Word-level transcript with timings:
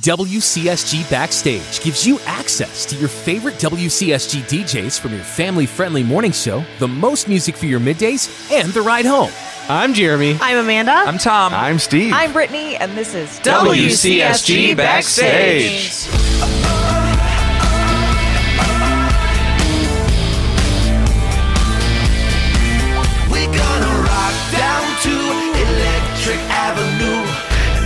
WCSG 0.00 1.10
Backstage 1.10 1.82
gives 1.82 2.06
you 2.06 2.18
access 2.20 2.86
to 2.86 2.96
your 2.96 3.10
favorite 3.10 3.56
WCSG 3.56 4.40
DJs 4.44 4.98
from 4.98 5.12
your 5.12 5.20
family 5.20 5.66
friendly 5.66 6.02
morning 6.02 6.32
show, 6.32 6.64
the 6.78 6.88
most 6.88 7.28
music 7.28 7.54
for 7.54 7.66
your 7.66 7.78
middays, 7.78 8.50
and 8.50 8.72
the 8.72 8.80
ride 8.80 9.04
home. 9.04 9.30
I'm 9.68 9.92
Jeremy. 9.92 10.38
I'm 10.40 10.56
Amanda. 10.56 10.92
I'm 10.92 11.18
Tom. 11.18 11.52
I'm 11.52 11.78
Steve. 11.78 12.14
I'm 12.14 12.32
Brittany, 12.32 12.74
and 12.76 12.96
this 12.96 13.14
is 13.14 13.38
WCSG 13.40 14.74
Backstage. 14.74 16.08
We're 23.30 23.44
gonna 23.44 24.02
rock 24.08 24.34
down 24.56 24.84
to 25.02 25.14
Electric 25.68 26.40
Avenue, 26.48 27.28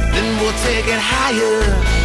and 0.07 0.14
then 0.14 0.41
we'll 0.41 0.52
take 0.62 0.86
it 0.86 1.00
higher. 1.00 1.95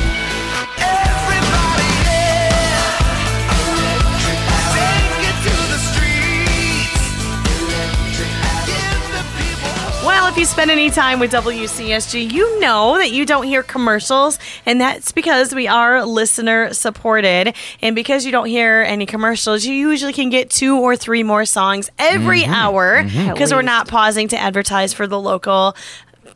If 10.32 10.38
you 10.38 10.46
spend 10.46 10.72
any 10.72 10.90
time 10.90 11.20
with 11.20 11.34
WCSG, 11.34 12.32
you 12.32 12.58
know 12.62 12.98
that 12.98 13.12
you 13.12 13.26
don't 13.26 13.44
hear 13.44 13.62
commercials, 13.62 14.40
and 14.66 14.80
that's 14.80 15.12
because 15.12 15.54
we 15.54 15.68
are 15.68 16.06
listener 16.06 16.74
supported. 16.74 17.54
And 17.82 17.96
because 17.96 18.26
you 18.26 18.32
don't 18.32 18.46
hear 18.46 18.82
any 18.88 19.06
commercials, 19.06 19.66
you 19.66 19.74
usually 19.74 20.14
can 20.14 20.30
get 20.30 20.50
two 20.50 20.80
or 20.80 20.96
three 20.96 21.24
more 21.24 21.44
songs 21.44 21.92
every 22.00 22.44
mm-hmm. 22.44 22.54
hour 22.54 23.04
mm-hmm. 23.04 23.34
because 23.34 23.52
we're 23.52 23.62
not 23.62 23.90
pausing 23.90 24.30
to 24.30 24.40
advertise 24.40 24.94
for 24.94 25.06
the 25.06 25.20
local. 25.20 25.76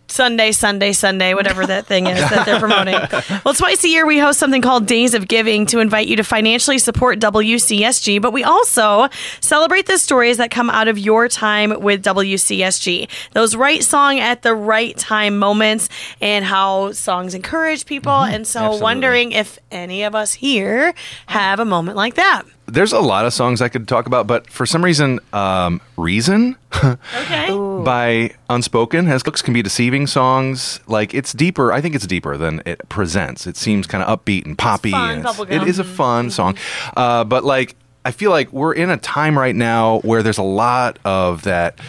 Sunday, 0.07 0.51
Sunday, 0.51 0.93
Sunday, 0.93 1.33
whatever 1.33 1.65
that 1.65 1.85
thing 1.85 2.07
is 2.07 2.19
that 2.29 2.45
they're 2.45 2.59
promoting. 2.59 2.95
Well, 3.43 3.53
twice 3.53 3.83
a 3.83 3.89
year 3.89 4.05
we 4.05 4.17
host 4.17 4.39
something 4.39 4.61
called 4.61 4.85
Days 4.85 5.13
of 5.13 5.27
Giving 5.27 5.65
to 5.67 5.79
invite 5.79 6.07
you 6.07 6.15
to 6.15 6.23
financially 6.23 6.77
support 6.79 7.19
WCSG, 7.19 8.21
but 8.21 8.33
we 8.33 8.43
also 8.43 9.07
celebrate 9.39 9.85
the 9.85 9.97
stories 9.97 10.37
that 10.37 10.51
come 10.51 10.69
out 10.69 10.87
of 10.87 10.97
your 10.97 11.27
time 11.27 11.81
with 11.81 12.03
WCSG. 12.03 13.09
Those 13.33 13.55
right 13.55 13.83
song 13.83 14.19
at 14.19 14.41
the 14.41 14.55
right 14.55 14.97
time 14.97 15.37
moments 15.37 15.89
and 16.21 16.45
how 16.45 16.91
songs 16.91 17.33
encourage 17.33 17.85
people. 17.85 18.11
Mm-hmm. 18.11 18.35
and 18.35 18.47
so 18.47 18.59
absolutely. 18.59 18.83
wondering 18.83 19.31
if 19.31 19.59
any 19.71 20.03
of 20.03 20.15
us 20.15 20.33
here 20.33 20.93
have 21.27 21.59
a 21.59 21.65
moment 21.65 21.97
like 21.97 22.15
that. 22.15 22.43
There's 22.67 22.93
a 22.93 22.99
lot 22.99 23.25
of 23.25 23.33
songs 23.33 23.61
I 23.61 23.69
could 23.69 23.87
talk 23.87 24.07
about, 24.07 24.25
but 24.27 24.49
for 24.49 24.65
some 24.65 24.83
reason, 24.83 25.19
um, 25.33 25.81
Reason 25.97 26.55
Okay. 26.83 27.49
by 27.83 28.31
Unspoken 28.49 29.05
has 29.05 29.25
looks 29.25 29.41
can 29.41 29.53
be 29.53 29.61
deceiving 29.61 30.07
songs. 30.07 30.79
Like 30.87 31.13
it's 31.13 31.31
deeper. 31.33 31.71
I 31.71 31.79
think 31.81 31.95
it's 31.95 32.07
deeper 32.07 32.37
than 32.37 32.61
it 32.65 32.87
presents. 32.89 33.47
It 33.47 33.55
seems 33.57 33.87
kind 33.87 34.03
of 34.03 34.19
upbeat 34.19 34.45
and 34.45 34.57
poppy. 34.57 34.91
fun, 34.91 35.19
and 35.19 35.25
it's- 35.27 35.45
it 35.49 35.67
is 35.67 35.79
a 35.79 35.83
fun 35.83 36.31
song, 36.31 36.57
uh, 36.97 37.23
but 37.23 37.43
like 37.43 37.75
I 38.03 38.11
feel 38.11 38.29
like 38.29 38.51
we're 38.53 38.73
in 38.73 38.89
a 38.91 38.97
time 38.97 39.37
right 39.37 39.55
now 39.55 39.99
where 40.01 40.21
there's 40.21 40.37
a 40.37 40.43
lot 40.43 40.99
of 41.05 41.43
that. 41.43 41.79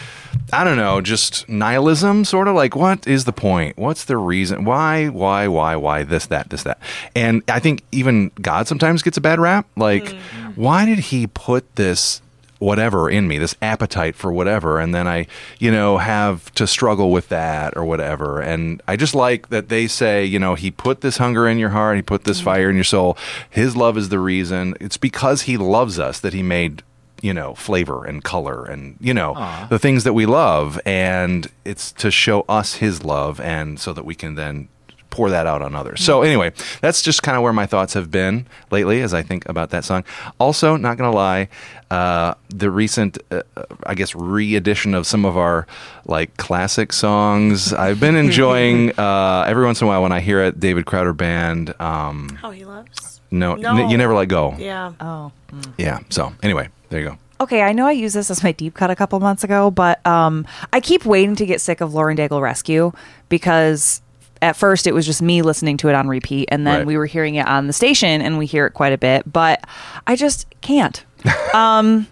I 0.53 0.63
don't 0.63 0.77
know, 0.77 1.01
just 1.01 1.49
nihilism, 1.49 2.23
sort 2.23 2.47
of 2.47 2.55
like, 2.55 2.73
what 2.75 3.05
is 3.07 3.25
the 3.25 3.33
point? 3.33 3.77
What's 3.77 4.05
the 4.05 4.15
reason? 4.17 4.63
Why, 4.65 5.07
why, 5.07 5.47
why, 5.47 5.75
why, 5.75 6.03
this, 6.03 6.27
that, 6.27 6.49
this, 6.49 6.63
that? 6.63 6.79
And 7.15 7.41
I 7.49 7.59
think 7.59 7.83
even 7.91 8.31
God 8.41 8.65
sometimes 8.67 9.01
gets 9.03 9.17
a 9.17 9.21
bad 9.21 9.39
rap. 9.39 9.67
Like, 9.75 10.15
why 10.57 10.85
did 10.85 10.99
he 10.99 11.27
put 11.27 11.75
this 11.75 12.21
whatever 12.59 13.09
in 13.09 13.27
me, 13.27 13.37
this 13.37 13.55
appetite 13.61 14.15
for 14.15 14.31
whatever, 14.31 14.79
and 14.79 14.93
then 14.93 15.07
I, 15.07 15.27
you 15.59 15.71
know, 15.71 15.97
have 15.97 16.51
to 16.55 16.65
struggle 16.65 17.11
with 17.11 17.29
that 17.29 17.77
or 17.77 17.85
whatever. 17.85 18.41
And 18.41 18.81
I 18.87 18.95
just 18.95 19.13
like 19.13 19.49
that 19.49 19.69
they 19.69 19.87
say, 19.87 20.25
you 20.25 20.39
know, 20.39 20.55
he 20.55 20.71
put 20.71 21.01
this 21.01 21.17
hunger 21.17 21.47
in 21.47 21.57
your 21.57 21.69
heart, 21.69 21.97
he 21.97 22.01
put 22.01 22.23
this 22.23 22.37
mm-hmm. 22.37 22.45
fire 22.45 22.69
in 22.69 22.75
your 22.75 22.83
soul. 22.83 23.17
His 23.49 23.75
love 23.75 23.97
is 23.97 24.09
the 24.09 24.19
reason. 24.19 24.75
It's 24.79 24.97
because 24.97 25.43
he 25.43 25.57
loves 25.57 25.99
us 25.99 26.19
that 26.19 26.33
he 26.33 26.43
made 26.43 26.83
you 27.19 27.33
know 27.33 27.55
flavor 27.55 28.05
and 28.05 28.23
color 28.23 28.63
and 28.63 28.95
you 28.99 29.11
know 29.11 29.33
the 29.71 29.79
things 29.79 30.03
that 30.03 30.13
we 30.13 30.27
love 30.27 30.79
and 30.85 31.47
it's 31.65 31.91
to 31.91 32.11
show 32.11 32.41
us 32.41 32.75
his 32.75 33.03
love 33.03 33.41
and 33.41 33.79
so 33.79 33.91
that 33.91 34.05
we 34.05 34.13
can 34.13 34.35
then 34.35 34.69
pour 35.09 35.29
that 35.29 35.47
out 35.47 35.61
on 35.61 35.73
others 35.75 36.03
so 36.03 36.21
anyway 36.21 36.51
that's 36.81 37.01
just 37.01 37.23
kind 37.23 37.35
of 37.37 37.43
where 37.43 37.53
my 37.53 37.65
thoughts 37.65 37.93
have 37.93 38.11
been 38.11 38.45
lately 38.71 39.01
as 39.01 39.13
i 39.13 39.21
think 39.21 39.47
about 39.49 39.69
that 39.69 39.83
song 39.85 40.03
also 40.39 40.75
not 40.77 40.97
gonna 40.97 41.11
lie 41.15 41.47
uh, 41.91 42.33
the 42.49 42.69
recent 42.69 43.17
uh, 43.31 43.41
uh, 43.55 43.63
i 43.85 43.95
guess 43.95 44.13
re-edition 44.15 44.93
of 44.93 45.07
some 45.07 45.25
of 45.25 45.37
our 45.37 45.65
like 46.05 46.35
classic 46.37 46.91
songs 46.91 47.71
i've 47.73 47.99
been 47.99 48.15
enjoying 48.15 48.91
uh, 48.99 49.45
every 49.47 49.65
once 49.65 49.81
in 49.81 49.85
a 49.85 49.87
while 49.87 50.01
when 50.01 50.11
i 50.11 50.19
hear 50.19 50.41
it 50.43 50.59
david 50.59 50.85
crowder 50.85 51.13
band 51.13 51.73
um, 51.79 52.29
How 52.41 52.51
he 52.51 52.65
loves. 52.65 53.21
no, 53.31 53.55
No. 53.55 53.75
N- 53.77 53.89
you 53.89 53.97
never 53.97 54.13
let 54.13 54.27
go 54.27 54.55
Yeah. 54.57 54.93
Oh. 54.99 55.31
yeah 55.77 55.99
so 56.09 56.33
anyway 56.43 56.69
there 56.89 56.99
you 57.01 57.07
go 57.09 57.17
Okay, 57.39 57.61
I 57.61 57.71
know 57.71 57.85
I 57.85 57.91
used 57.91 58.15
this 58.15 58.31
as 58.31 58.41
my 58.43 58.51
deep 58.51 58.73
cut 58.73 58.89
a 58.89 58.95
couple 58.95 59.19
months 59.19 59.43
ago, 59.43 59.69
but 59.69 60.03
um, 60.07 60.47
I 60.73 60.79
keep 60.79 61.05
waiting 61.05 61.35
to 61.35 61.45
get 61.45 61.61
sick 61.61 61.81
of 61.81 61.93
Lauren 61.93 62.17
Daigle 62.17 62.41
Rescue 62.41 62.91
because 63.29 64.01
at 64.41 64.55
first 64.55 64.87
it 64.87 64.93
was 64.93 65.05
just 65.05 65.21
me 65.21 65.41
listening 65.41 65.77
to 65.77 65.89
it 65.89 65.95
on 65.95 66.07
repeat, 66.07 66.49
and 66.51 66.65
then 66.65 66.79
Right. 66.79 66.87
we 66.87 66.97
were 66.97 67.05
hearing 67.05 67.35
it 67.35 67.47
on 67.47 67.67
the 67.67 67.73
station, 67.73 68.21
and 68.21 68.37
we 68.37 68.45
hear 68.45 68.65
it 68.65 68.71
quite 68.71 68.93
a 68.93 68.97
bit, 68.97 69.31
but 69.31 69.63
I 70.05 70.15
just 70.15 70.45
can't. 70.61 71.03
um, 71.53 72.07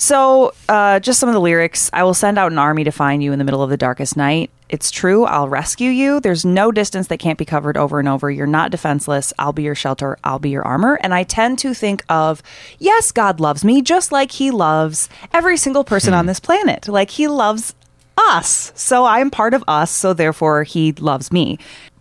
so, 0.00 0.52
uh, 0.68 1.00
just 1.00 1.18
some 1.18 1.28
of 1.28 1.34
the 1.34 1.40
lyrics. 1.40 1.90
I 1.92 2.04
will 2.04 2.14
send 2.14 2.38
out 2.38 2.52
an 2.52 2.58
army 2.58 2.84
to 2.84 2.92
find 2.92 3.22
you 3.22 3.32
in 3.32 3.38
the 3.40 3.44
middle 3.44 3.62
of 3.64 3.70
the 3.70 3.76
darkest 3.76 4.16
night. 4.16 4.50
It's 4.68 4.90
true, 4.90 5.24
I'll 5.24 5.48
rescue 5.48 5.90
you. 5.90 6.20
There's 6.20 6.44
no 6.44 6.70
distance 6.70 7.08
that 7.08 7.16
can't 7.18 7.38
be 7.38 7.46
covered 7.46 7.76
over 7.78 7.98
and 7.98 8.06
over. 8.08 8.30
You're 8.30 8.46
not 8.46 8.70
defenseless. 8.70 9.32
I'll 9.38 9.54
be 9.54 9.62
your 9.62 9.74
shelter. 9.74 10.18
I'll 10.22 10.38
be 10.38 10.50
your 10.50 10.62
armor. 10.62 10.98
And 11.02 11.14
I 11.14 11.22
tend 11.24 11.58
to 11.60 11.72
think 11.72 12.04
of, 12.10 12.42
yes, 12.78 13.10
God 13.10 13.40
loves 13.40 13.64
me 13.64 13.80
just 13.80 14.12
like 14.12 14.30
he 14.32 14.50
loves 14.50 15.08
every 15.32 15.56
single 15.56 15.84
person 15.84 16.12
on 16.12 16.26
this 16.26 16.38
planet. 16.38 16.86
Like 16.86 17.10
he 17.10 17.26
loves 17.28 17.74
us. 18.18 18.72
So 18.74 19.04
I'm 19.04 19.30
part 19.30 19.54
of 19.54 19.64
us. 19.68 19.90
So 19.90 20.12
therefore, 20.12 20.64
he 20.64 20.92
loves 20.92 21.32
me. 21.32 21.58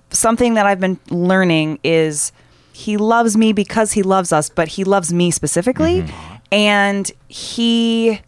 Something 0.09 0.55
that 0.55 0.65
I've 0.65 0.79
been 0.79 0.99
learning 1.09 1.79
is 1.83 2.31
he 2.73 2.97
loves 2.97 3.35
me 3.35 3.53
because 3.53 3.91
he 3.91 4.03
loves 4.03 4.31
us, 4.31 4.49
but 4.49 4.67
he 4.67 4.83
loves 4.83 5.13
me 5.13 5.31
specifically. 5.31 6.01
Mm-hmm. 6.01 6.35
And 6.51 7.11
he 7.27 8.21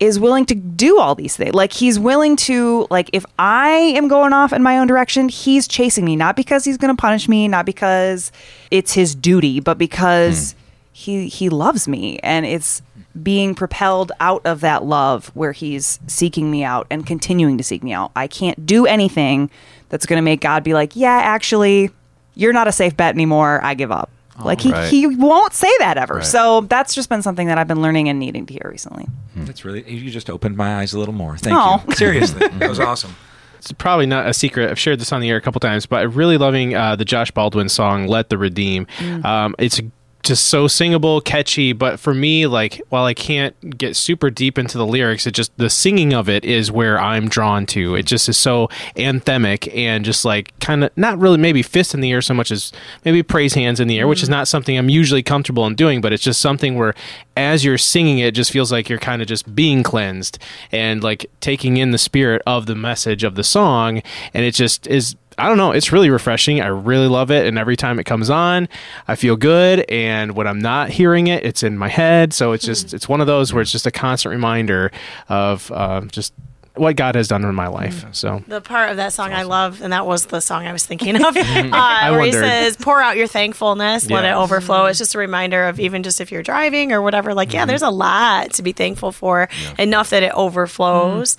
is 0.00 0.18
willing 0.18 0.44
to 0.46 0.54
do 0.54 0.98
all 0.98 1.14
these 1.14 1.36
things. 1.36 1.54
Like 1.54 1.72
he's 1.72 1.98
willing 1.98 2.36
to 2.36 2.86
like 2.90 3.10
if 3.12 3.24
I 3.38 3.70
am 3.70 4.08
going 4.08 4.32
off 4.32 4.52
in 4.52 4.62
my 4.62 4.78
own 4.78 4.86
direction, 4.86 5.28
he's 5.28 5.68
chasing 5.68 6.04
me 6.04 6.16
not 6.16 6.36
because 6.36 6.64
he's 6.64 6.76
going 6.76 6.94
to 6.94 7.00
punish 7.00 7.28
me, 7.28 7.48
not 7.48 7.64
because 7.64 8.32
it's 8.70 8.92
his 8.92 9.14
duty, 9.14 9.60
but 9.60 9.78
because 9.78 10.52
hmm. 10.52 10.58
he 10.92 11.28
he 11.28 11.48
loves 11.48 11.88
me 11.88 12.18
and 12.22 12.44
it's 12.44 12.82
being 13.22 13.54
propelled 13.54 14.10
out 14.20 14.42
of 14.44 14.60
that 14.60 14.84
love 14.84 15.28
where 15.34 15.52
he's 15.52 16.00
seeking 16.06 16.50
me 16.50 16.64
out 16.64 16.86
and 16.90 17.06
continuing 17.06 17.56
to 17.58 17.64
seek 17.64 17.82
me 17.82 17.92
out. 17.92 18.10
I 18.16 18.26
can't 18.26 18.66
do 18.66 18.86
anything 18.86 19.50
that's 19.88 20.06
going 20.06 20.16
to 20.18 20.22
make 20.22 20.40
God 20.40 20.64
be 20.64 20.74
like, 20.74 20.96
"Yeah, 20.96 21.12
actually, 21.22 21.90
you're 22.34 22.52
not 22.52 22.66
a 22.68 22.72
safe 22.72 22.96
bet 22.96 23.14
anymore. 23.14 23.60
I 23.62 23.74
give 23.74 23.92
up." 23.92 24.10
like 24.44 24.60
he, 24.60 24.72
Right. 24.72 24.88
he 24.90 25.06
won't 25.06 25.52
say 25.52 25.70
that 25.78 25.96
ever. 25.96 26.14
Right. 26.14 26.24
So 26.26 26.62
that's 26.62 26.92
just 26.92 27.08
been 27.08 27.22
something 27.22 27.46
that 27.46 27.56
I've 27.56 27.68
been 27.68 27.80
learning 27.80 28.08
and 28.08 28.18
needing 28.18 28.46
to 28.46 28.52
hear 28.52 28.68
recently. 28.68 29.06
That's 29.36 29.64
really 29.64 29.88
you 29.88 30.10
just 30.10 30.28
opened 30.28 30.56
my 30.56 30.78
eyes 30.80 30.92
a 30.92 30.98
little 30.98 31.14
more. 31.14 31.36
Thank 31.38 31.56
Aw. 31.56 31.84
you. 31.86 31.94
Seriously, 31.94 32.48
that 32.58 32.68
was 32.68 32.80
awesome. 32.80 33.14
It's 33.58 33.70
probably 33.70 34.06
not 34.06 34.26
a 34.26 34.34
secret. 34.34 34.70
I've 34.72 34.78
shared 34.78 34.98
this 35.00 35.12
on 35.12 35.20
the 35.20 35.30
air 35.30 35.36
a 35.36 35.40
couple 35.40 35.60
times, 35.60 35.86
but 35.86 36.02
I'm 36.02 36.10
really 36.10 36.36
loving 36.36 36.74
uh, 36.74 36.96
the 36.96 37.04
Josh 37.04 37.30
Baldwin 37.30 37.68
song 37.68 38.08
"Let 38.08 38.28
the 38.28 38.36
Redeemed." 38.36 38.88
Um, 39.24 39.54
it's 39.56 39.80
just 40.24 40.46
so 40.46 40.66
singable, 40.66 41.20
catchy. 41.20 41.72
But 41.72 42.00
for 42.00 42.14
me, 42.14 42.46
like 42.46 42.80
while 42.88 43.04
I 43.04 43.14
can't 43.14 43.78
get 43.78 43.96
super 43.96 44.30
deep 44.30 44.58
into 44.58 44.78
the 44.78 44.86
lyrics, 44.86 45.26
it 45.26 45.32
just 45.32 45.56
the 45.56 45.70
singing 45.70 46.12
of 46.12 46.28
it 46.28 46.44
is 46.44 46.72
where 46.72 47.00
I'm 47.00 47.28
drawn 47.28 47.66
to. 47.66 47.94
It 47.94 48.06
just 48.06 48.28
is 48.28 48.36
so 48.36 48.68
anthemic 48.96 49.72
and 49.74 50.04
just 50.04 50.24
like 50.24 50.58
kind 50.60 50.84
of 50.84 50.96
not 50.96 51.18
really 51.18 51.38
maybe 51.38 51.62
fist 51.62 51.94
in 51.94 52.00
the 52.00 52.10
air 52.10 52.22
so 52.22 52.34
much 52.34 52.50
as 52.50 52.72
maybe 53.04 53.22
praise 53.22 53.54
hands 53.54 53.80
in 53.80 53.88
the 53.88 53.98
air, 53.98 54.08
which 54.08 54.22
is 54.22 54.28
mm-hmm. 54.28 54.38
not 54.38 54.48
something 54.48 54.76
I'm 54.76 54.88
usually 54.88 55.22
comfortable 55.22 55.66
in 55.66 55.74
doing. 55.74 56.00
But 56.00 56.12
it's 56.12 56.22
just 56.24 56.40
something 56.40 56.76
where 56.76 56.94
as 57.36 57.64
you're 57.64 57.78
singing 57.78 58.18
it, 58.18 58.28
it 58.28 58.34
just 58.34 58.50
feels 58.50 58.72
like 58.72 58.88
you're 58.88 58.98
kind 58.98 59.22
of 59.22 59.28
just 59.28 59.54
being 59.54 59.82
cleansed 59.82 60.38
and 60.72 61.02
like 61.02 61.26
taking 61.40 61.76
in 61.76 61.90
the 61.90 61.98
spirit 61.98 62.42
of 62.46 62.66
the 62.66 62.74
message 62.74 63.24
of 63.24 63.34
the 63.34 63.44
song, 63.44 64.02
and 64.32 64.44
it 64.44 64.54
just 64.54 64.86
is. 64.86 65.16
I 65.38 65.48
don't 65.48 65.56
know. 65.56 65.72
It's 65.72 65.92
really 65.92 66.10
refreshing. 66.10 66.60
I 66.60 66.66
really 66.68 67.08
love 67.08 67.30
it. 67.30 67.46
And 67.46 67.58
every 67.58 67.76
time 67.76 67.98
it 67.98 68.04
comes 68.04 68.30
on, 68.30 68.68
I 69.08 69.16
feel 69.16 69.36
good. 69.36 69.84
And 69.90 70.36
when 70.36 70.46
I'm 70.46 70.58
not 70.60 70.90
hearing 70.90 71.26
it, 71.26 71.44
it's 71.44 71.62
in 71.62 71.76
my 71.78 71.88
head. 71.88 72.32
So 72.32 72.52
it's 72.52 72.64
just, 72.64 72.94
it's 72.94 73.08
one 73.08 73.20
of 73.20 73.26
those 73.26 73.52
where 73.52 73.62
it's 73.62 73.72
just 73.72 73.86
a 73.86 73.90
constant 73.90 74.30
reminder 74.32 74.90
of 75.28 75.70
uh, 75.72 76.02
just 76.02 76.32
what 76.76 76.96
God 76.96 77.14
has 77.14 77.28
done 77.28 77.44
in 77.44 77.54
my 77.54 77.68
life. 77.68 78.04
So 78.10 78.42
The 78.48 78.60
part 78.60 78.90
of 78.90 78.96
that 78.96 79.12
song 79.12 79.32
I 79.32 79.44
love, 79.44 79.80
and 79.80 79.92
that 79.92 80.06
was 80.06 80.26
the 80.26 80.40
song 80.40 80.66
I 80.66 80.72
was 80.72 80.84
thinking 80.84 81.14
of, 81.24 81.36
uh, 81.36 82.08
where 82.10 82.22
he 82.22 82.32
says, 82.32 82.76
"Pour 82.76 83.00
out 83.00 83.16
your 83.16 83.28
thankfulness, 83.28 84.10
let 84.10 84.24
it 84.24 84.28
Yeah. 84.28 84.40
overflow." 84.40 84.86
It's 84.86 84.98
just 84.98 85.14
a 85.14 85.18
reminder 85.18 85.66
of 85.68 85.78
even 85.78 86.02
just 86.02 86.20
if 86.20 86.32
you're 86.32 86.42
driving 86.42 86.90
or 86.90 87.00
whatever. 87.00 87.32
Like, 87.32 87.52
yeah, 87.52 87.64
there's 87.64 87.82
a 87.82 87.90
lot 87.90 88.54
to 88.54 88.62
be 88.64 88.72
thankful 88.72 89.12
for, 89.12 89.48
enough 89.78 90.10
that 90.10 90.24
it 90.24 90.32
overflows. 90.34 91.36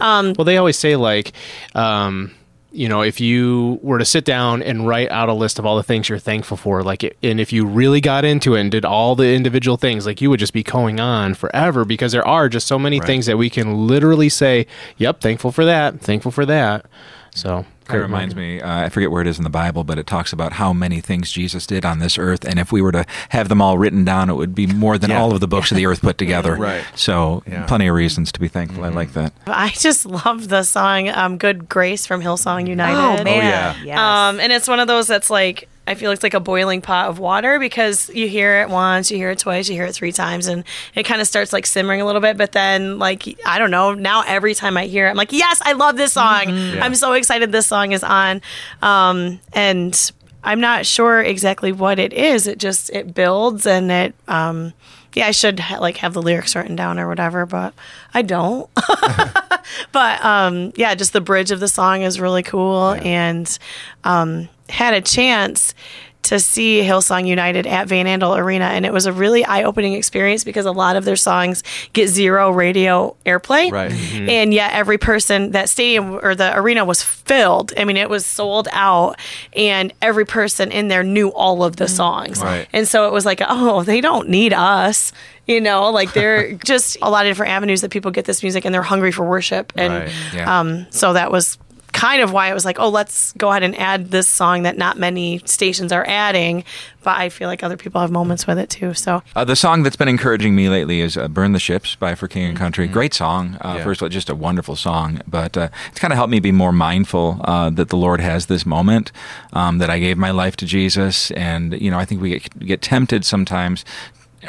Um, 0.00 0.34
Well, 0.36 0.44
they 0.44 0.56
always 0.56 0.78
say 0.80 0.96
like, 0.96 1.32
um, 1.76 2.32
you 2.72 2.88
know, 2.88 3.02
if 3.02 3.20
you 3.20 3.78
were 3.82 3.98
to 3.98 4.04
sit 4.04 4.24
down 4.24 4.62
and 4.62 4.86
write 4.86 5.10
out 5.10 5.28
a 5.28 5.34
list 5.34 5.58
of 5.58 5.66
all 5.66 5.76
the 5.76 5.82
things 5.82 6.08
you're 6.08 6.18
thankful 6.18 6.56
for, 6.56 6.82
like, 6.82 7.04
it, 7.04 7.16
and 7.22 7.38
if 7.40 7.52
you 7.52 7.66
really 7.66 8.00
got 8.00 8.24
into 8.24 8.54
it 8.54 8.60
and 8.60 8.70
did 8.70 8.84
all 8.84 9.14
the 9.14 9.34
individual 9.34 9.76
things, 9.76 10.06
like, 10.06 10.20
you 10.20 10.30
would 10.30 10.40
just 10.40 10.52
be 10.52 10.62
going 10.62 10.98
on 10.98 11.34
forever 11.34 11.84
because 11.84 12.12
there 12.12 12.26
are 12.26 12.48
just 12.48 12.66
so 12.66 12.78
many 12.78 12.98
things 13.06 13.26
that 13.26 13.36
we 13.36 13.50
can 13.50 13.86
literally 13.86 14.28
say, 14.28 14.66
"Yep, 14.96 15.20
thankful 15.20 15.52
for 15.52 15.64
that, 15.64 16.00
thankful 16.00 16.30
for 16.30 16.46
that." 16.46 16.86
So 17.34 17.64
It 17.90 17.96
reminds 17.96 18.34
me, 18.34 18.60
uh, 18.60 18.84
I 18.84 18.88
forget 18.88 19.10
where 19.10 19.20
it 19.22 19.26
is 19.26 19.38
in 19.38 19.44
the 19.44 19.50
Bible, 19.50 19.84
but 19.84 19.98
it 19.98 20.06
talks 20.06 20.32
about 20.32 20.54
how 20.54 20.72
many 20.72 21.00
things 21.00 21.30
Jesus 21.32 21.66
did 21.66 21.84
on 21.84 21.98
this 21.98 22.16
earth. 22.18 22.44
And 22.44 22.58
if 22.58 22.72
we 22.72 22.80
were 22.82 22.92
to 22.92 23.04
have 23.30 23.48
them 23.48 23.60
all 23.60 23.78
written 23.78 24.04
down, 24.04 24.30
it 24.30 24.34
would 24.34 24.54
be 24.54 24.66
more 24.66 24.98
than 24.98 25.10
Yeah. 25.10 25.20
all 25.20 25.32
of 25.32 25.40
the 25.40 25.48
books 25.48 25.70
of 25.70 25.76
the 25.76 25.86
earth 25.86 26.00
put 26.02 26.16
together. 26.24 26.54
Right. 26.56 26.84
So, 26.94 27.42
Yeah. 27.46 27.64
plenty 27.66 27.86
of 27.88 27.94
reasons 27.94 28.32
to 28.32 28.40
be 28.40 28.48
thankful. 28.48 28.84
I 28.84 28.88
like 28.88 29.12
that. 29.14 29.32
I 29.46 29.70
just 29.70 30.06
love 30.06 30.48
the 30.48 30.62
song 30.62 31.08
um, 31.08 31.38
"Good 31.38 31.68
Grace" 31.68 32.06
from 32.06 32.22
Hillsong 32.22 32.66
United. 32.68 33.20
Oh 33.20 33.24
man, 33.24 33.44
yeah. 33.44 33.74
yes. 33.84 33.98
Um, 33.98 34.40
and 34.40 34.52
it's 34.52 34.68
one 34.68 34.80
of 34.80 34.88
those 34.88 35.06
that's 35.06 35.30
like 35.30 35.68
I 35.86 35.94
feel 35.94 36.12
it's 36.12 36.22
like 36.22 36.34
a 36.34 36.40
boiling 36.40 36.80
pot 36.80 37.08
of 37.08 37.18
water 37.18 37.58
because 37.58 38.08
you 38.10 38.28
hear 38.28 38.60
it 38.62 38.68
once, 38.68 39.10
you 39.10 39.16
hear 39.16 39.30
it 39.30 39.38
twice, 39.40 39.68
you 39.68 39.74
hear 39.74 39.84
it 39.84 39.94
three 39.94 40.12
times, 40.12 40.46
and 40.46 40.64
it 40.94 41.04
kind 41.04 41.20
of 41.20 41.26
starts 41.26 41.52
like 41.52 41.66
simmering 41.66 42.00
a 42.00 42.06
little 42.06 42.20
bit. 42.20 42.36
But 42.36 42.52
then, 42.52 42.98
like 42.98 43.38
I 43.44 43.58
don't 43.58 43.70
know, 43.72 43.94
now 43.94 44.22
every 44.26 44.54
time 44.54 44.76
I 44.76 44.86
hear 44.86 45.06
it, 45.06 45.10
I'm 45.10 45.16
like, 45.16 45.32
yes, 45.32 45.60
I 45.64 45.72
love 45.72 45.96
this 45.96 46.12
song. 46.12 46.44
I'm 46.80 46.94
so 46.94 47.12
excited 47.14 47.50
this 47.50 47.66
song 47.66 47.92
is 47.92 48.04
on, 48.04 48.42
um, 48.80 49.40
and 49.52 50.12
I'm 50.44 50.60
not 50.60 50.86
sure 50.86 51.20
exactly 51.20 51.72
what 51.72 51.98
it 51.98 52.12
is. 52.12 52.46
It 52.46 52.58
just 52.58 52.90
it 52.90 53.14
builds 53.14 53.66
and 53.66 53.90
it. 53.90 54.14
Um, 54.28 54.74
yeah, 55.14 55.26
I 55.26 55.32
should 55.32 55.60
ha- 55.60 55.78
like 55.78 55.98
have 55.98 56.14
the 56.14 56.22
lyrics 56.22 56.56
written 56.56 56.76
down 56.76 56.98
or 56.98 57.06
whatever, 57.08 57.44
but 57.44 57.74
I 58.14 58.22
don't. 58.22 58.68
but 59.92 60.24
um, 60.24 60.72
yeah, 60.76 60.94
just 60.94 61.12
the 61.12 61.20
bridge 61.20 61.50
of 61.50 61.60
the 61.60 61.68
song 61.68 62.02
is 62.02 62.20
really 62.20 62.42
cool, 62.42 62.94
and 63.02 63.58
um, 64.04 64.48
had 64.72 64.94
a 64.94 65.00
chance 65.00 65.74
to 66.22 66.38
see 66.38 66.80
Hillsong 66.82 67.26
United 67.26 67.66
at 67.66 67.88
Van 67.88 68.06
Andel 68.06 68.38
Arena, 68.38 68.66
and 68.66 68.86
it 68.86 68.92
was 68.92 69.06
a 69.06 69.12
really 69.12 69.44
eye-opening 69.44 69.94
experience 69.94 70.44
because 70.44 70.66
a 70.66 70.70
lot 70.70 70.94
of 70.94 71.04
their 71.04 71.16
songs 71.16 71.64
get 71.94 72.06
zero 72.08 72.52
radio 72.52 73.16
airplay, 73.26 73.72
Right. 73.72 73.90
and 74.30 74.54
yet 74.54 74.72
every 74.72 74.98
person 74.98 75.50
that 75.50 75.68
stadium 75.68 76.20
or 76.22 76.36
the 76.36 76.56
arena 76.56 76.84
was 76.84 77.02
filled. 77.02 77.72
I 77.76 77.84
mean, 77.84 77.96
it 77.96 78.08
was 78.08 78.24
sold 78.24 78.68
out, 78.70 79.18
and 79.56 79.92
every 80.00 80.24
person 80.24 80.70
in 80.70 80.86
there 80.86 81.02
knew 81.02 81.30
all 81.30 81.64
of 81.64 81.74
the 81.74 81.88
songs, 81.88 82.40
Right. 82.40 82.68
and 82.72 82.86
so 82.86 83.08
it 83.08 83.12
was 83.12 83.26
like, 83.26 83.42
oh, 83.48 83.82
they 83.82 84.00
don't 84.00 84.28
need 84.28 84.52
us. 84.52 85.10
You 85.48 85.60
know, 85.60 85.90
like 85.90 86.12
they're 86.14 86.52
just 86.52 86.96
a 87.02 87.10
lot 87.10 87.26
of 87.26 87.30
different 87.30 87.50
avenues 87.50 87.80
that 87.80 87.90
people 87.90 88.12
get 88.12 88.26
this 88.26 88.44
music 88.44 88.64
and 88.64 88.72
they're 88.72 88.82
hungry 88.82 89.10
for 89.10 89.24
worship. 89.28 89.72
And 89.74 89.92
Right. 89.92 90.12
Yeah. 90.32 90.60
um, 90.60 90.86
so 90.90 91.14
that 91.14 91.32
was 91.32 91.58
kind 92.02 92.20
of 92.20 92.32
why 92.32 92.50
it 92.50 92.54
was 92.54 92.64
like, 92.64 92.80
oh, 92.80 92.88
let's 92.88 93.32
go 93.34 93.50
ahead 93.50 93.62
and 93.62 93.78
add 93.78 94.10
this 94.10 94.26
song 94.26 94.64
that 94.64 94.76
not 94.76 94.98
many 94.98 95.40
stations 95.44 95.92
are 95.92 96.04
adding. 96.08 96.64
But 97.04 97.16
I 97.16 97.28
feel 97.28 97.48
like 97.48 97.62
other 97.62 97.76
people 97.76 98.00
have 98.00 98.10
moments 98.10 98.44
with 98.46 98.58
it 98.58 98.70
too. 98.70 98.92
So 98.94 99.22
Uh, 99.36 99.44
the 99.44 99.54
song 99.56 99.84
that's 99.84 99.94
been 99.96 100.08
encouraging 100.08 100.54
me 100.56 100.68
lately 100.68 101.00
is 101.00 101.16
uh, 101.16 101.28
"Burn 101.28 101.52
the 101.52 101.60
Ships" 101.60 101.94
by 101.94 102.14
For 102.16 102.26
King 102.28 102.44
and 102.50 102.58
Country. 102.58 102.88
Great 102.88 103.14
song. 103.14 103.56
Uh, 103.60 103.74
Yeah. 103.76 103.84
First 103.84 104.00
of 104.02 104.06
all, 104.06 104.08
just 104.08 104.30
a 104.30 104.34
wonderful 104.34 104.76
song. 104.76 105.20
But 105.28 105.56
uh, 105.56 105.68
it's 105.90 106.00
kind 106.00 106.12
of 106.12 106.16
helped 106.16 106.30
me 106.30 106.40
be 106.40 106.52
more 106.52 106.72
mindful 106.72 107.40
uh, 107.44 107.70
that 107.70 107.88
the 107.88 107.96
Lord 107.96 108.20
has 108.20 108.46
this 108.46 108.66
moment 108.66 109.12
um, 109.52 109.78
that 109.78 109.90
I 109.90 109.98
gave 110.00 110.16
my 110.18 110.32
life 110.32 110.56
to 110.56 110.66
Jesus, 110.66 111.30
and 111.32 111.80
you 111.80 111.90
know, 111.90 111.98
I 111.98 112.04
think 112.04 112.20
we 112.20 112.30
get, 112.30 112.58
get 112.66 112.82
tempted 112.82 113.24
sometimes. 113.24 113.84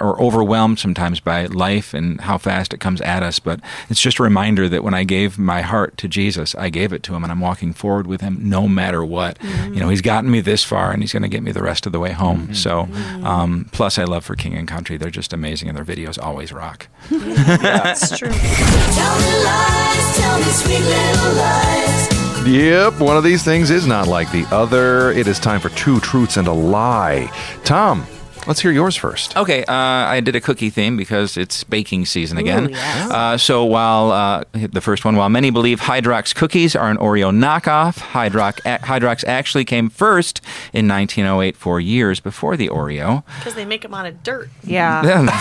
Or 0.02 0.20
overwhelmed 0.22 0.80
sometimes 0.80 1.20
by 1.20 1.46
life 1.46 1.94
and 1.94 2.20
how 2.22 2.38
fast 2.38 2.74
it 2.74 2.80
comes 2.80 3.00
at 3.02 3.22
us. 3.24 3.40
But 3.40 3.60
it's 3.90 4.02
just 4.02 4.20
a 4.20 4.24
reminder 4.24 4.68
that 4.70 4.84
when 4.84 4.94
I 4.94 5.04
gave 5.04 5.38
my 5.38 5.62
heart 5.62 5.98
to 5.98 6.08
Jesus, 6.08 6.56
I 6.56 6.70
gave 6.70 6.92
it 6.94 7.04
to 7.04 7.16
Him 7.16 7.24
and 7.24 7.32
I'm 7.32 7.40
walking 7.40 7.74
forward 7.74 8.08
with 8.08 8.22
Him 8.22 8.38
no 8.42 8.68
matter 8.68 9.04
what. 9.06 9.38
You 9.44 9.80
know, 9.80 9.90
He's 9.90 10.02
gotten 10.02 10.32
me 10.32 10.42
this 10.42 10.64
far 10.64 10.92
and 10.92 11.02
He's 11.04 11.14
going 11.14 11.24
to 11.24 11.30
get 11.30 11.44
me 11.44 11.52
the 11.52 11.64
rest 11.64 11.86
of 11.86 11.92
the 11.92 12.00
way 12.00 12.12
home. 12.12 12.54
So, 12.54 12.88
um, 13.24 13.70
plus, 13.72 13.98
I 14.00 14.04
love 14.04 14.26
for 14.26 14.36
King 14.36 14.56
and 14.56 14.68
Country. 14.68 14.98
They're 14.98 15.10
just 15.10 15.34
amazing 15.34 15.70
and 15.70 15.78
their 15.78 15.86
videos 15.86 16.18
always 16.22 16.52
rock. 16.52 16.88
that's 17.10 18.18
true. 18.18 18.30
Tell 18.30 19.20
me 19.20 19.44
lies, 19.44 20.18
tell 20.18 20.38
me 20.38 20.46
sweet 20.46 20.80
little 20.80 21.34
lies. 21.34 22.48
Yep, 22.48 23.00
one 23.00 23.16
of 23.16 23.24
these 23.24 23.42
things 23.44 23.70
is 23.72 23.88
not 23.88 24.08
like 24.08 24.30
the 24.32 24.46
other. 24.52 25.12
It 25.12 25.28
is 25.28 25.40
time 25.40 25.62
for 25.62 25.70
two 25.70 26.00
truths 26.02 26.36
and 26.36 26.48
a 26.48 26.52
lie. 26.54 27.32
Tom, 27.64 28.06
let's 28.48 28.60
hear 28.62 28.72
yours 28.72 28.96
first. 28.96 29.36
Okay, 29.38 29.64
uh, 29.66 29.74
I 29.74 30.20
did 30.20 30.36
a 30.36 30.42
cookie 30.42 30.70
theme 30.70 30.98
because 30.98 31.38
it's 31.38 31.64
baking 31.64 32.06
season 32.06 32.38
again. 32.38 32.70
yes. 32.70 33.12
uh, 33.12 33.38
so 33.38 33.64
while 33.66 34.12
uh, 34.12 34.44
the 34.54 34.82
first 34.82 35.06
one, 35.06 35.16
while 35.16 35.30
many 35.30 35.50
believe 35.50 35.82
Hydrox 35.82 36.36
cookies 36.36 36.76
are 36.76 36.90
an 36.90 36.98
Oreo 36.98 37.32
knockoff, 37.36 37.98
Hydrox, 38.00 38.60
Hydrox 38.82 39.24
actually 39.26 39.66
came 39.66 39.90
first 39.90 40.42
in 40.74 40.88
1908, 40.88 41.56
four 41.58 41.80
years 41.80 42.20
before 42.20 42.58
the 42.58 42.70
Oreo. 42.70 43.24
Because 43.40 43.56
they 43.56 43.66
make 43.66 43.82
them 43.82 43.94
out 43.94 44.06
of 44.06 44.24
dirt. 44.24 44.50
yeah, 44.64 45.02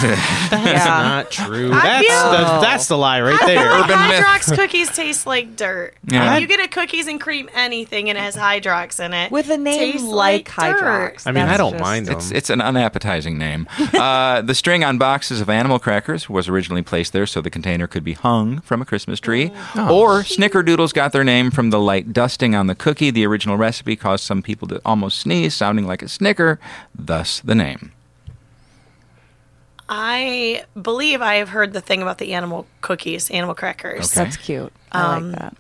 That's 0.51 0.67
yeah. 0.67 0.85
not 0.85 1.31
true. 1.31 1.69
That's 1.71 2.07
feel- 2.07 2.31
the, 2.31 2.61
that's 2.61 2.89
the 2.89 2.97
lie 2.99 3.21
right 3.21 3.41
I 3.43 3.47
there. 3.47 3.71
like 3.71 3.85
Urban 3.91 4.09
myth. 4.09 4.25
Hydrox 4.25 4.57
cookies 4.57 4.91
taste 4.95 5.27
like 5.27 5.57
dirt. 5.57 5.95
Yeah. 6.05 6.35
If 6.37 6.43
you 6.43 6.47
get 6.49 6.61
a 6.65 6.69
cookies 6.69 7.07
and 7.09 7.21
cream 7.21 7.49
anything 7.55 8.09
and 8.09 8.19
it 8.19 8.21
has 8.21 8.37
Hydrox 8.37 9.05
in 9.05 9.13
it. 9.13 9.31
With 9.31 9.49
a 9.51 9.59
name 9.59 9.79
tastes 9.93 10.07
like 10.07 10.47
dirt. 10.47 10.55
Hydrox. 10.83 11.27
I 11.27 11.33
mean, 11.33 11.45
I 11.45 11.57
don't 11.57 11.73
just- 11.73 11.83
mind 11.83 12.07
them. 12.07 12.17
It's, 12.17 12.31
it's 12.31 12.51
an 12.51 12.61
unappetizing 12.97 13.39
name. 13.39 13.67
uh, 13.95 14.43
the 14.43 14.55
string 14.55 14.85
on 14.85 14.99
boxes 14.99 15.41
of 15.41 15.49
animal 15.49 15.79
crackers 15.79 16.29
was 16.29 16.49
originally 16.49 16.83
placed 16.83 17.13
there 17.13 17.27
so 17.27 17.41
the 17.41 17.51
container 17.51 17.87
could 17.87 18.05
be 18.05 18.13
hung 18.13 18.61
from 18.61 18.83
a 18.83 18.85
Christmas 18.85 19.19
tree. 19.21 19.47
Or 19.77 20.21
snickerdoodles 20.23 20.93
got 20.93 21.13
their 21.13 21.25
name 21.25 21.51
from 21.51 21.71
the 21.71 21.81
light 21.81 22.13
dusting 22.13 22.55
on 22.55 22.67
the 22.67 22.75
cookie. 22.75 23.11
The 23.11 23.27
original 23.27 23.57
recipe 23.57 23.97
caused 23.97 24.25
some 24.25 24.43
people 24.43 24.69
to 24.69 24.81
almost 24.85 25.19
sneeze, 25.21 25.55
sounding 25.55 25.87
like 25.87 26.03
a 26.03 26.09
snicker, 26.09 26.59
thus 26.95 27.41
the 27.41 27.55
name. 27.55 27.93
I 29.89 30.65
believe 30.81 31.21
I 31.21 31.35
have 31.37 31.51
heard 31.51 31.73
the 31.73 31.81
thing 31.81 32.01
about 32.03 32.19
the 32.19 32.33
animal 32.35 32.67
cookies, 32.81 33.31
animal 33.31 33.55
crackers. 33.55 34.11
That's 34.13 34.37
cute. 34.37 34.73
I 34.91 35.17
Um, 35.17 35.33
like 35.33 35.41
that. 35.41 35.57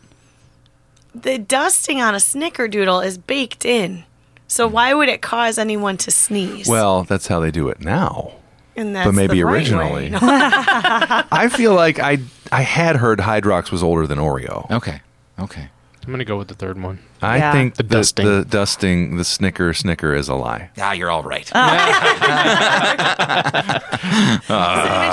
The 1.14 1.38
dusting 1.38 2.00
on 2.00 2.14
a 2.14 2.18
snickerdoodle 2.18 3.04
is 3.04 3.18
baked 3.18 3.66
in. 3.66 4.04
So 4.52 4.68
why 4.68 4.92
would 4.92 5.08
it 5.08 5.22
cause 5.22 5.56
anyone 5.56 5.96
to 5.96 6.10
sneeze? 6.10 6.68
Well, 6.68 7.04
that's 7.04 7.26
how 7.26 7.40
they 7.40 7.50
do 7.50 7.70
it 7.70 7.80
now. 7.80 8.32
and 8.76 8.94
that's 8.94 9.06
but 9.06 9.14
maybe 9.14 9.38
the 9.38 9.44
right 9.44 9.54
originally. 9.54 10.10
way. 10.10 10.18
I 10.20 11.48
feel 11.50 11.74
like 11.74 11.98
I 11.98 12.18
I 12.52 12.60
had 12.60 12.96
heard 12.96 13.18
Hydrox 13.20 13.72
was 13.72 13.82
older 13.82 14.06
than 14.06 14.18
Oreo. 14.18 14.70
Okay. 14.70 15.00
Okay. 15.38 15.70
I'm 16.04 16.10
gonna 16.10 16.24
go 16.24 16.36
with 16.36 16.48
the 16.48 16.54
third 16.54 16.82
one. 16.82 16.98
I 17.20 17.36
Yeah. 17.36 17.52
think 17.52 17.76
The 17.76 17.84
the, 17.84 17.88
dusting. 17.96 18.26
the 18.26 18.44
dusting, 18.44 19.16
the 19.16 19.24
snicker, 19.24 19.72
snicker 19.72 20.12
is 20.14 20.28
a 20.28 20.34
lie. 20.34 20.70
Ah, 20.80 20.92
you're 20.92 21.10
all 21.10 21.22
right. 21.22 21.46
Cinnamon 21.46 21.78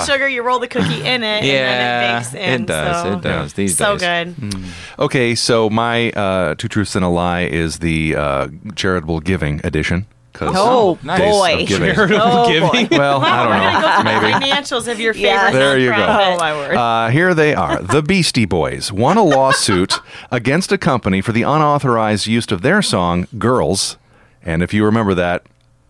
sugar, 0.06 0.28
you 0.28 0.42
roll 0.42 0.58
the 0.58 0.68
cookie 0.68 1.02
in 1.06 1.22
it, 1.22 1.44
and 1.44 1.44
then 1.44 2.12
it 2.12 2.18
bakes 2.18 2.34
in. 2.34 2.62
it 2.62 2.66
does. 2.66 3.02
so- 3.02 3.12
it 3.12 3.20
does. 3.22 3.52
These 3.54 3.76
So 3.76 3.96
days. 3.96 4.34
good. 4.34 4.54
Okay, 4.98 5.34
so 5.34 5.70
my 5.70 6.10
uh, 6.12 6.54
two 6.56 6.68
truths 6.68 6.96
and 6.96 7.04
a 7.04 7.08
lie 7.08 7.42
is 7.42 7.78
the 7.78 8.16
uh, 8.16 8.48
charitable 8.74 9.20
giving 9.20 9.60
edition. 9.64 10.06
'Cause 10.48 10.54
Oh, 10.58 10.96
days 10.96 11.18
boy. 11.30 11.62
of 11.62 11.68
giving. 11.68 11.90
Oh, 11.98 12.48
boy. 12.72 12.88
Well, 12.90 13.20
I 13.22 13.46
We're 13.46 13.48
gonna 13.48 13.80
go 13.80 13.80
don't 13.80 13.94
through 13.94 14.04
know. 14.04 14.20
Maybe. 14.20 14.32
the 14.32 14.46
financials 14.52 14.90
of 14.92 14.98
your 15.00 15.14
favorite. 15.14 15.28
Yes. 15.28 15.52
There 15.52 15.78
you 15.78 15.90
go. 15.90 15.96
Oh, 15.96 16.36
my 16.38 16.52
word. 16.52 16.74
Uh, 16.76 17.08
here 17.10 17.34
they 17.34 17.54
are. 17.54 17.80
The 17.82 18.02
Beastie 18.02 18.46
Boys 18.46 18.90
won 18.92 19.16
a 19.16 19.22
lawsuit 19.22 20.00
against 20.30 20.72
a 20.72 20.78
company 20.78 21.20
for 21.20 21.32
the 21.32 21.42
unauthorized 21.42 22.26
use 22.26 22.50
of 22.50 22.62
their 22.62 22.82
song 22.82 23.26
"Girls," 23.38 23.96
and 24.42 24.62
if 24.62 24.74
you 24.74 24.84
remember 24.84 25.14
that, 25.14 25.44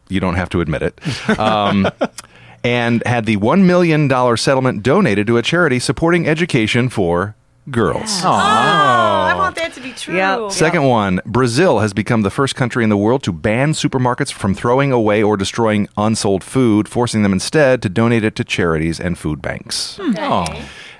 you 0.08 0.20
don't 0.20 0.34
have 0.34 0.48
to 0.50 0.60
admit 0.60 0.82
it. 0.82 1.00
Um, 1.38 1.88
and 2.62 3.02
had 3.06 3.24
the 3.24 3.36
one 3.38 3.66
million 3.66 4.06
dollar 4.08 4.36
settlement 4.36 4.82
donated 4.82 5.26
to 5.28 5.38
a 5.38 5.42
charity 5.42 5.78
supporting 5.78 6.28
education 6.28 6.90
for 6.90 7.34
girls. 7.70 8.22
Oh, 8.24 8.28
I 8.28 9.34
want 9.36 9.56
that 9.56 9.72
to 9.74 9.80
be 9.80 9.92
true. 9.92 10.16
Yep. 10.16 10.52
Second 10.52 10.84
one, 10.84 11.20
Brazil 11.24 11.80
has 11.80 11.92
become 11.92 12.22
the 12.22 12.30
first 12.30 12.54
country 12.54 12.84
in 12.84 12.90
the 12.90 12.96
world 12.96 13.22
to 13.24 13.32
ban 13.32 13.72
supermarkets 13.72 14.32
from 14.32 14.54
throwing 14.54 14.92
away 14.92 15.22
or 15.22 15.36
destroying 15.36 15.88
unsold 15.96 16.44
food, 16.44 16.88
forcing 16.88 17.22
them 17.22 17.32
instead 17.32 17.82
to 17.82 17.88
donate 17.88 18.24
it 18.24 18.34
to 18.36 18.44
charities 18.44 19.00
and 19.00 19.18
food 19.18 19.40
banks. 19.40 19.98
Oh. 20.00 20.46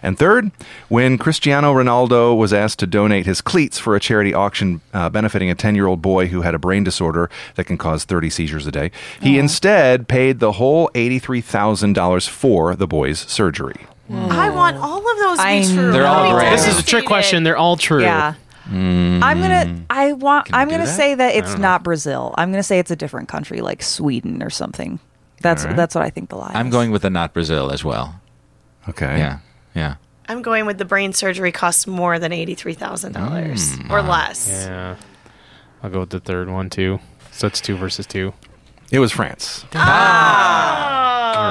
And 0.02 0.18
third, 0.18 0.50
when 0.88 1.18
Cristiano 1.18 1.74
Ronaldo 1.74 2.36
was 2.36 2.52
asked 2.52 2.78
to 2.80 2.86
donate 2.86 3.26
his 3.26 3.40
cleats 3.40 3.78
for 3.78 3.94
a 3.94 4.00
charity 4.00 4.32
auction 4.32 4.80
uh, 4.94 5.10
benefiting 5.10 5.50
a 5.50 5.54
10 5.54 5.74
year 5.74 5.86
old 5.86 6.00
boy 6.00 6.28
who 6.28 6.42
had 6.42 6.54
a 6.54 6.58
brain 6.58 6.84
disorder 6.84 7.28
that 7.56 7.64
can 7.64 7.76
cause 7.76 8.04
30 8.04 8.30
seizures 8.30 8.66
a 8.66 8.72
day, 8.72 8.90
he 9.20 9.38
instead 9.38 10.08
paid 10.08 10.38
the 10.38 10.52
whole 10.52 10.88
$83,000 10.94 12.28
for 12.28 12.74
the 12.74 12.86
boy's 12.86 13.20
surgery. 13.20 13.86
I 14.11 14.49
hmm. 14.49 14.57
want 14.57 14.76
all 14.76 14.99
of 14.99 15.19
those 15.19 15.38
to 15.38 15.45
I 15.45 15.61
be 15.61 15.67
true. 15.67 15.93
They're 15.93 16.07
all 16.07 16.25
I'll 16.25 16.37
be 16.37 16.40
great. 16.40 16.50
This 16.50 16.67
is 16.67 16.69
a 16.69 16.83
trick 16.83 16.83
devastated. 16.83 17.07
question. 17.07 17.43
They're 17.45 17.57
all 17.57 17.76
true. 17.76 18.02
Yeah. 18.02 18.35
Hmm. 18.64 19.21
I'm 19.23 19.40
gonna. 19.40 19.83
I 19.90 20.12
want. 20.12 20.47
Can 20.47 20.55
you 20.55 20.61
I'm 20.61 20.69
do 20.69 20.73
gonna 20.75 20.85
that? 20.87 20.97
say 20.97 21.14
that 21.14 21.35
it's 21.35 21.59
not 21.59 21.83
Brazil. 21.83 22.35
I'm 22.38 22.50
gonna 22.50 22.62
say 22.62 22.79
it's 22.79 22.90
a 22.90 22.97
different 22.97 23.29
country, 23.29 23.61
like 23.61 23.83
Sweden 23.83 24.43
or 24.43 24.50
something. 24.50 24.99
That's 25.43 25.62
All 25.62 25.69
right. 25.69 25.76
that's 25.76 25.95
what 25.95 26.05
I 26.05 26.11
think 26.11 26.29
the 26.29 26.37
lie. 26.37 26.52
I'm 26.55 26.69
is. 26.69 26.73
going 26.73 26.90
with 26.90 27.02
the 27.02 27.11
not 27.11 27.33
Brazil 27.33 27.71
as 27.71 27.85
well. 27.85 28.21
Okay. 28.88 29.19
Yeah. 29.19 29.38
Yeah. 29.75 29.95
I'm 30.29 30.43
going 30.43 30.67
with 30.67 30.79
the 30.79 30.85
brain 30.85 31.12
surgery 31.12 31.50
costs 31.50 31.87
more 31.87 32.19
than 32.19 32.33
eighty-three 32.33 32.75
thousand 32.75 33.12
dollars 33.12 33.76
Mm. 33.79 33.90
or 33.90 34.02
less. 34.02 34.49
Yeah. 34.49 34.97
I'll 35.83 35.90
go 35.90 36.00
with 36.00 36.11
the 36.11 36.21
third 36.21 36.49
one 36.49 36.71
too. 36.71 37.00
So 37.33 37.47
it's 37.47 37.61
two 37.61 37.76
versus 37.76 38.07
two. 38.07 38.35
It 38.93 38.99
was 38.99 39.12
France. 39.12 39.64
Ah. 39.75 40.99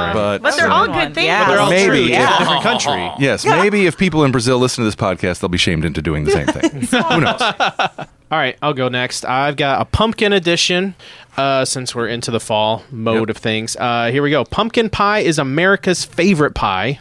Oh. 0.10 0.14
But, 0.14 0.42
But 0.42 0.56
they're 0.56 0.70
all 0.72 0.88
good 0.88 1.14
things. 1.14 1.26
Yeah. 1.28 1.48
They're 1.50 1.60
all 1.60 1.70
Maybe, 1.70 1.86
true. 1.88 1.96
yeah. 2.00 2.30
It's 2.32 2.36
a 2.36 2.40
different 2.40 2.64
country. 2.64 3.12
Yes, 3.20 3.46
maybe 3.46 3.86
if 3.86 3.98
people 3.98 4.24
in 4.24 4.32
Brazil 4.32 4.58
listen 4.60 4.84
to 4.84 4.88
this 4.88 4.96
podcast, 4.96 5.40
they'll 5.42 5.50
be 5.50 5.58
shamed 5.58 5.84
into 5.86 6.02
doing 6.02 6.24
the 6.24 6.32
same 6.32 6.48
thing. 6.48 6.82
Who 7.12 7.22
knows? 7.22 7.42
All 8.32 8.38
right, 8.38 8.58
I'll 8.62 8.74
go 8.74 8.88
next. 8.90 9.26
I've 9.26 9.56
got 9.56 9.82
a 9.82 9.86
pumpkin 9.86 10.32
edition 10.34 10.96
uh, 11.38 11.66
since 11.66 11.94
we're 11.96 12.08
into 12.08 12.30
the 12.32 12.40
fall 12.40 12.84
mode 12.92 13.30
Yep. 13.30 13.36
of 13.36 13.42
things. 13.42 13.76
Uh, 13.76 14.10
here 14.12 14.22
we 14.24 14.30
go. 14.30 14.46
Pumpkin 14.46 14.90
pie 14.90 15.20
is 15.20 15.40
America's 15.40 16.06
favorite 16.06 16.54
pie. 16.56 17.00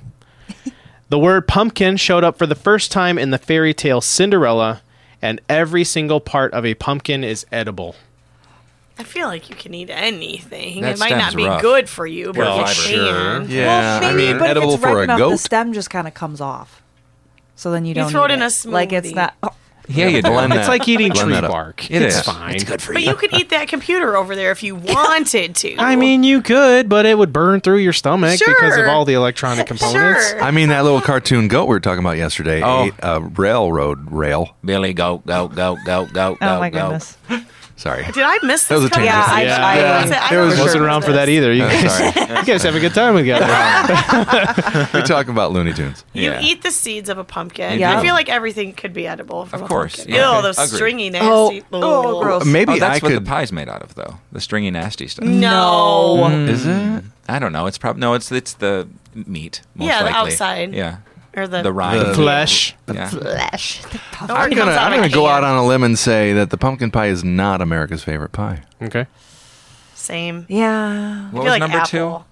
the 1.09 1.19
word 1.19 1.47
pumpkin 1.47 1.97
showed 1.97 2.25
up 2.25 2.39
for 2.39 2.47
the 2.47 2.55
first 2.55 2.91
time 2.91 3.19
in 3.19 3.31
the 3.31 3.39
fairy 3.39 3.75
tale 3.75 4.01
Cinderella, 4.01 4.81
and 5.23 5.41
every 5.49 5.85
single 5.85 6.21
part 6.21 6.53
of 6.55 6.65
a 6.65 6.75
pumpkin 6.75 7.23
is 7.25 7.45
edible. 7.53 7.95
I 8.99 9.05
feel 9.05 9.29
like 9.29 9.49
you 9.49 9.55
can 9.57 9.75
eat 9.75 9.91
anything. 9.91 10.81
That 10.83 10.95
it 10.95 10.99
might 10.99 11.11
not 11.11 11.31
stem's 11.31 11.35
be 11.37 11.45
rough. 11.47 11.63
good 11.63 11.89
for 11.89 12.07
you, 12.07 12.27
but 12.33 12.39
Well, 12.39 12.61
you 12.61 12.67
sure. 12.67 13.41
can. 13.41 13.51
Yeah, 13.51 13.67
well, 13.67 13.97
I 14.05 14.13
maybe, 14.13 14.27
mean, 14.29 14.39
but 14.39 14.51
edible 14.51 14.71
if 14.71 14.75
it's 14.77 14.83
ripe 14.85 14.93
for 14.95 15.01
a 15.01 15.05
enough, 15.05 15.19
goat. 15.19 15.31
the 15.31 15.39
stem 15.39 15.73
just 15.73 15.89
kind 15.91 16.09
of 16.09 16.15
comes 16.15 16.41
off. 16.41 16.83
So 17.55 17.71
then 17.71 17.85
you 17.85 17.91
You 17.91 17.95
don't 17.95 18.05
You 18.07 18.11
throw 18.11 18.25
it 18.25 18.31
eat 18.31 18.35
in 18.35 18.43
a 18.43 18.47
smoothie. 18.47 18.73
Like 18.73 18.93
it's 18.93 19.09
smoothie. 19.09 19.15
not. 19.15 19.35
oh, 19.43 19.49
Yeah, 19.89 20.07
you 20.09 20.21
do. 20.23 20.29
Blend 20.31 20.53
It's 20.53 20.67
that- 20.67 20.69
like 20.69 20.87
eating 20.89 21.09
blend 21.13 21.25
tree 21.27 21.35
that 21.35 21.45
up. 21.45 21.51
bark. 21.51 21.91
It 21.91 22.03
it's 22.03 22.17
is. 22.17 22.23
fine. 22.23 22.55
It's 22.57 22.65
good 22.65 22.83
for 22.83 22.93
you. 22.93 22.97
But 22.97 23.05
you 23.05 23.15
could 23.15 23.33
eat 23.41 23.49
that 23.51 23.69
computer 23.69 24.17
over 24.17 24.37
there 24.37 24.51
if 24.51 24.63
you 24.63 24.75
wanted 24.77 25.55
to. 25.57 25.77
I 25.79 25.97
mean, 25.97 26.25
you 26.25 26.43
could, 26.43 26.89
but 26.89 27.07
it 27.07 27.17
would 27.17 27.33
burn 27.33 27.61
through 27.61 27.79
your 27.79 27.93
stomach 27.95 28.39
because 28.39 28.75
of 28.77 28.81
Sure. 28.81 28.91
all 28.91 29.05
the 29.07 29.15
electronic 29.15 29.67
components. 29.67 30.31
Sure. 30.31 30.43
I 30.43 30.51
mean, 30.51 30.69
that 30.69 30.83
little 30.85 31.01
cartoon 31.01 31.49
goat 31.49 31.65
we 31.67 31.75
were 31.75 31.81
talking 31.81 32.01
about 32.01 32.17
yesterday 32.19 32.63
Oh. 32.63 32.85
ate 32.87 32.95
a 33.03 33.21
railroad 33.21 34.11
rail. 34.13 34.57
Billy, 34.65 34.93
go, 34.93 35.23
go, 35.27 35.49
go, 35.49 35.77
go, 35.87 36.07
go, 36.13 36.35
go, 36.35 36.37
Oh 36.43 36.59
my 36.61 36.69
go. 36.71 36.81
goodness. 36.83 37.17
Sorry. 37.79 38.03
Did 38.05 38.19
I 38.25 38.39
miss 38.43 38.63
this? 38.65 38.69
That 38.69 38.75
was 38.75 38.85
a 38.87 38.91
coming? 38.91 39.09
tangent. 39.09 39.29
Yeah, 39.29 39.35
I, 39.37 39.43
Yeah. 39.43 39.67
I, 39.67 39.77
Yeah. 39.79 40.03
Was 40.03 40.11
it- 40.11 40.17
I 40.23 40.29
There 40.31 40.41
was- 40.43 40.55
don't 40.57 40.63
Wasn't 40.65 40.81
remember 40.83 40.87
around 40.89 41.03
for 41.05 41.13
that 41.13 41.29
either. 41.29 41.51
Oh, 41.51 41.53
you 41.53 41.65
Oh, 41.65 41.69
guys, 41.69 42.17
you 42.41 42.45
guys 42.45 42.63
have 42.65 42.75
a 42.75 42.81
good 42.81 42.93
time 42.93 43.17
together. 43.17 43.47
we 44.95 45.03
talk 45.03 45.29
about 45.29 45.53
Looney 45.53 45.73
Tunes. 45.73 46.05
You 46.13 46.31
Yeah. 46.33 46.41
eat 46.41 46.63
the 46.63 46.71
seeds 46.73 47.09
of 47.09 47.19
a 47.19 47.25
pumpkin. 47.25 47.79
Yeah. 47.79 47.97
I 47.97 48.03
feel 48.03 48.15
like 48.15 48.29
everything 48.29 48.73
could 48.73 48.93
be 48.93 49.07
edible 49.07 49.47
from 49.47 49.63
Of 49.63 49.69
course, 49.69 49.97
pumpkin. 49.97 50.15
yeah. 50.17 50.37
Ew, 50.37 50.43
those 50.43 50.59
Agreed. 50.59 50.77
stringy 50.77 51.07
Oh, 51.21 51.51
nasty. 51.51 51.65
oh, 51.73 51.81
oh 52.19 52.23
gross. 52.23 52.43
Oh, 52.43 52.47
maybe 52.47 52.73
Oh, 52.73 52.75
I 52.75 52.79
that's 52.81 53.03
what 53.03 53.13
could. 53.13 53.25
the 53.25 53.31
pie's 53.31 53.53
made 53.53 53.69
out 53.69 53.83
of, 53.83 53.95
though. 53.95 54.19
The 54.33 54.41
stringy, 54.41 54.71
nasty 54.73 55.07
stuff. 55.07 55.25
No. 55.25 56.17
Mm. 56.31 56.49
Is 56.49 56.67
it? 56.67 57.05
I 57.29 57.39
don't 57.39 57.53
know. 57.53 57.67
It's 57.67 57.79
probably 57.79 58.01
no. 58.01 58.15
It's 58.15 58.33
it's 58.33 58.55
the 58.55 58.89
meat. 59.15 59.61
Most 59.75 59.87
Yeah, 59.87 59.99
the 60.01 60.05
likely. 60.07 60.21
outside. 60.33 60.75
Yeah, 60.75 60.97
Or 61.37 61.47
the, 61.47 61.63
the 61.63 61.73
rind. 61.73 62.01
The 62.01 62.15
Flesh. 62.15 62.75
Yeah. 62.93 63.09
Flesh. 63.09 63.85
Or 64.29 64.33
I'm 64.33 64.53
it 64.53 64.55
gonna 64.57 64.73
I'm 64.73 64.93
gonna 64.95 65.09
go 65.09 65.27
out 65.27 65.45
on 65.45 65.57
a 65.57 65.67
limb 65.67 65.83
and 65.85 65.99
say 65.99 66.33
that 66.33 66.51
the 66.51 66.57
pumpkin 66.57 66.91
pie 66.91 67.07
is 67.07 67.23
not 67.23 67.61
America's 67.61 68.03
favorite 68.03 68.33
pie. 68.33 68.63
Okay. 68.83 69.07
Same. 69.95 70.47
Yeah. 70.49 71.31
What 71.31 71.45
was 71.45 71.51
like 71.51 71.61
number 71.61 71.79
apple. 71.79 72.27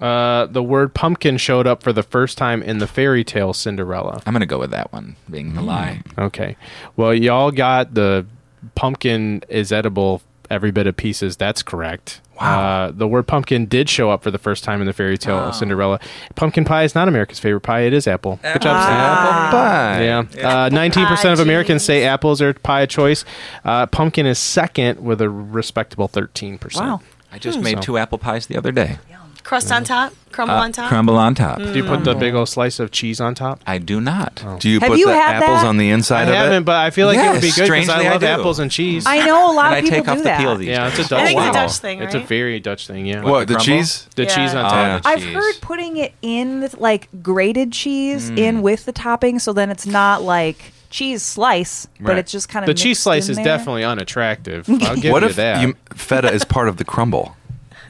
Uh, 0.00 0.46
the 0.46 0.62
word 0.62 0.94
pumpkin 0.94 1.36
showed 1.36 1.66
up 1.66 1.82
for 1.82 1.92
the 1.92 2.02
first 2.02 2.36
time 2.36 2.62
in 2.62 2.78
the 2.78 2.86
fairy 2.86 3.22
tale 3.22 3.52
Cinderella. 3.52 4.22
I'm 4.26 4.32
gonna 4.32 4.46
go 4.46 4.58
with 4.58 4.70
that 4.70 4.92
one 4.92 5.16
being 5.30 5.54
the 5.54 5.62
lie. 5.62 6.02
Okay. 6.18 6.56
Well, 6.96 7.14
y'all 7.14 7.50
got 7.50 7.94
the 7.94 8.26
pumpkin 8.74 9.42
is 9.48 9.72
edible 9.72 10.22
every 10.52 10.70
bit 10.70 10.86
of 10.86 10.96
pieces. 10.96 11.36
That's 11.36 11.62
correct. 11.62 12.20
Wow. 12.40 12.60
Uh, 12.60 12.90
the 12.92 13.08
word 13.08 13.26
pumpkin 13.26 13.66
did 13.66 13.88
show 13.88 14.10
up 14.10 14.22
for 14.22 14.30
the 14.30 14.38
first 14.38 14.64
time 14.64 14.80
in 14.80 14.86
the 14.86 14.92
fairy 14.92 15.16
tale 15.16 15.38
of 15.38 15.54
Cinderella. 15.54 15.98
Pumpkin 16.34 16.64
pie 16.64 16.82
is 16.84 16.94
not 16.94 17.08
America's 17.08 17.38
favorite 17.38 17.60
pie. 17.60 17.80
It 17.80 17.92
is 17.92 18.06
apple. 18.06 18.38
Good 18.42 18.62
job, 18.62 18.82
Sam. 18.84 18.92
Apple 19.00 19.58
pie. 19.58 20.04
Yeah. 20.04 20.18
Uh, 20.64 20.70
19% 20.70 21.32
of 21.32 21.38
Pie, 21.38 21.42
Americans 21.42 21.82
jeez. 21.82 21.86
say 21.86 22.04
apples 22.04 22.40
are 22.42 22.52
pie 22.52 22.82
of 22.82 22.88
choice. 22.88 23.24
Uh, 23.64 23.86
pumpkin 23.86 24.26
is 24.26 24.38
second 24.38 25.00
with 25.02 25.20
a 25.20 25.30
respectable 25.30 26.08
13%. 26.08 26.80
Wow. 26.80 27.00
I 27.30 27.38
just 27.38 27.60
made 27.60 27.78
So- 27.78 27.82
two 27.82 27.98
apple 27.98 28.18
pies 28.18 28.46
the 28.46 28.56
other 28.56 28.72
day. 28.72 28.98
Crust 29.44 29.72
on 29.72 29.84
top? 29.84 30.12
Crumble 30.30 30.54
Uh, 30.54 30.60
on 30.64 30.72
top? 30.72 30.88
Crumble 30.88 31.16
on 31.18 31.34
top. 31.34 31.58
Do 31.58 31.74
you 31.74 31.84
put 31.84 32.04
the 32.04 32.14
mm. 32.14 32.18
big 32.20 32.34
old 32.34 32.48
slice 32.48 32.80
of 32.80 32.90
cheese 32.90 33.20
on 33.20 33.34
top? 33.34 33.60
I 33.66 33.76
do 33.78 34.00
not. 34.00 34.42
Oh. 34.46 34.56
Do 34.58 34.70
you 34.70 34.80
Have 34.80 34.88
put 34.90 34.98
you 34.98 35.06
the 35.06 35.14
had 35.14 35.42
apples 35.42 35.60
that? 35.60 35.66
on 35.66 35.76
the 35.76 35.90
inside 35.90 36.28
I 36.28 36.30
of 36.30 36.34
haven't, 36.36 36.62
it? 36.62 36.64
but 36.64 36.76
I 36.76 36.88
feel 36.90 37.06
like 37.06 37.18
it 37.18 37.30
would 37.32 37.40
be 37.42 37.48
Yes, 37.48 37.56
good 37.56 37.62
because 37.64 37.84
strangely 37.84 38.06
I 38.06 38.08
I 38.08 38.12
love 38.12 38.20
do. 38.22 38.26
apples 38.28 38.58
and 38.60 38.70
cheese. 38.70 39.04
I 39.06 39.26
know 39.26 39.50
a 39.50 39.52
lot 39.52 39.74
And 39.74 39.74
of 39.74 39.78
I 39.78 39.80
people 39.82 39.96
take 39.98 40.04
do 40.04 40.10
off 40.12 40.18
the 40.18 40.24
that. 40.24 40.40
peel 40.40 40.56
these 40.56 40.68
yeah, 40.68 40.88
it's 40.88 40.98
a 41.00 41.08
Dutch 41.08 41.12
I 41.20 41.26
think 41.26 41.38
it's 41.40 41.46
a 41.48 41.52
thing. 41.52 41.52
Dutch 41.52 41.78
thing, 41.78 42.00
It's 42.02 42.14
a 42.14 42.18
right? 42.18 42.26
very 42.28 42.60
Dutch 42.60 42.86
thing, 42.86 43.04
yeah. 43.06 43.22
What 43.22 43.40
the 43.48 43.54
crumble? 43.54 43.64
cheese? 43.64 44.08
The 44.16 44.22
Yeah. 44.22 44.28
cheese 44.28 44.54
on 44.54 44.64
Oh, 44.64 44.68
top. 44.68 44.72
Ah, 44.74 44.98
the 45.02 45.08
I've 45.08 45.18
cheese. 45.22 45.34
heard 45.34 45.54
putting 45.60 45.96
it 45.98 46.14
in 46.22 46.60
with 46.62 46.78
like 46.78 47.08
grated 47.22 47.72
cheese 47.72 48.30
mm. 48.30 48.38
in 48.38 48.62
with 48.62 48.86
the 48.86 48.92
topping, 48.92 49.38
so 49.38 49.52
then 49.52 49.70
it's 49.70 49.86
not 49.86 50.22
like 50.22 50.72
cheese 50.88 51.22
slice, 51.22 51.88
but 52.00 52.10
Right. 52.10 52.18
it's 52.18 52.32
just 52.32 52.48
kind 52.48 52.62
of 52.64 52.66
the 52.68 52.74
cheese 52.80 52.98
slice 53.00 53.28
is 53.28 53.36
definitely 53.38 53.84
unattractive. 53.84 54.66
I'll 54.82 54.96
give 54.96 55.12
What 55.12 55.22
you 55.22 55.28
if 55.28 55.36
that. 55.36 55.60
you, 55.62 55.74
feta 55.94 56.32
is 56.32 56.44
part 56.44 56.68
of 56.68 56.76
the 56.78 56.84
crumble? 56.84 57.36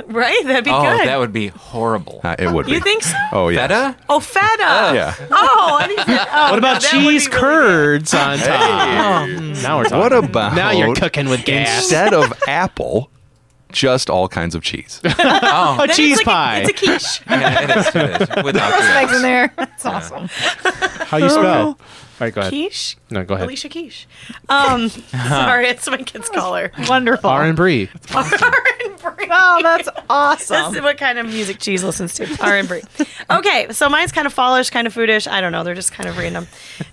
Right? 0.06 0.42
That'd 0.44 0.64
be 0.64 0.70
Oh, 0.70 0.82
good. 0.82 1.06
that 1.06 1.18
would 1.18 1.32
be 1.32 1.48
horrible. 1.48 2.20
Uh, 2.24 2.34
it 2.38 2.50
would 2.50 2.66
be. 2.66 2.72
you 2.72 2.80
think 2.80 3.02
so? 3.02 3.16
Oh 3.32 3.48
yeah. 3.48 3.66
Feta? 3.68 3.96
Oh, 4.08 4.20
feta. 4.20 4.92
Yeah. 4.94 5.14
Oh, 5.30 5.78
I 5.80 5.86
think 5.86 6.00
oh, 6.08 6.50
what 6.50 6.58
about 6.58 6.82
no, 6.82 6.88
that 6.88 6.94
would 6.94 7.00
be 7.08 7.18
cheese 7.18 7.26
really 7.28 7.38
curds 7.40 8.14
on 8.14 8.38
top? 8.38 9.28
Now 9.28 9.78
we're 9.78 9.84
talking. 9.84 9.98
What 9.98 10.12
about 10.12 10.54
Now 10.54 10.70
you're 10.70 10.94
cooking 10.94 11.28
with 11.28 11.44
gas. 11.44 11.82
Instead 11.82 12.14
of 12.14 12.32
apple, 12.48 13.10
just 13.70 14.10
all 14.10 14.28
kinds 14.28 14.54
of 14.54 14.62
cheese. 14.62 15.00
a. 15.04 15.76
Then 15.78 15.88
cheese 15.90 16.18
it's 16.18 16.26
like 16.26 16.34
pie. 16.34 16.56
A, 16.58 16.62
it's 16.62 16.70
a 16.70 16.72
quiche. 16.86 17.22
Yeah, 17.28 17.62
it 17.62 17.70
is. 17.76 17.86
It 17.94 18.36
is. 18.38 18.44
Without 18.44 18.70
the 18.80 18.96
Eggs 18.96 19.16
in 19.16 19.22
there. 19.22 19.52
That's 19.56 19.86
awesome. 19.86 20.28
How 21.06 21.16
you 21.18 21.28
spell? 21.30 21.78
All 22.20 22.26
right, 22.26 22.34
go 22.34 22.40
ahead. 22.42 22.52
quiche? 22.52 22.96
No, 23.10 23.24
go 23.24 23.34
ahead. 23.34 23.46
Alicia 23.46 23.68
Quiche. 23.68 24.06
Um, 24.48 24.88
sorry, 24.88 25.66
it's 25.68 25.88
my 25.88 25.96
kid's 25.98 26.28
color. 26.28 26.70
Wonderful. 26.88 27.28
R 27.30 27.44
and 27.44 27.56
Brie. 27.56 27.88
Oh, 29.34 29.60
that's 29.62 29.86
This 29.86 29.94
awesome. 30.10 30.76
is 30.76 30.82
what 30.82 30.98
kind 30.98 31.18
of 31.18 31.26
music 31.26 31.58
cheese 31.58 31.82
listens 31.82 32.14
to. 32.14 32.26
R 32.40 32.56
and 32.58 32.68
Brie. 32.68 32.82
Okay, 33.30 33.66
so 33.72 33.88
mine's 33.88 34.12
kind 34.12 34.26
of 34.26 34.32
fallish, 34.32 34.70
kind 34.70 34.86
of 34.86 34.94
foodish. 34.94 35.26
I 35.26 35.40
don't 35.40 35.50
know. 35.52 35.64
They're 35.64 35.74
just 35.74 35.92
kind 35.92 36.08
of 36.08 36.16
random. 36.18 36.46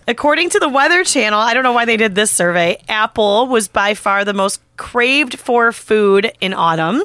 According 0.08 0.50
to 0.52 0.60
the 0.60 0.70
Weather 0.70 1.04
Channel, 1.04 1.38
I 1.40 1.54
don't 1.54 1.64
know 1.64 1.74
why 1.74 1.86
they 1.86 1.98
did 1.98 2.16
this 2.16 2.32
survey. 2.32 2.82
Apple 2.88 3.48
was 3.48 3.68
by 3.68 3.94
far 3.94 4.26
the 4.26 4.34
most 4.34 4.62
craved 4.78 5.38
for 5.38 5.72
food 5.72 6.32
in 6.42 6.54
autumn. 6.54 7.04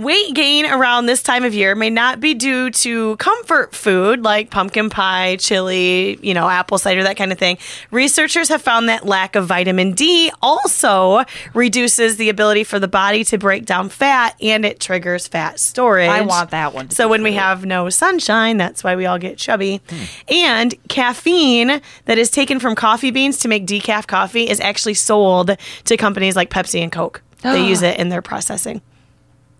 Weight 0.00 0.32
gain 0.32 0.64
around 0.64 1.04
this 1.04 1.22
time 1.22 1.44
of 1.44 1.52
year 1.52 1.74
may 1.74 1.90
not 1.90 2.20
be 2.20 2.32
due 2.32 2.70
to 2.70 3.16
comfort 3.16 3.74
food 3.74 4.22
like 4.22 4.48
pumpkin 4.48 4.88
pie, 4.88 5.36
chili, 5.36 6.18
you 6.22 6.32
know, 6.32 6.48
apple 6.48 6.78
cider, 6.78 7.02
that 7.02 7.18
kind 7.18 7.32
of 7.32 7.38
thing. 7.38 7.58
Researchers 7.90 8.48
have 8.48 8.62
found 8.62 8.88
that 8.88 9.04
lack 9.04 9.36
of 9.36 9.46
vitamin 9.46 9.92
D 9.92 10.32
also 10.40 11.24
reduces 11.52 12.16
the 12.16 12.30
ability 12.30 12.64
for 12.64 12.78
the 12.78 12.88
body 12.88 13.24
to 13.24 13.36
break 13.36 13.66
down 13.66 13.90
fat 13.90 14.36
and 14.40 14.64
it 14.64 14.80
triggers 14.80 15.28
fat 15.28 15.60
storage. 15.60 16.08
I 16.08 16.22
want 16.22 16.50
that 16.52 16.72
one 16.72 16.88
So 16.88 17.06
when 17.06 17.22
we 17.22 17.34
have 17.34 17.66
no 17.66 17.90
sunshine, 17.90 18.56
that's 18.56 18.82
why 18.82 18.96
we 18.96 19.04
all 19.04 19.18
get 19.18 19.36
chubby. 19.36 19.82
And 20.30 20.74
caffeine 20.88 21.82
that 22.06 22.16
is 22.16 22.30
taken 22.30 22.58
from 22.58 22.74
coffee 22.74 23.10
beans 23.10 23.36
to 23.40 23.48
make 23.48 23.66
decaf 23.66 24.06
coffee 24.06 24.48
is 24.48 24.60
actually 24.60 24.94
sold 24.94 25.58
to 25.84 25.96
companies 25.98 26.36
like 26.36 26.48
Pepsi 26.48 26.80
and 26.80 26.90
Coke. 26.90 27.20
They 27.42 27.60
ah. 27.60 27.66
use 27.66 27.82
it 27.82 27.98
in 27.98 28.08
their 28.08 28.22
processing. 28.22 28.80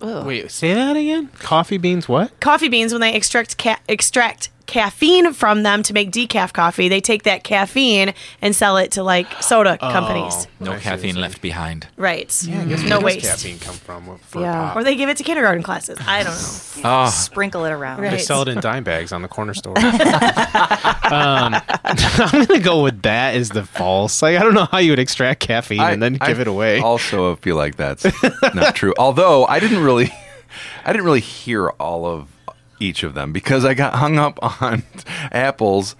Wait, 0.00 0.50
say 0.50 0.74
that 0.74 0.96
again. 0.96 1.28
Coffee 1.38 1.78
beans. 1.78 2.08
What? 2.08 2.38
coffee 2.40 2.68
beans 2.68 2.92
when 2.92 3.00
they 3.00 3.14
extract 3.14 3.58
ca- 3.58 3.80
extract 3.88 4.48
caffeine 4.70 5.32
from 5.32 5.64
them 5.64 5.82
to 5.82 5.92
make 5.92 6.12
decaf 6.12 6.52
coffee 6.52 6.88
they 6.88 7.00
take 7.00 7.24
that 7.24 7.42
caffeine 7.42 8.14
and 8.40 8.54
sell 8.54 8.76
it 8.76 8.92
to 8.92 9.02
like 9.02 9.26
soda 9.42 9.76
companies 9.78 10.46
No 10.60 10.72
I 10.72 10.78
caffeine 10.78 11.16
left 11.16 11.42
behind. 11.42 11.88
right 11.96 12.30
Where 12.48 12.64
no 12.66 12.76
does 12.96 13.02
waste 13.02 13.26
caffeine 13.26 13.58
come 13.58 13.74
from? 13.74 14.18
For 14.18 14.40
Yeah. 14.40 14.52
pop? 14.68 14.76
or 14.76 14.84
they 14.84 14.94
give 14.94 15.08
it 15.08 15.16
to 15.16 15.24
kindergarten 15.24 15.64
classes 15.64 15.98
i 16.06 16.22
don't 16.22 16.32
know 16.34 16.56
Oh, 16.82 17.10
Sprinkle 17.14 17.64
it 17.66 17.72
around. 17.72 18.00
Right. 18.00 18.12
They 18.12 18.18
sell 18.18 18.40
it 18.42 18.48
in 18.48 18.58
dime 18.60 18.84
bags 18.84 19.12
on 19.12 19.20
the 19.20 19.28
corner 19.28 19.52
store. 19.52 19.76
um, 19.78 19.84
I'm 21.84 22.46
gonna 22.46 22.60
go 22.60 22.82
with 22.82 23.02
that 23.02 23.34
as 23.34 23.50
the 23.50 23.64
false. 23.64 24.22
Like 24.22 24.36
I 24.36 24.40
don't 24.42 24.54
know 24.54 24.66
how 24.70 24.78
you 24.78 24.92
would 24.92 24.98
extract 24.98 25.40
caffeine 25.40 25.80
and 25.80 26.02
then 26.02 26.14
give 26.14 26.40
it 26.40 26.48
away. 26.48 26.80
Also, 26.80 27.36
feel 27.36 27.56
like 27.56 27.76
that's 27.76 28.04
not 28.54 28.74
true. 28.74 28.94
Although 28.98 29.44
I 29.46 29.60
didn't 29.60 29.82
really, 29.82 30.12
I 30.84 30.92
didn't 30.92 31.04
really 31.04 31.20
hear 31.20 31.68
all 31.70 32.06
of 32.06 32.28
each 32.80 33.02
of 33.02 33.14
them 33.14 33.32
because 33.32 33.64
I 33.64 33.74
got 33.74 33.94
hung 33.94 34.18
up 34.18 34.38
on 34.62 34.82
apples, 35.30 35.94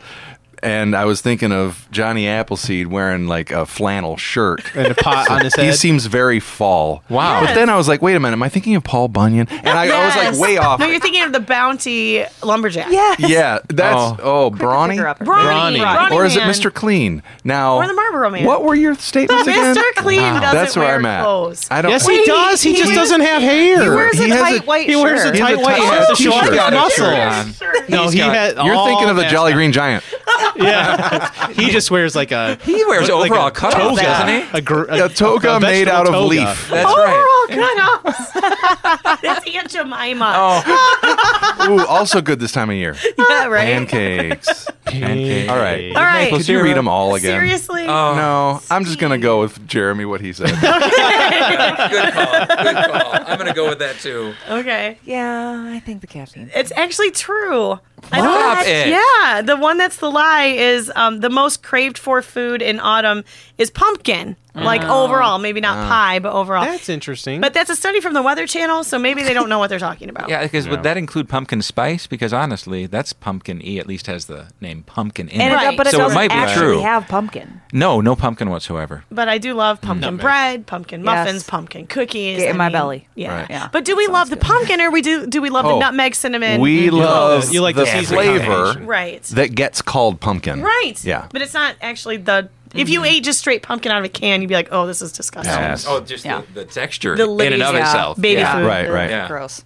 and 0.63 0.95
I 0.95 1.05
was 1.05 1.21
thinking 1.21 1.53
of 1.53 1.89
Johnny 1.91 2.29
Appleseed 2.29 2.87
wearing 2.89 3.27
like 3.27 3.51
a 3.51 3.67
flannel 3.67 4.17
shirt. 4.17 4.63
and 4.75 4.89
a 4.89 4.95
pot 4.95 5.31
on 5.31 5.43
his 5.45 5.55
head. 5.55 5.67
He 5.67 5.73
seems 5.73 6.07
very 6.07 6.41
fall. 6.41 7.03
Wow. 7.09 7.45
But 7.45 7.55
then 7.55 7.69
I 7.71 7.77
was 7.77 7.89
like, 7.89 8.03
wait 8.03 8.15
a 8.17 8.21
minute, 8.21 8.35
am 8.35 8.43
I 8.43 8.49
thinking 8.49 8.75
of 8.77 8.85
Paul 8.85 9.09
Bunyan? 9.09 9.49
And 9.49 9.69
I, 9.69 9.87
I 9.89 10.07
was 10.07 10.17
like 10.17 10.41
way 10.51 10.57
off. 10.59 10.81
no 10.81 10.87
you're 10.87 11.01
thinking 11.01 11.23
of 11.23 11.33
the 11.33 11.41
bounty 11.41 12.25
lumberjack 12.43 12.91
Yeah. 12.91 13.15
yeah, 13.19 13.59
that's 13.69 13.97
oh, 13.97 14.17
oh 14.23 14.51
Brawny. 14.51 14.93
figure 14.95 15.07
out 15.07 15.19
her 15.19 15.25
Brawny. 15.25 15.79
Brawny. 15.79 15.81
Brawny 15.81 16.15
Or 16.15 16.25
is 16.25 16.37
it. 16.37 16.43
Mr. 16.43 16.73
Clean? 16.73 17.23
Now, 17.45 17.77
Or 17.77 17.87
the 17.87 17.95
Marlboro 17.95 18.31
Man. 18.31 18.45
What 18.45 18.65
were 18.65 18.75
your 18.75 18.95
statements 18.95 19.47
again? 19.47 19.75
Mr. 19.75 19.83
Clean 19.97 20.21
doesn't 20.21 20.41
That's 20.55 20.77
where 20.77 20.87
wear 20.87 20.97
I'm 20.97 21.07
at. 21.07 21.23
clothes. 21.25 21.69
I 21.71 21.83
don't. 21.83 21.91
yes, 21.91 22.07
he 22.07 22.25
does. 22.25 22.63
He, 22.63 22.73
he 22.73 22.77
just 22.79 22.89
wears- 22.89 22.99
doesn't 22.99 23.21
have 23.21 23.43
hair. 23.43 23.83
He 23.83 23.89
wears 23.89 24.19
He 24.19 24.31
a 24.31 24.35
has 24.35 24.41
tight 24.43 24.63
a- 24.63 24.65
white 24.67 24.89
he 24.89 24.97
wears 24.97 25.23
a 25.25 25.33
tight 25.33 25.59
white 25.59 25.81
shirt 25.83 26.09
to 26.17 26.23
show 26.23 26.31
t-shirt. 26.31 26.35
off 26.35 26.47
his 26.49 26.57
Got 26.57 26.73
a 26.73 26.77
muscles. 26.77 27.57
shirt. 27.59 27.89
No, 27.89 28.09
he 28.09 28.19
got- 28.19 28.35
had. 28.57 28.57
You're 28.67 28.85
thinking 28.87 29.09
of 29.09 29.17
the 29.17 29.25
Jolly. 29.25 29.53
Green 29.53 29.73
Giant. 29.73 30.05
Yeah, 30.57 31.49
he 31.53 31.71
just 31.71 31.91
wears 31.91 32.15
like 32.17 32.33
a 32.33 32.57
He 32.63 32.85
wears 32.85 33.09
like 33.09 33.31
overall 33.31 33.47
a 33.49 33.53
cutoffs, 33.53 33.73
toga, 33.73 34.03
doesn't 34.03 34.29
he? 34.29 34.59
A, 34.59 34.61
gr- 34.61 34.85
A 34.91 35.09
toga 35.09 35.57
a 35.57 35.61
made 35.61 35.89
out 35.89 36.07
of 36.07 36.13
toga. 36.15 36.27
leaf. 36.27 36.69
That's 36.69 36.87
right. 36.97 37.47
Overall 37.49 37.67
cutoffs. 38.03 39.21
That's 39.23 39.55
Aunt 39.57 39.71
Jemima. 39.71 40.33
Oh, 40.37 41.67
Ooh, 41.71 41.87
also 41.87 42.21
good 42.21 42.41
this 42.41 42.53
time 42.53 42.71
of 42.71 42.77
year. 42.77 42.97
yeah, 43.19 43.47
right. 43.47 43.65
Pancakes. 43.65 44.67
Pancakes. 44.85 45.51
All 45.51 45.57
right. 45.57 45.89
All 45.95 46.03
right. 46.03 46.33
Could 46.33 46.49
you 46.49 46.63
read 46.63 46.77
them 46.77 46.89
all 46.89 47.15
again? 47.15 47.39
Seriously? 47.41 47.85
Oh. 47.87 48.15
No, 48.15 48.63
I'm 48.71 48.85
just 48.85 48.99
gonna 48.99 49.19
go 49.19 49.41
with 49.41 49.67
Jeremy 49.67 50.05
what 50.05 50.21
he 50.21 50.33
said. 50.33 50.49
good 50.51 52.13
call. 52.13 52.47
Good 52.63 52.77
call. 52.87 53.13
I'm 53.27 53.37
going 53.39 53.47
to 53.49 53.55
go 53.55 53.69
with 53.69 53.79
that 53.79 53.99
too. 54.01 54.35
Okay. 54.49 54.99
Yeah, 55.05 55.65
I 55.73 55.81
think 55.81 56.01
the 56.01 56.07
caffeine. 56.07 56.51
It's 56.55 56.73
actually 56.77 57.11
true. 57.11 57.79
I 58.13 58.21
don't 58.21 58.67
it. 58.67 58.89
Yeah, 58.89 59.43
the 59.43 59.57
one 59.57 59.79
that's 59.79 59.97
the 59.97 60.11
lie 60.11 60.47
is 60.47 60.91
um, 60.95 61.21
the 61.21 61.31
most 61.31 61.63
craved 61.63 61.99
for 61.99 62.23
food 62.23 62.63
in 62.63 62.81
autumn 62.81 63.25
is 63.59 63.71
pumpkin. 63.71 64.37
Like 64.55 64.83
oh. 64.85 65.05
overall, 65.05 65.39
maybe 65.39 65.61
not 65.61 65.79
uh. 65.79 65.89
pie, 65.89 66.19
but 66.19 66.33
overall. 66.33 66.65
That's 66.65 66.89
interesting. 66.89 67.41
but 67.41 67.55
that's 67.55 67.71
a 67.71 67.77
study 67.77 68.01
from 68.01 68.15
the 68.15 68.23
Weather 68.23 68.47
Channel, 68.47 68.85
so 68.85 68.99
maybe 68.99 69.23
they 69.23 69.33
don't 69.35 69.49
know 69.49 69.59
what 69.59 69.69
they're 69.71 69.79
talking 69.79 70.09
about. 70.09 70.29
Yeah, 70.29 70.43
because 70.43 70.69
would 70.69 70.83
that 70.83 70.97
include 70.97 71.29
pumpkin 71.29 71.63
spice? 71.63 72.07
Because 72.07 72.33
honestly, 72.33 72.87
that's 72.87 73.13
pumpkin 73.13 73.65
E. 73.65 73.79
At 73.79 73.87
least 73.87 74.07
has 74.09 74.27
the 74.27 74.49
name 74.61 74.83
pumpkin 74.83 75.29
in 75.29 75.41
And 75.41 75.53
it. 75.53 75.57
Right. 75.57 75.77
but 75.77 75.87
it 75.87 75.91
So 75.91 75.99
it 75.99 76.01
doesn't 76.03 76.15
might 76.15 76.31
be 76.31 76.35
actually 76.35 76.61
true. 76.77 76.81
have 76.83 77.07
pumpkin. 77.07 77.61
No, 77.73 78.01
no 78.01 78.17
pumpkin 78.17 78.51
whatsoever. 78.51 79.05
But 79.11 79.29
I 79.29 79.39
do 79.39 79.55
love 79.55 79.81
pumpkin 79.81 80.01
Nutmeg. 80.17 80.21
bread, 80.21 80.67
pumpkin 80.67 81.03
muffins, 81.05 81.43
Yes. 81.43 81.51
pumpkin 81.51 81.87
cookies. 81.87 82.39
Get 82.39 82.49
in 82.49 82.55
I 82.57 82.59
my 82.59 82.65
mean, 82.67 82.73
belly. 82.73 83.09
Yeah. 83.15 83.41
Right. 83.41 83.51
Yeah. 83.51 83.69
But 83.71 83.85
do 83.85 83.97
we 83.97 84.07
love 84.09 84.31
the 84.31 84.37
pumpkin 84.37 84.81
or 84.81 84.91
we 84.91 85.03
do 85.03 85.27
do 85.27 85.41
we 85.41 85.51
love 85.51 85.65
the 85.65 85.71
Oh. 85.73 85.79
nutmeg 85.79 86.15
cinnamon? 86.15 86.61
We 86.61 86.91
love 86.91 87.53
You 87.53 87.61
like 87.63 87.77
the 87.77 87.83
the 87.85 87.91
seasoning 87.91 88.25
flavor 88.25 88.45
combination. 88.47 88.87
right. 88.87 89.23
that 89.25 89.55
gets 89.55 89.81
called 89.83 90.21
pumpkin. 90.21 90.61
right. 90.63 90.95
Yeah. 91.05 91.27
But 91.33 91.43
it's 91.43 91.55
not 91.55 91.77
actually 91.81 92.17
the 92.17 92.49
if 92.75 92.89
you 92.89 93.05
ate 93.05 93.25
just 93.25 93.39
straight 93.39 93.63
pumpkin 93.63 93.91
out 93.93 93.99
of 93.99 94.05
a 94.05 94.09
can, 94.09 94.41
you'd 94.43 94.49
be 94.49 94.55
like, 94.55 94.69
"Oh, 94.71 94.87
this 94.87 95.03
is 95.03 95.13
disgusting." 95.13 95.53
Yes. 95.53 95.87
Oh, 95.89 96.01
just 96.01 96.25
Yeah. 96.25 96.43
the, 96.55 96.61
the 96.61 96.65
texture 96.65 97.17
The 97.17 97.25
in 97.25 97.53
and 97.55 97.63
of 97.63 97.75
lazy- 97.75 97.79
itself. 97.83 98.21
Baby 98.21 98.41
yeah. 98.41 98.57
food. 98.59 98.67
Right, 98.67 98.91
right. 98.91 99.11
Yeah. 99.11 99.29
Gross. 99.29 99.65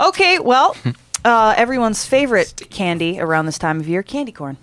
Okay, 0.00 0.38
well, 0.38 0.76
uh, 1.24 1.54
everyone's 1.56 2.04
favorite 2.04 2.62
candy 2.70 3.20
around 3.20 3.46
this 3.46 3.58
time 3.58 3.80
of 3.80 3.88
year, 3.88 4.02
candy 4.02 4.32
corn. 4.32 4.56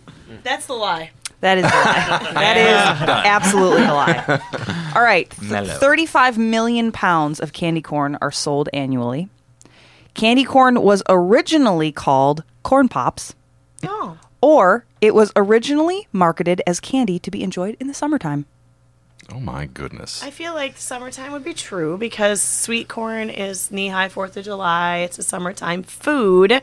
That's 0.43 0.65
the 0.67 0.73
lie. 0.73 1.11
That 1.41 1.57
is 1.57 1.63
the 1.63 1.69
lie. 1.69 2.31
that 2.33 2.57
is 2.57 3.09
absolutely 3.25 3.81
the 3.83 3.93
lie. 3.93 4.91
All 4.95 5.01
right. 5.01 5.29
th- 5.29 5.49
Mellow. 5.51 5.73
35 5.73 6.37
million 6.37 6.91
pounds 6.91 7.39
of 7.39 7.53
candy 7.53 7.81
corn 7.81 8.17
are 8.21 8.31
sold 8.31 8.67
annually. 8.73 9.29
Candy 10.15 10.43
corn 10.43 10.81
was 10.81 11.01
originally 11.07 11.91
called 11.93 12.43
corn 12.63 12.89
pops, 12.89 13.35
Oh. 13.85 14.17
or 14.41 14.83
it 15.01 15.13
was 15.15 15.31
originally 15.35 16.07
marketed 16.11 16.61
as 16.67 16.79
candy 16.79 17.19
to 17.19 17.31
be 17.31 17.43
enjoyed 17.43 17.77
in 17.79 17.87
the 17.87 17.93
summertime. 17.93 18.45
Oh 19.31 19.39
my 19.39 19.65
goodness. 19.67 20.23
I 20.23 20.31
feel 20.31 20.53
like 20.55 20.77
summertime 20.77 21.31
would 21.33 21.43
be 21.43 21.53
true 21.53 21.97
because 21.97 22.41
sweet 22.41 22.87
corn 22.87 23.29
is 23.29 23.69
knee 23.71 23.89
high 23.89 24.09
Fourth 24.09 24.35
of 24.37 24.43
July. 24.45 24.97
It's 24.99 25.19
a 25.19 25.23
summertime 25.23 25.83
food, 25.83 26.61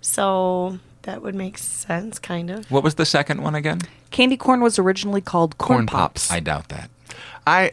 so 0.00 0.78
that 1.02 1.22
would 1.22 1.34
make 1.34 1.56
sense, 1.58 2.18
kind 2.18 2.50
of. 2.50 2.70
What 2.70 2.82
was 2.82 2.96
the 2.96 3.06
second 3.06 3.42
one 3.42 3.54
again? 3.54 3.80
Candy 4.10 4.36
corn 4.36 4.60
was 4.60 4.78
originally 4.78 5.20
called 5.20 5.56
corn, 5.58 5.78
Corn 5.78 5.86
pops. 5.86 6.26
Pops. 6.28 6.32
I 6.32 6.40
doubt 6.40 6.68
that. 6.68 6.90
I 7.46 7.72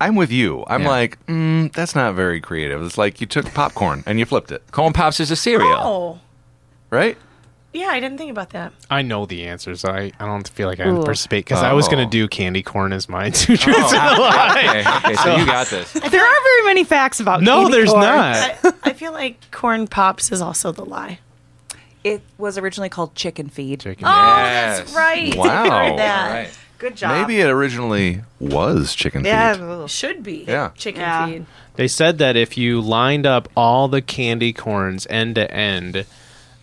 I'm 0.00 0.14
with 0.14 0.30
you. 0.30 0.64
I'm 0.68 0.82
Yeah. 0.82 0.88
like, 0.88 1.26
mm, 1.26 1.72
that's 1.72 1.94
not 1.94 2.14
very 2.14 2.40
creative. 2.40 2.82
It's 2.82 2.98
like 2.98 3.20
you 3.20 3.26
took 3.26 3.52
popcorn 3.54 4.02
and 4.06 4.18
you 4.18 4.24
flipped 4.24 4.50
it, 4.52 4.62
Corn 4.70 4.92
Pops 4.92 5.18
is 5.20 5.30
a 5.30 5.36
cereal. 5.36 5.72
Oh, 5.74 6.20
right? 6.90 7.16
Yeah, 7.72 7.88
I 7.88 8.00
didn't 8.00 8.18
think 8.18 8.30
about 8.30 8.50
that. 8.50 8.72
I 8.90 9.02
know 9.02 9.26
the 9.26 9.44
answers. 9.46 9.84
I, 9.84 10.12
I 10.18 10.26
don't 10.26 10.48
feel 10.48 10.68
like 10.68 10.80
I 10.80 10.88
Ooh. 10.88 11.02
participate 11.02 11.44
because 11.44 11.62
I 11.62 11.72
was 11.74 11.86
Oh. 11.86 11.90
going 11.92 12.04
to 12.08 12.10
do 12.10 12.26
candy 12.28 12.62
corn 12.62 12.92
as 12.92 13.08
mine. 13.08 13.32
Two 13.32 13.56
truths 13.56 13.78
oh, 13.92 13.98
and 13.98 14.18
a 14.18 14.20
lie. 14.20 14.58
Okay, 14.58 14.96
okay, 15.10 15.14
so 15.22 15.36
you 15.36 15.46
got 15.46 15.66
this. 15.68 15.92
There 15.92 16.02
aren't 16.24 16.44
very 16.44 16.64
many 16.64 16.84
facts 16.84 17.20
about 17.20 17.42
No, 17.42 17.62
candy 17.62 17.72
there's 17.76 17.90
corn. 17.90 18.02
not. 18.02 18.36
I, 18.64 18.72
I 18.84 18.92
feel 18.94 19.12
like 19.12 19.50
corn 19.50 19.86
pops 19.86 20.32
is 20.32 20.40
also 20.40 20.72
the 20.72 20.84
lie. 20.84 21.18
It 22.04 22.22
was 22.38 22.56
originally 22.56 22.88
called 22.88 23.14
chicken 23.14 23.48
feed. 23.48 23.80
Chicken. 23.80 24.06
Oh, 24.06 24.10
Yes. 24.10 24.78
that's 24.78 24.94
right. 24.94 25.34
Wow. 25.36 25.64
I 25.64 25.88
heard 25.88 25.98
that. 25.98 26.26
All 26.28 26.34
right. 26.34 26.58
Good 26.78 26.96
job. 26.96 27.10
Maybe 27.28 27.40
it 27.40 27.48
originally 27.50 28.22
was 28.38 28.94
chicken 28.94 29.24
feed. 29.24 29.30
Yeah. 29.30 29.86
Should 29.86 30.22
be. 30.22 30.44
Yeah. 30.46 30.70
Chicken 30.76 31.00
Yeah. 31.00 31.26
feed. 31.26 31.46
They 31.74 31.88
said 31.88 32.18
that 32.18 32.36
if 32.36 32.56
you 32.56 32.80
lined 32.80 33.26
up 33.26 33.48
all 33.56 33.88
the 33.88 34.00
candy 34.00 34.52
corns 34.52 35.06
end 35.10 35.34
to 35.34 35.52
end, 35.52 36.06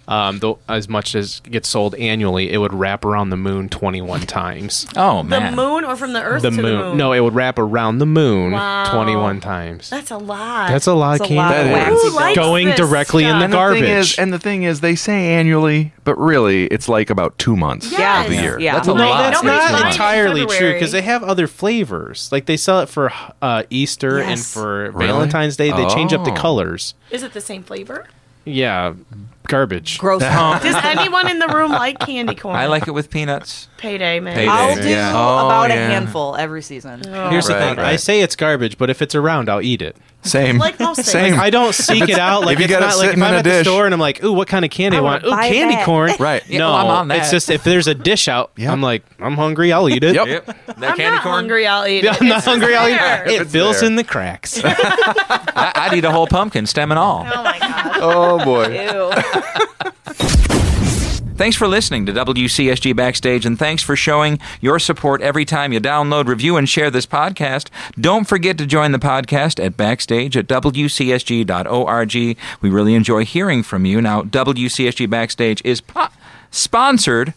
um, 0.07 0.39
though 0.39 0.59
as 0.69 0.87
much 0.87 1.15
as 1.15 1.39
gets 1.41 1.67
sold 1.69 1.95
annually, 1.95 2.51
it 2.51 2.57
would 2.57 2.73
wrap 2.73 3.03
around 3.05 3.29
the 3.31 3.37
moon 3.37 3.69
21 3.69 4.21
times. 4.27 4.87
Oh 4.95 5.23
man, 5.23 5.51
The 5.55 5.61
moon 5.61 5.83
or 5.83 5.95
from 5.95 6.13
the 6.13 6.21
earth 6.23 6.41
The 6.41 6.49
to 6.51 6.55
moon. 6.55 6.63
the 6.65 6.71
moon? 6.89 6.97
No, 6.97 7.11
it 7.13 7.19
would 7.21 7.33
wrap 7.33 7.57
around 7.59 7.97
the 7.99 8.05
moon 8.05 8.51
Wow. 8.51 8.91
21 8.93 9.39
times. 9.41 9.89
That's 9.89 10.11
a 10.11 10.17
lot. 10.17 10.69
That's 10.69 10.87
a 10.87 10.93
lot 10.93 11.13
of 11.13 11.19
That's 11.19 11.31
a 11.31 11.33
candy. 11.35 11.71
lot 11.71 11.81
of 11.81 11.83
corn. 11.87 11.93
waxy 11.93 12.07
Who 12.09 12.15
likes 12.15 12.35
Going 12.35 12.65
this 12.67 12.77
directly 12.77 13.23
in 13.23 13.29
the 13.29 13.33
stuff? 13.39 13.43
And 13.45 13.53
the 13.53 13.57
garbage. 13.57 13.83
is, 13.89 14.19
and 14.19 14.33
the 14.33 14.39
thing 14.39 14.63
is, 14.63 14.81
they 14.81 14.95
say 14.95 15.33
annually, 15.35 15.93
but 16.03 16.17
really, 16.17 16.65
it's 16.67 16.87
like 16.89 17.09
about 17.09 17.37
two 17.37 17.55
months 17.55 17.91
Yes. 17.91 18.25
of 18.25 18.31
the 18.35 18.41
year. 18.41 18.59
Yeah. 18.59 18.73
That's 18.75 18.87
a 18.87 18.93
no, 18.93 19.07
lot. 19.09 19.17
that's 19.31 19.43
Nobody's 19.43 19.71
not 19.71 19.71
buying 19.71 19.75
it 19.75 19.85
in 19.85 19.91
entirely 19.91 20.45
true 20.57 20.73
because 20.73 20.91
they 20.91 21.01
have 21.01 21.23
other 21.23 21.47
flavors. 21.47 22.29
Like 22.31 22.45
they 22.45 22.57
sell 22.57 22.79
it 22.81 22.89
for 22.89 23.11
uh, 23.41 23.63
Easter 23.69 24.19
and 24.19 24.39
for 24.39 24.91
Really? 24.91 25.07
Valentine's 25.07 25.57
Day. 25.57 25.71
They 25.71 25.87
change 25.87 26.13
up 26.13 26.23
the 26.25 26.31
Oh. 26.31 26.35
colors. 26.35 26.93
Is 27.11 27.23
it 27.23 27.33
the 27.33 27.41
same 27.41 27.63
flavor? 27.63 28.05
Yeah, 28.43 28.93
garbage. 29.47 29.97
Gross. 29.97 30.21
Does 30.21 30.75
anyone 30.83 31.29
in 31.29 31.39
the 31.39 31.47
room 31.47 31.71
like 31.71 31.99
candy 31.99 32.35
corn? 32.35 32.55
I 32.55 32.67
like 32.67 32.87
it 32.87 32.91
with 32.91 33.09
peanuts. 33.09 33.67
payday, 33.77 34.19
man. 34.19 34.35
Payday. 34.35 34.47
I'll 34.49 34.75
do 34.75 34.89
Yeah. 34.89 35.11
Oh, 35.15 35.45
about 35.47 35.69
yeah. 35.69 35.75
a 35.75 35.87
handful 35.89 36.35
every 36.35 36.61
season. 36.61 37.01
Oh. 37.07 37.29
Here's 37.29 37.47
the 37.47 37.53
Right, 37.53 37.69
thing: 37.69 37.79
I 37.79 37.81
right. 37.91 37.99
say 37.99 38.21
it's 38.21 38.35
garbage, 38.35 38.77
but 38.77 38.89
if 38.89 39.01
it's 39.01 39.15
around, 39.15 39.49
I'll 39.49 39.61
eat 39.61 39.81
it. 39.81 39.95
Same. 40.25 40.57
Like 40.57 40.79
most 40.79 40.97
things. 40.97 41.07
Same. 41.07 41.39
I 41.39 41.49
don't 41.49 41.73
seek 41.73 42.09
it 42.09 42.17
out. 42.19 42.43
Like 42.43 42.53
if 42.55 42.59
you 42.59 42.65
it's 42.65 42.71
got 42.73 42.81
it 42.81 42.85
not 42.87 42.97
like 42.97 43.05
if 43.05 43.09
sitting 43.11 43.23
I'm 43.23 43.29
in 43.29 43.35
a 43.35 43.37
at 43.37 43.43
the 43.43 43.49
dish. 43.51 43.65
store 43.67 43.85
and 43.85 43.93
I'm 43.93 43.99
like, 43.99 44.23
"Ooh, 44.23 44.33
what 44.33 44.47
kind 44.47 44.65
of 44.65 44.71
candy 44.71 44.97
I, 44.97 44.99
I 44.99 45.03
want?" 45.03 45.23
wanna 45.23 45.33
Ooh, 45.35 45.37
buy 45.37 45.49
candy 45.49 45.75
that. 45.75 45.85
corn. 45.85 46.11
Right. 46.19 46.43
Yeah, 46.49 46.59
no, 46.59 46.67
well, 46.71 46.75
I'm 46.77 46.87
on 46.87 47.11
it's 47.11 47.27
that. 47.27 47.31
just 47.35 47.49
if 47.49 47.63
there's 47.63 47.87
a 47.87 47.93
dish 47.95 48.27
out, 48.27 48.51
Yep. 48.57 48.71
I'm 48.71 48.81
like, 48.81 49.03
I'm 49.19 49.35
hungry. 49.35 49.71
I'll 49.71 49.87
eat 49.89 50.03
it. 50.03 50.15
Yep. 50.15 50.27
Yep. 50.27 50.45
That 50.75 50.91
I'm 50.91 50.97
candy 50.97 51.03
not 51.15 51.23
corn. 51.23 51.35
hungry. 51.35 51.67
I'll 51.67 51.87
eat 51.87 52.03
it. 52.05 52.21
I'm 52.21 52.27
not 52.27 52.37
It's 52.39 52.45
hungry. 52.47 52.75
I'll 52.75 52.89
eat 52.89 52.97
there. 52.97 53.25
it. 53.27 53.31
It 53.33 53.41
it's 53.43 53.51
fills 53.51 53.79
there. 53.79 53.87
in 53.89 53.95
the 53.95 54.03
cracks. 54.03 54.59
I, 54.63 55.71
I'd 55.75 55.93
eat 55.95 56.03
a 56.05 56.11
whole 56.11 56.27
pumpkin, 56.27 56.65
stem 56.65 56.91
and 56.91 56.99
all. 56.99 57.25
Oh 57.31 57.43
my 57.43 57.59
god. 57.59 57.91
oh 58.01 58.43
boy. 58.43 58.67
Ew. 58.67 60.44
Thanks 61.35 61.57
for 61.57 61.67
listening 61.67 62.05
to 62.05 62.13
WCSG 62.13 62.95
Backstage, 62.95 63.45
and 63.45 63.59
thanks 63.59 63.83
for 63.83 63.97
showing 63.97 64.39
your 64.61 64.79
support 64.79 65.21
every 65.21 65.43
time 65.43 65.73
you 65.73 65.81
download, 65.81 66.27
review, 66.27 66.55
and 66.55 66.67
share 66.67 66.89
this 66.89 67.05
podcast. 67.05 67.67
Don't 67.99 68.25
forget 68.25 68.57
to 68.57 68.65
join 68.65 68.93
the 68.93 68.99
podcast 68.99 69.63
at 69.63 69.75
backstage 69.75 70.37
at 70.37 70.47
WCSG.org. 70.47 72.37
We 72.61 72.69
really 72.69 72.95
enjoy 72.95 73.25
hearing 73.25 73.63
from 73.63 73.85
you. 73.85 74.01
Now, 74.01 74.21
WCSG 74.21 75.09
Backstage 75.09 75.61
is 75.65 75.81
po- 75.81 76.07
sponsored 76.51 77.33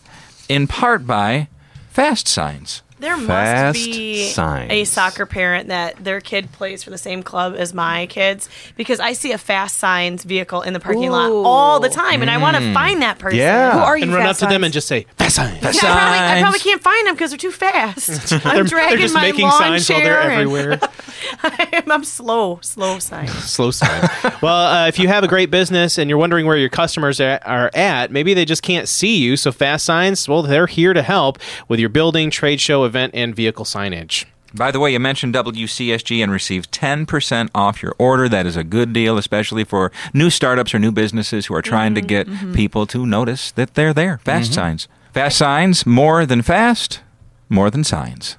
in 0.48 0.68
part 0.68 1.04
by 1.04 1.48
Fast 1.90 2.28
Signs. 2.28 2.82
There 2.98 3.16
must 3.16 3.74
be 3.74 4.24
signs. 4.30 4.70
a 4.72 4.84
soccer 4.84 5.26
parent 5.26 5.68
that 5.68 6.02
their 6.02 6.20
kid 6.20 6.50
plays 6.52 6.82
for 6.82 6.90
the 6.90 6.98
same 6.98 7.22
club 7.22 7.54
as 7.56 7.72
my 7.72 8.06
kids 8.06 8.48
because 8.76 9.00
I 9.00 9.12
see 9.12 9.32
a 9.32 9.38
fast 9.38 9.78
signs 9.78 10.24
vehicle 10.24 10.62
in 10.62 10.72
the 10.72 10.80
parking 10.80 11.10
lot 11.10 11.30
all 11.30 11.80
the 11.80 11.88
time, 11.88 12.22
and 12.22 12.30
I 12.30 12.38
want 12.38 12.56
to 12.56 12.72
find 12.74 13.02
that 13.02 13.18
person. 13.18 13.38
Yeah. 13.38 13.72
Who 13.72 13.78
are 13.78 13.96
you? 13.96 14.02
and 14.04 14.12
run 14.12 14.22
up 14.22 14.28
Fast 14.30 14.40
to 14.40 14.46
them 14.46 14.64
and 14.64 14.72
just 14.72 14.88
say, 14.88 15.06
"Fast 15.16 15.36
sign." 15.36 15.54
Yeah, 15.62 15.68
I, 15.68 15.72
probably, 15.72 15.84
I 15.84 16.40
probably 16.40 16.58
can't 16.60 16.82
find 16.82 17.06
them 17.06 17.14
because 17.14 17.30
they're 17.30 17.38
too 17.38 17.50
fast. 17.50 18.32
I'm 18.44 18.54
They're, 18.54 18.64
dragging 18.64 18.88
they're 18.90 18.98
just 18.98 19.14
my 19.14 19.22
making 19.22 19.44
lawn 19.44 19.58
signs 19.58 19.88
while 19.90 20.00
they're 20.00 20.20
everywhere. 20.20 20.80
I'm, 21.42 21.90
I'm 21.90 22.04
slow, 22.04 22.58
slow 22.62 22.98
sign. 22.98 23.28
Slow 23.28 23.70
sign. 23.70 24.08
well, 24.42 24.84
uh, 24.84 24.88
if 24.88 24.98
you 24.98 25.08
have 25.08 25.24
a 25.24 25.28
great 25.28 25.50
business 25.50 25.98
and 25.98 26.08
you're 26.08 26.18
wondering 26.18 26.46
where 26.46 26.56
your 26.56 26.68
customers 26.68 27.20
are, 27.20 27.40
are 27.44 27.70
at, 27.74 28.10
maybe 28.10 28.34
they 28.34 28.44
just 28.44 28.62
can't 28.62 28.88
see 28.88 29.16
you. 29.18 29.36
So 29.36 29.52
Fast 29.52 29.84
Signs, 29.84 30.28
well, 30.28 30.42
they're 30.42 30.66
here 30.66 30.92
to 30.92 31.02
help 31.02 31.38
with 31.68 31.80
your 31.80 31.88
building, 31.88 32.30
trade 32.30 32.60
show, 32.60 32.84
event, 32.88 33.14
and 33.14 33.36
vehicle 33.36 33.64
signage. 33.64 34.24
By 34.54 34.70
the 34.70 34.80
way, 34.80 34.90
you 34.92 34.98
mentioned 34.98 35.34
WCSG 35.34 36.22
and 36.22 36.32
received 36.32 36.72
10% 36.72 37.50
off 37.54 37.82
your 37.82 37.94
order. 37.98 38.28
That 38.30 38.46
is 38.46 38.56
a 38.56 38.64
good 38.64 38.94
deal, 38.94 39.18
especially 39.18 39.62
for 39.62 39.92
new 40.14 40.30
startups 40.30 40.74
or 40.74 40.78
new 40.78 40.90
businesses 40.90 41.46
who 41.46 41.54
are 41.54 41.60
trying 41.62 41.94
to 41.94 42.00
get 42.00 42.26
people 42.54 42.86
to 42.86 43.04
notice 43.04 43.52
that 43.52 43.74
they're 43.74 43.92
there. 43.92 44.18
Fast 44.24 44.54
signs. 44.54 44.88
Fast 45.12 45.36
signs, 45.36 45.84
more 45.86 46.24
than 46.24 46.40
fast, 46.42 47.00
more 47.50 47.70
than 47.70 47.84
signs. 47.84 48.36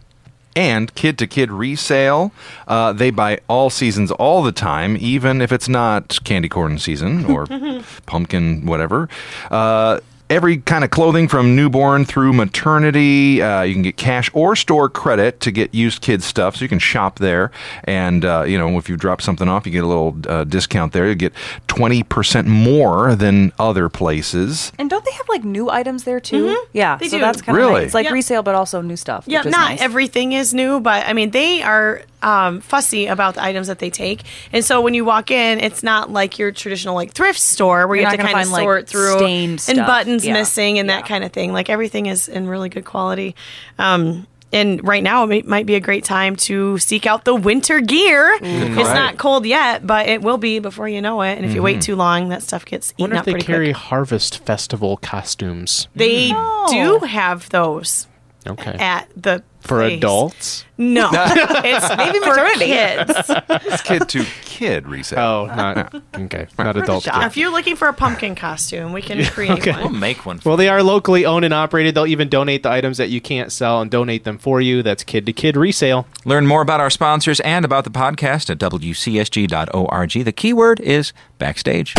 and 0.56 0.94
kid 0.96 1.18
to 1.20 1.28
kid 1.28 1.52
resale. 1.52 2.32
Uh, 2.68 2.92
they 2.92 3.12
buy 3.12 3.40
all 3.48 3.70
seasons 3.70 4.10
all 4.12 4.42
the 4.42 4.52
time, 4.52 4.98
even 5.00 5.42
if 5.42 5.52
it's 5.52 5.70
not 5.70 6.18
candy 6.24 6.50
corn 6.50 6.80
season 6.80 7.24
or 7.26 7.46
pumpkin, 8.08 8.66
whatever. 8.66 9.08
Uh, 9.52 10.00
every 10.30 10.58
kind 10.58 10.84
of 10.84 10.92
clothing 10.92 11.28
from 11.28 11.56
newborn 11.56 12.06
through 12.06 12.34
maternity. 12.34 13.42
Uh, 13.42 13.62
you 13.64 13.74
can 13.74 13.82
get 13.82 13.98
cash 13.98 14.30
or 14.34 14.56
store 14.56 14.90
credit 14.90 15.40
to 15.42 15.52
get 15.52 15.74
used 15.74 16.02
kids 16.02 16.26
stuff, 16.26 16.56
so 16.56 16.64
you 16.64 16.70
can 16.70 16.80
shop 16.80 17.20
there. 17.20 17.52
And 17.86 18.24
uh, 18.24 18.44
you 18.48 18.58
know, 18.58 18.78
if 18.78 18.90
you 18.90 18.98
drop 18.98 19.22
something 19.22 19.48
off, 19.48 19.66
you 19.66 19.72
get 19.72 19.84
a 19.84 19.88
little 19.88 20.16
uh, 20.28 20.44
discount 20.44 20.94
there. 20.94 21.08
You 21.08 21.16
get 21.16 21.34
twenty 21.68 22.04
percent 22.04 22.48
more 22.48 23.16
than 23.16 23.52
other 23.60 23.90
places. 23.90 24.72
And 24.78 24.90
don't 24.90 25.04
they 25.06 25.12
have 25.14 25.28
like 25.30 25.44
new 25.44 25.70
items 25.70 26.04
there 26.04 26.20
too? 26.20 26.64
Yeah, 26.74 26.98
They 26.98 27.08
so 27.10 27.18
do. 27.18 27.22
that's 27.22 27.42
kind 27.42 27.58
of 27.58 27.62
Really? 27.64 27.74
nice. 27.80 27.86
It's 27.86 27.94
like 27.94 28.06
Yep. 28.06 28.14
resale, 28.14 28.44
but 28.44 28.56
also 28.56 28.82
new 28.82 28.96
stuff. 28.96 29.24
Yeah, 29.28 29.40
which 29.40 29.48
is 29.48 29.52
not 29.52 29.70
nice. 29.72 29.82
everything 29.82 30.34
is 30.34 30.54
new, 30.54 30.80
but 30.80 31.06
I 31.08 31.14
mean, 31.14 31.32
they 31.32 31.62
are 31.62 32.02
um, 32.22 32.62
fussy 32.62 33.08
about 33.08 33.36
the 33.36 33.44
items 33.44 33.68
that 33.68 33.80
they 33.80 33.90
take. 33.90 34.24
And 34.52 34.64
so 34.66 34.82
when 34.82 34.94
you 34.94 35.06
walk 35.06 35.32
in, 35.32 35.60
it's 35.60 35.84
not 35.84 36.12
like 36.12 36.38
your 36.38 36.52
traditional 36.52 36.96
like 36.96 37.14
thrift 37.14 37.40
store 37.40 37.88
where 37.88 37.96
You're 37.98 38.04
you 38.12 38.18
have 38.18 38.18
to 38.20 38.24
kind 38.26 38.36
of 38.38 38.42
find, 38.44 38.52
like, 38.52 38.64
sort 38.64 38.88
through 38.90 39.18
stained 39.20 39.52
and 39.52 39.60
stuff. 39.62 39.88
buttons 39.88 40.26
Yeah. 40.26 40.34
missing 40.34 40.80
and 40.80 40.90
Yeah. 40.90 40.98
that 40.98 41.08
kind 41.08 41.24
of 41.24 41.32
thing. 41.32 41.54
Like 41.54 41.70
everything 41.70 42.08
is 42.08 42.28
in 42.28 42.48
really 42.48 42.70
good 42.70 42.86
quality. 42.86 43.36
Um, 43.78 44.28
and 44.52 44.84
right 44.84 45.04
now, 45.04 45.30
it 45.30 45.46
might 45.48 45.68
be 45.68 45.76
a 45.76 45.80
great 45.80 46.04
time 46.04 46.36
to 46.38 46.80
seek 46.80 47.06
out 47.06 47.24
the 47.24 47.36
winter 47.36 47.80
gear. 47.82 48.36
It's 48.42 48.90
not 48.90 49.20
cold 49.20 49.46
yet, 49.46 49.86
but 49.86 50.08
it 50.10 50.24
will 50.24 50.40
be 50.40 50.58
before 50.58 50.90
you 50.90 51.04
know 51.04 51.22
it. 51.22 51.38
And 51.38 51.46
if 51.46 51.54
you 51.54 51.62
wait 51.62 51.82
too 51.84 51.96
long, 51.96 52.30
that 52.30 52.42
stuff 52.42 52.66
gets 52.66 52.90
I 52.90 53.04
eaten 53.04 53.04
wonder 53.16 53.16
if 53.18 53.20
up 53.36 53.40
they 53.42 53.46
carry 53.46 53.68
quick. 53.68 53.76
Harvest 53.76 54.44
Festival 54.46 54.98
costumes. 54.98 55.88
They 55.96 56.32
Oh. 56.34 56.68
do 57.02 57.06
have 57.06 57.48
those 57.50 58.08
Okay. 58.48 58.72
at 58.80 59.10
the 59.16 59.44
For 59.60 59.80
place. 59.80 59.98
adults? 59.98 60.66
No, 60.78 61.10
it's 61.14 61.98
maybe 61.98 62.20
for 62.20 62.36
kids. 62.58 63.66
It's 63.68 63.82
kid 63.82 64.08
to 64.10 64.24
kid 64.44 64.88
resale. 64.88 65.20
Oh, 65.20 65.46
not 65.48 65.94
okay. 66.16 66.48
Not 66.58 66.78
adult. 66.78 67.06
If 67.08 67.36
you're 67.36 67.52
looking 67.52 67.76
for 67.76 67.90
a 67.90 67.94
pumpkin 67.94 68.34
costume, 68.36 68.94
we 68.94 69.02
can 69.02 69.24
create 69.26 69.66
one. 69.66 69.76
We'll 69.76 69.86
one. 69.92 70.00
make 70.00 70.26
one. 70.26 70.40
Well, 70.46 70.56
they 70.56 70.70
are 70.70 70.82
locally 70.82 71.26
owned 71.26 71.44
and 71.44 71.54
operated. 71.54 71.96
They'll 71.96 72.08
even 72.08 72.30
donate 72.30 72.64
the 72.64 72.72
items 72.72 72.98
that 72.98 73.10
you 73.10 73.20
can't 73.20 73.52
sell 73.52 73.82
and 73.82 73.92
donate 73.92 74.24
them 74.24 74.38
for 74.38 74.62
you. 74.62 74.82
That's 74.82 75.04
kid 75.04 75.26
to 75.26 75.34
kid 75.34 75.58
resale. 75.58 76.08
Learn 76.24 76.48
more 76.48 76.62
about 76.62 76.80
our 76.80 76.90
sponsors 76.90 77.42
and 77.42 77.66
about 77.66 77.84
the 77.84 77.92
podcast 77.92 78.50
at 78.50 78.58
wcsg.org. 78.58 80.12
The 80.26 80.32
keyword 80.32 80.80
is 80.80 81.12
backstage. 81.38 81.94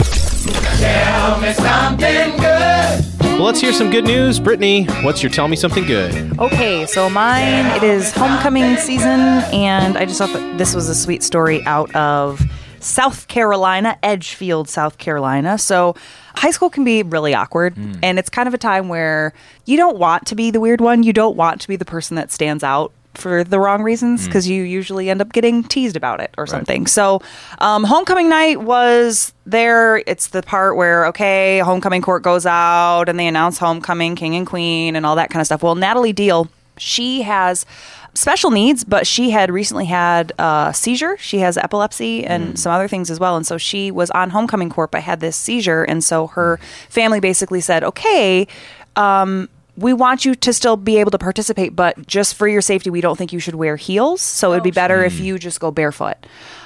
Well, 3.41 3.47
let's 3.47 3.63
hear 3.63 3.73
some 3.73 3.89
good 3.89 4.05
news. 4.05 4.39
Brittany, 4.39 4.85
what's 5.03 5.23
your 5.23 5.33
Tell 5.33 5.49
Me 5.49 5.57
Something 5.57 5.87
Good? 5.87 6.39
Okay, 6.39 6.85
so 6.85 7.09
mine 7.09 7.75
it 7.75 7.83
is 7.83 8.13
homecoming 8.13 8.77
season, 8.77 9.19
and 9.19 9.97
I 9.97 10.05
just 10.05 10.19
thought 10.19 10.35
that 10.35 10.59
this 10.59 10.75
was 10.75 10.91
a 10.91 10.95
sweet 10.95 11.23
story 11.23 11.65
out 11.65 11.91
of 11.97 12.43
South 12.81 13.29
Carolina, 13.29 13.99
Edgefield, 14.03 14.69
South 14.69 14.99
Carolina. 14.99 15.57
So 15.57 15.97
high 16.35 16.51
school 16.51 16.69
can 16.69 16.85
be 16.85 17.03
really 17.03 17.33
awkward, 17.33 17.77
hmm. 17.77 17.95
and 18.03 18.19
it's 18.19 18.29
kind 18.29 18.47
of 18.47 18.53
a 18.53 18.59
time 18.59 18.91
where 18.91 19.33
you 19.65 19.79
don't 19.79 19.97
want 19.97 20.27
to 20.27 20.35
be 20.35 20.51
the 20.51 20.61
weird 20.61 20.83
one. 20.83 21.03
You 21.03 21.15
don't 21.15 21.35
want 21.35 21.63
to 21.63 21.69
be 21.69 21.77
the 21.77 21.87
person 21.87 22.17
that 22.17 22.31
stands 22.31 22.63
out 22.63 22.93
for 23.21 23.45
the 23.45 23.61
wrong 23.61 23.83
reasons 23.83 24.27
because 24.27 24.49
you 24.49 24.63
usually 24.63 25.11
end 25.11 25.21
up 25.21 25.33
getting 25.33 25.63
teased 25.63 25.97
about 25.97 26.21
it 26.21 26.35
or 26.39 26.47
something. 26.47 26.87
So, 26.87 27.23
um, 27.59 27.85
homecoming 27.85 28.29
night 28.29 28.61
was 28.61 29.33
there. 29.47 29.99
It's 30.07 30.29
the 30.29 30.43
part 30.43 30.77
where, 30.77 31.07
okay, 31.07 31.59
homecoming 31.61 32.03
court 32.03 32.23
goes 32.23 32.47
out 32.47 33.09
and 33.09 33.19
they 33.19 33.27
announce 33.27 33.59
homecoming 33.59 34.17
king 34.17 34.35
and 34.35 34.47
queen 34.47 34.97
and 34.97 35.05
all 35.05 35.17
that 35.17 35.31
kind 35.31 35.41
of 35.41 35.47
stuff. 35.47 35.63
Well, 35.63 35.75
Natalie 35.75 36.13
Deal, 36.13 36.49
she 36.79 37.23
has 37.23 37.67
special 38.15 38.51
needs, 38.51 38.85
but 38.85 39.07
she 39.07 39.31
had 39.31 39.51
recently 39.51 39.85
had 39.85 40.33
a 40.39 40.73
seizure. 40.75 41.17
She 41.19 41.39
has 41.39 41.57
epilepsy 41.57 42.25
and 42.25 42.59
some 42.59 42.73
other 42.73 42.89
things 42.89 43.11
as 43.11 43.21
well. 43.21 43.37
And 43.37 43.47
so 43.47 43.59
she 43.59 43.91
was 43.91 44.11
on 44.11 44.31
homecoming 44.31 44.71
court, 44.71 44.91
but 44.91 45.03
had 45.03 45.21
this 45.21 45.37
seizure. 45.37 45.85
And 45.85 46.03
so 46.03 46.27
her 46.29 46.59
family 46.89 47.21
basically 47.21 47.61
said, 47.61 47.85
okay, 47.85 48.49
um, 48.97 49.49
we 49.77 49.93
want 49.93 50.25
you 50.25 50.35
to 50.35 50.53
still 50.53 50.77
be 50.77 50.99
able 50.99 51.11
to 51.11 51.19
participate, 51.19 51.75
but 51.75 52.07
just 52.07 52.35
for 52.35 52.49
your 52.49 52.61
safety, 52.61 52.91
we 52.91 53.01
don't 53.01 53.17
think 53.17 53.33
you 53.33 53.39
should 53.39 53.55
wear 53.55 53.77
heels. 53.77 54.21
So 54.21 54.53
it'd 54.53 54.65
be 54.65 54.71
better 54.71 55.05
if 55.05 55.19
you 55.19 55.39
just 55.39 55.61
go 55.61 55.71
barefoot. 55.71 56.17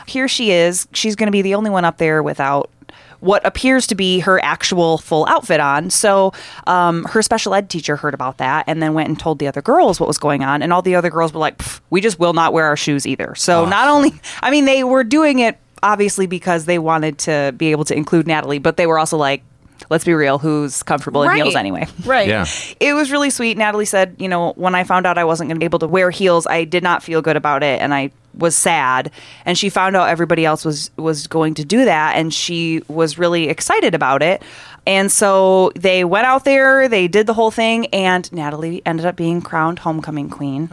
Here 0.06 0.28
she 0.28 0.50
is. 0.50 0.86
She's 0.92 1.16
going 1.16 1.28
to 1.28 1.32
be 1.32 1.42
the 1.42 1.54
only 1.54 1.70
one 1.70 1.84
up 1.84 1.98
there 1.98 2.22
without 2.22 2.70
what 3.20 3.44
appears 3.46 3.86
to 3.86 3.94
be 3.94 4.18
her 4.18 4.42
actual 4.44 4.98
full 4.98 5.26
outfit 5.26 5.58
on. 5.58 5.88
So 5.88 6.32
um, 6.66 7.04
her 7.04 7.22
special 7.22 7.54
ed 7.54 7.70
teacher 7.70 7.96
heard 7.96 8.12
about 8.12 8.36
that 8.36 8.64
and 8.66 8.82
then 8.82 8.92
went 8.92 9.08
and 9.08 9.18
told 9.18 9.38
the 9.38 9.46
other 9.46 9.62
girls 9.62 9.98
what 9.98 10.06
was 10.06 10.18
going 10.18 10.44
on. 10.44 10.62
And 10.62 10.72
all 10.72 10.82
the 10.82 10.94
other 10.94 11.10
girls 11.10 11.32
were 11.32 11.40
like, 11.40 11.62
we 11.88 12.02
just 12.02 12.18
will 12.18 12.34
not 12.34 12.52
wear 12.52 12.66
our 12.66 12.76
shoes 12.76 13.06
either. 13.06 13.34
So 13.34 13.64
not 13.64 13.88
only, 13.88 14.12
I 14.42 14.50
mean, 14.50 14.66
they 14.66 14.84
were 14.84 15.04
doing 15.04 15.38
it 15.38 15.58
obviously 15.82 16.26
because 16.26 16.64
they 16.64 16.78
wanted 16.78 17.18
to 17.18 17.54
be 17.56 17.70
able 17.70 17.84
to 17.84 17.96
include 17.96 18.26
Natalie, 18.26 18.58
but 18.58 18.76
they 18.76 18.86
were 18.86 18.98
also 18.98 19.16
like, 19.16 19.42
let's 19.90 20.04
be 20.04 20.14
real, 20.14 20.38
who's 20.38 20.82
comfortable 20.82 21.22
in 21.24 21.34
heels 21.36 21.54
anyway? 21.56 21.86
Right. 22.04 22.28
Yeah. 22.28 22.46
it 22.80 22.94
was 22.94 23.10
really 23.10 23.30
sweet. 23.30 23.56
Natalie 23.56 23.84
said, 23.84 24.16
you 24.18 24.28
know, 24.28 24.52
when 24.56 24.74
I 24.74 24.84
found 24.84 25.06
out 25.06 25.16
I 25.18 25.24
wasn't 25.24 25.48
going 25.48 25.56
to 25.56 25.60
be 25.60 25.64
able 25.64 25.78
to 25.80 25.88
wear 25.88 26.10
heels, 26.10 26.46
I 26.46 26.64
did 26.64 26.82
not 26.82 27.02
feel 27.02 27.22
good 27.22 27.36
about 27.36 27.62
it, 27.62 27.80
and 27.80 27.94
I 27.94 28.10
was 28.36 28.56
sad. 28.56 29.10
And 29.44 29.56
she 29.56 29.68
found 29.70 29.96
out 29.96 30.08
everybody 30.08 30.44
else 30.44 30.64
was 30.64 30.90
was 30.96 31.26
going 31.26 31.54
to 31.54 31.64
do 31.64 31.84
that, 31.84 32.16
and 32.16 32.32
she 32.34 32.82
was 32.88 33.18
really 33.18 33.48
excited 33.48 33.94
about 33.94 34.22
it. 34.22 34.42
And 34.86 35.10
so 35.10 35.72
they 35.76 36.04
went 36.04 36.26
out 36.26 36.44
there, 36.44 36.88
they 36.88 37.08
did 37.08 37.26
the 37.26 37.32
whole 37.32 37.50
thing, 37.50 37.86
and 37.86 38.30
Natalie 38.32 38.82
ended 38.84 39.06
up 39.06 39.16
being 39.16 39.40
crowned 39.40 39.78
homecoming 39.78 40.28
queen. 40.28 40.68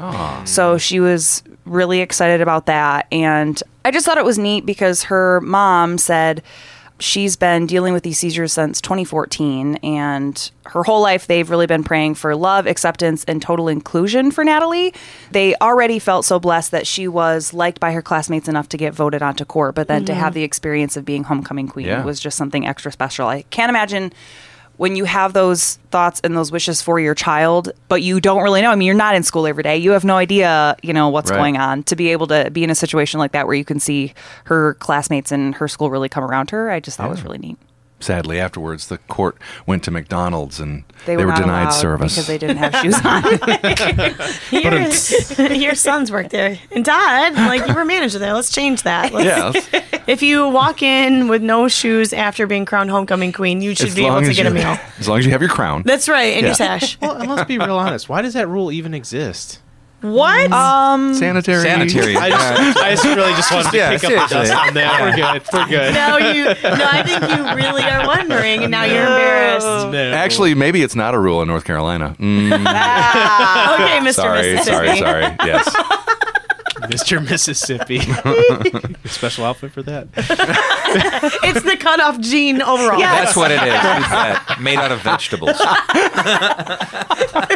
So 0.46 0.78
she 0.78 1.00
was 1.00 1.44
really 1.66 2.02
excited 2.02 2.42
about 2.42 2.66
that. 2.66 3.08
And 3.12 3.62
I 3.86 3.92
just 3.92 4.06
thought 4.06 4.18
it 4.18 4.26
was 4.26 4.38
neat 4.38 4.66
because 4.66 5.04
her 5.04 5.40
mom 5.42 5.98
said, 5.98 6.44
she's 7.02 7.36
been 7.36 7.66
dealing 7.66 7.94
with 7.94 8.04
these 8.04 8.20
seizures 8.20 8.54
since 8.54 8.80
2014 8.82 9.76
and 9.78 10.52
her 10.66 10.84
whole 10.84 11.02
life 11.02 11.28
they've 11.28 11.50
really 11.50 11.66
been 11.68 11.84
praying 11.84 12.14
for 12.16 12.36
love 12.36 12.68
acceptance 12.68 13.24
and 13.26 13.42
total 13.42 13.68
inclusion 13.68 14.32
for 14.32 14.44
natalie. 14.44 14.94
They 15.32 15.56
already 15.56 16.00
felt 16.00 16.24
so 16.26 16.40
blessed 16.40 16.72
that 16.72 16.88
she 16.88 17.08
was 17.08 17.54
liked 17.54 17.80
by 17.80 17.92
her 17.92 18.02
classmates 18.02 18.48
enough 18.48 18.70
to 18.70 18.78
get 18.78 18.94
voted 18.94 19.22
onto 19.22 19.44
court 19.46 19.76
but 19.76 19.88
then 19.88 20.06
to 20.06 20.14
have 20.14 20.34
the 20.34 20.44
experience 20.44 20.96
of 20.96 21.04
being 21.04 21.24
homecoming 21.26 21.68
queen 21.68 21.88
Yeah. 21.88 22.06
was 22.06 22.20
just 22.20 22.38
something 22.38 22.66
extra 22.68 22.92
special. 22.92 23.28
I 23.28 23.42
can't 23.50 23.70
imagine 23.70 24.14
when 24.82 24.96
you 24.96 25.04
have 25.06 25.34
those 25.34 25.76
thoughts 25.92 26.20
and 26.24 26.36
those 26.36 26.52
wishes 26.52 26.82
for 26.82 27.00
your 27.00 27.14
child, 27.14 27.72
but 27.88 28.02
you 28.02 28.20
don't 28.20 28.42
really 28.42 28.64
know. 28.64 28.72
I 28.72 28.76
mean, 28.76 28.88
you're 28.88 28.96
not 28.96 29.14
in 29.14 29.22
school 29.22 29.46
every 29.46 29.62
day. 29.62 29.78
You 29.78 29.92
have 29.92 30.04
no 30.04 30.18
idea, 30.18 30.76
you 30.82 30.92
know, 30.92 31.08
what's 31.10 31.30
Right. 31.30 31.38
going 31.38 31.58
on. 31.58 31.84
To 31.84 31.96
be 31.96 32.10
able 32.12 32.26
to 32.26 32.50
be 32.50 32.64
in 32.64 32.72
a 32.72 32.74
situation 32.74 33.20
like 33.20 33.32
that 33.34 33.46
where 33.46 33.56
you 33.56 33.64
can 33.64 33.80
see 33.80 34.16
her 34.46 34.74
classmates 34.80 35.32
and 35.32 35.54
her 35.54 35.68
school 35.68 35.92
really 35.92 36.10
come 36.10 36.24
around 36.24 36.50
her, 36.50 36.72
I 36.72 36.80
just 36.80 36.98
thought 36.98 37.12
was 37.12 37.22
really 37.24 37.38
neat. 37.38 37.60
Sadly, 38.02 38.40
afterwards, 38.40 38.88
the 38.88 38.98
court 38.98 39.38
went 39.66 39.84
to 39.84 39.92
McDonald's 39.92 40.60
and 40.60 40.84
they, 41.06 41.16
They, 41.16 41.24
were, 41.26 41.32
not 41.32 41.42
denied 41.42 41.74
service. 41.74 42.14
because 42.16 42.28
they 42.28 42.38
didn't 42.38 42.58
have 42.58 42.76
shoes 42.76 43.00
on. 43.06 43.24
Your, 45.40 45.52
your 45.54 45.76
sons 45.76 46.12
work 46.12 46.30
there. 46.30 46.60
And 46.72 46.84
dad, 46.84 47.36
like 47.36 47.68
you 47.68 47.74
were 47.74 47.86
manager 47.86 48.20
there. 48.20 48.34
Let's 48.34 48.52
change 48.52 48.84
that. 48.84 49.14
Let's- 49.14 49.68
yeah, 49.74 49.82
If 50.08 50.22
you 50.22 50.48
walk 50.50 50.82
in 50.82 51.28
with 51.28 51.42
no 51.42 51.68
shoes 51.68 52.12
after 52.14 52.48
being 52.48 52.66
crowned 52.66 52.90
homecoming 52.90 53.32
queen, 53.32 53.62
you 53.62 53.76
should 53.76 53.88
as 53.90 53.96
be 53.96 54.06
able 54.06 54.22
to 54.22 54.28
as 54.30 54.36
get 54.36 54.46
a 54.46 54.52
meal. 54.52 54.78
As 55.00 55.08
long 55.08 55.20
as 55.20 55.26
you 55.26 55.32
have 55.32 55.42
your 55.42 55.50
crown. 55.50 55.84
That's 55.86 56.10
right, 56.10 56.34
and 56.34 56.42
Yeah. 56.42 56.48
your 56.48 56.56
sash. 56.56 56.98
Well, 57.02 57.16
let's 57.18 57.48
be 57.48 57.58
real 57.58 57.78
honest. 57.78 58.10
Why 58.10 58.22
does 58.22 58.34
that 58.34 58.48
rule 58.48 58.72
even 58.72 58.94
exist? 58.94 59.60
What? 60.02 60.52
Um, 60.52 61.14
sanitary. 61.14 61.62
Sanitary. 61.62 62.16
I 62.18 62.30
just, 62.30 62.78
I 62.78 62.90
just 62.92 63.06
really 63.06 63.34
just 63.34 63.52
wanted 63.52 63.70
to 63.72 63.78
Yeah, 63.78 63.90
pick 63.92 64.04
up 64.06 64.10
the 64.10 64.28
seriously. 64.28 64.38
dust 64.38 64.68
on 64.68 64.74
that. 64.74 65.02
We're 65.02 65.16
good. 65.16 65.44
We're 65.54 65.68
good. 65.68 65.94
no, 65.94 66.18
you. 66.18 66.44
No, 66.46 66.88
I 66.92 67.04
think 67.04 67.22
you 67.22 67.56
really 67.56 67.84
are 67.84 68.08
wondering, 68.08 68.64
and 68.64 68.72
now 68.72 68.84
you're 68.84 69.02
embarrassed. 69.06 69.66
No. 69.92 70.12
Actually, 70.14 70.56
maybe 70.56 70.82
it's 70.82 70.96
not 70.96 71.14
a 71.14 71.20
rule 71.20 71.42
in 71.44 71.48
North 71.48 71.66
Carolina. 71.66 72.16
Mm, 72.20 72.52
Okay, 72.52 74.00
Mr. 74.00 74.14
sorry, 74.14 74.54
Mississippi. 74.54 74.64
sorry, 74.76 74.98
sorry. 74.98 75.36
Yes. 75.46 75.76
Mr. 76.92 77.28
Mississippi. 77.28 78.00
Special 79.10 79.46
outfit 79.46 79.72
for 79.72 79.84
that. 79.84 80.08
It's 81.44 81.62
the 81.64 81.78
cutoff 81.78 82.20
jean 82.20 82.62
overall. 82.62 83.00
That's 83.00 83.36
what 83.36 83.50
it 83.52 83.56
is. 83.56 83.62
It's 83.64 83.74
that, 83.74 84.58
made 84.60 84.78
out 84.78 84.92
of 84.92 85.02
vegetables. 85.02 85.58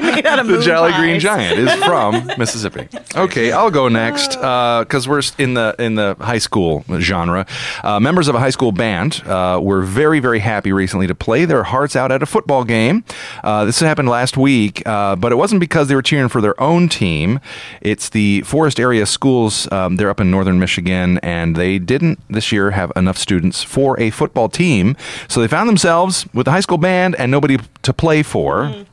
Made 0.01 0.25
out 0.25 0.39
of 0.39 0.47
the 0.47 0.53
moon 0.53 0.61
Jolly 0.61 0.91
pies. 0.91 0.99
Green 1.01 1.19
Giant 1.19 1.59
is 1.59 1.73
from 1.83 2.25
Mississippi. 2.37 2.87
Okay, 3.15 3.51
I'll 3.51 3.71
go 3.71 3.89
next 3.89 4.35
because 4.35 5.07
we're 5.07 5.21
in 5.37 5.55
the 5.55 5.75
in 5.79 5.95
the 5.95 6.15
high 6.21 6.37
school 6.37 6.85
genre. 6.99 7.45
Uh, 7.83 7.99
members 7.99 8.27
of 8.27 8.35
a 8.35 8.39
high 8.39 8.49
school 8.49 8.71
band 8.71 9.21
uh, 9.25 9.59
were 9.61 9.81
very 9.81 10.19
very 10.19 10.39
happy 10.39 10.71
recently 10.71 11.07
to 11.07 11.15
play 11.15 11.45
their 11.45 11.63
hearts 11.63 11.95
out 11.95 12.11
at 12.11 12.23
a 12.23 12.25
football 12.25 12.63
game. 12.63 13.03
Uh, 13.43 13.65
this 13.65 13.79
happened 13.79 14.09
last 14.09 14.37
week, 14.37 14.85
uh, 14.87 15.15
but 15.15 15.31
it 15.31 15.35
wasn't 15.35 15.59
because 15.59 15.87
they 15.87 15.95
were 15.95 16.01
cheering 16.01 16.29
for 16.29 16.41
their 16.41 16.59
own 16.61 16.89
team. 16.89 17.39
It's 17.81 18.09
the 18.09 18.41
Forest 18.41 18.79
Area 18.79 19.05
Schools. 19.25 19.67
Um, 19.71 19.95
they're 19.95 20.11
up 20.11 20.19
in 20.19 20.29
northern 20.29 20.59
Michigan, 20.59 21.17
and 21.23 21.55
they 21.55 21.79
didn't 21.79 22.19
this 22.29 22.51
year 22.51 22.69
have 22.69 22.91
enough 22.95 23.17
students 23.17 23.63
for 23.63 23.99
a 23.99 24.11
football 24.11 24.49
team, 24.49 24.95
so 25.27 25.41
they 25.41 25.47
found 25.47 25.67
themselves 25.67 26.27
with 26.31 26.47
a 26.47 26.51
high 26.51 26.59
school 26.59 26.77
band 26.77 27.15
and 27.15 27.31
nobody 27.31 27.57
to 27.81 27.91
play 27.91 28.21
for. 28.21 28.85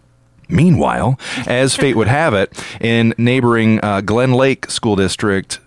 Meanwhile, 0.49 1.19
as 1.47 1.77
fate 1.77 1.97
would 1.97 2.09
have 2.09 2.33
it, 2.33 2.51
in 2.81 3.13
neighboring 3.19 3.79
uh, 3.85 4.01
Glen 4.01 4.33
Lake 4.33 4.71
School 4.71 4.97
District, 4.97 5.61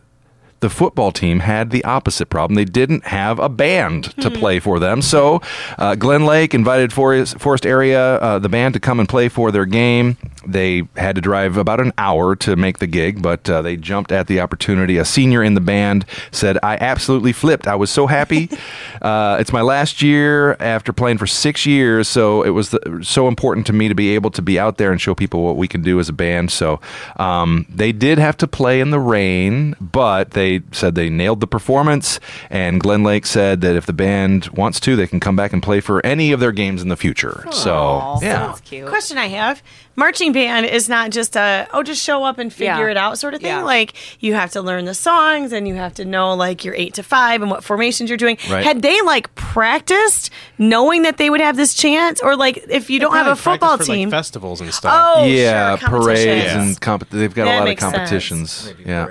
the 0.61 0.69
football 0.69 1.11
team 1.11 1.39
had 1.39 1.69
the 1.69 1.83
opposite 1.83 2.27
problem. 2.27 2.55
They 2.55 2.65
didn't 2.65 3.05
have 3.05 3.39
a 3.39 3.49
band 3.49 4.15
to 4.21 4.31
play 4.31 4.59
for 4.59 4.79
them. 4.79 5.01
So 5.01 5.41
uh, 5.77 5.95
Glen 5.95 6.25
Lake 6.25 6.53
invited 6.53 6.93
Forest, 6.93 7.39
Forest 7.39 7.65
area 7.65 8.15
uh, 8.15 8.39
the 8.39 8.49
band 8.49 8.73
to 8.73 8.79
come 8.79 8.99
and 8.99 9.07
play 9.07 9.29
for 9.29 9.51
their 9.51 9.65
game. 9.65 10.17
They 10.47 10.83
had 10.95 11.15
to 11.15 11.21
drive 11.21 11.57
about 11.57 11.79
an 11.79 11.91
hour 11.97 12.35
to 12.37 12.55
make 12.55 12.77
the 12.77 12.87
gig, 12.87 13.21
but 13.21 13.49
uh, 13.49 13.61
they 13.61 13.77
jumped 13.77 14.11
at 14.11 14.27
the 14.27 14.39
opportunity. 14.39 14.97
A 14.97 15.05
senior 15.05 15.43
in 15.43 15.55
the 15.55 15.61
band 15.61 16.05
said, 16.31 16.59
"I 16.61 16.77
absolutely 16.77 17.33
flipped. 17.33 17.67
I 17.67 17.75
was 17.75 17.89
so 17.89 18.05
happy. 18.05 18.49
uh, 19.01 19.37
it's 19.39 19.51
my 19.51 19.61
last 19.61 20.03
year 20.03 20.55
after 20.59 20.93
playing 20.93 21.17
for 21.17 21.27
six 21.27 21.65
years, 21.65 22.07
so 22.07 22.43
it 22.43 22.51
was 22.51 22.69
the, 22.69 22.99
so 23.03 23.27
important 23.27 23.65
to 23.67 23.73
me 23.73 23.87
to 23.87 23.95
be 23.95 24.13
able 24.13 24.29
to 24.31 24.41
be 24.41 24.59
out 24.59 24.77
there 24.77 24.91
and 24.91 25.01
show 25.01 25.15
people 25.15 25.43
what 25.43 25.57
we 25.57 25.67
can 25.67 25.81
do 25.81 25.99
as 25.99 26.09
a 26.09 26.13
band." 26.13 26.51
So 26.51 26.79
um, 27.17 27.65
they 27.67 27.91
did 27.91 28.19
have 28.19 28.37
to 28.37 28.47
play 28.47 28.79
in 28.79 28.91
the 28.91 28.99
rain, 28.99 29.75
but 29.81 30.31
they 30.31 30.44
said 30.71 30.95
they 30.95 31.09
nailed 31.09 31.39
the 31.39 31.47
performance. 31.47 32.19
And 32.49 32.79
Glen 32.79 33.03
Lake 33.03 33.25
said 33.25 33.61
that 33.61 33.75
if 33.75 33.85
the 33.85 33.93
band 33.93 34.47
wants 34.49 34.79
to, 34.81 34.95
they 34.95 35.07
can 35.07 35.19
come 35.19 35.35
back 35.35 35.53
and 35.53 35.61
play 35.61 35.79
for 35.79 36.05
any 36.05 36.31
of 36.31 36.39
their 36.39 36.51
games 36.51 36.81
in 36.81 36.89
the 36.89 36.97
future. 36.97 37.45
So 37.51 38.17
yeah. 38.21 38.47
That's 38.47 38.61
cute. 38.61 38.87
Question 38.87 39.17
I 39.17 39.27
have: 39.27 39.61
Marching 39.97 40.31
band 40.33 40.65
is 40.65 40.89
not 40.89 41.11
just 41.11 41.35
a 41.37 41.67
oh, 41.73 41.81
just 41.83 42.03
show 42.03 42.23
up 42.23 42.37
and 42.37 42.51
figure 42.51 42.85
Yeah. 42.85 42.91
it 42.91 42.97
out 42.97 43.17
sort 43.17 43.33
of 43.33 43.41
thing. 43.41 43.49
Yeah. 43.49 43.63
Like 43.63 43.93
you 44.19 44.33
have 44.33 44.51
to 44.51 44.61
learn 44.61 44.85
the 44.85 44.93
songs 44.93 45.51
and 45.53 45.67
you 45.67 45.75
have 45.75 45.93
to 45.95 46.05
know 46.05 46.33
like 46.35 46.65
your 46.65 46.75
eight 46.75 46.93
to 46.95 47.03
five 47.03 47.41
and 47.41 47.49
what 47.49 47.63
formations 47.63 48.09
you're 48.09 48.17
doing. 48.17 48.37
Right. 48.49 48.63
Had 48.65 48.81
they 48.81 49.01
like 49.03 49.33
practiced 49.35 50.29
knowing 50.57 51.03
that 51.03 51.17
they 51.17 51.29
would 51.29 51.41
have 51.41 51.55
this 51.55 51.73
chance, 51.73 52.21
or 52.21 52.35
like 52.35 52.57
if 52.69 52.89
you 52.89 52.99
don't 52.99 53.13
have 53.13 53.27
a 53.27 53.35
football 53.35 53.77
for, 53.77 53.83
team? 53.85 54.09
like, 54.09 54.17
festivals 54.17 54.61
and 54.61 54.73
stuff. 54.73 55.15
oh, 55.17 55.23
yeah, 55.25 55.77
sure, 55.77 55.87
parades 55.89 56.19
competitions. 56.25 56.67
and 56.67 56.81
comp- 56.81 57.09
they've 57.09 57.33
got 57.33 57.45
That 57.45 57.51
a 57.51 57.53
lot 57.55 57.61
of 57.61 57.65
makes 57.65 57.81
sense. 57.81 57.93
competitions. 57.95 58.73
Yeah. 58.85 59.05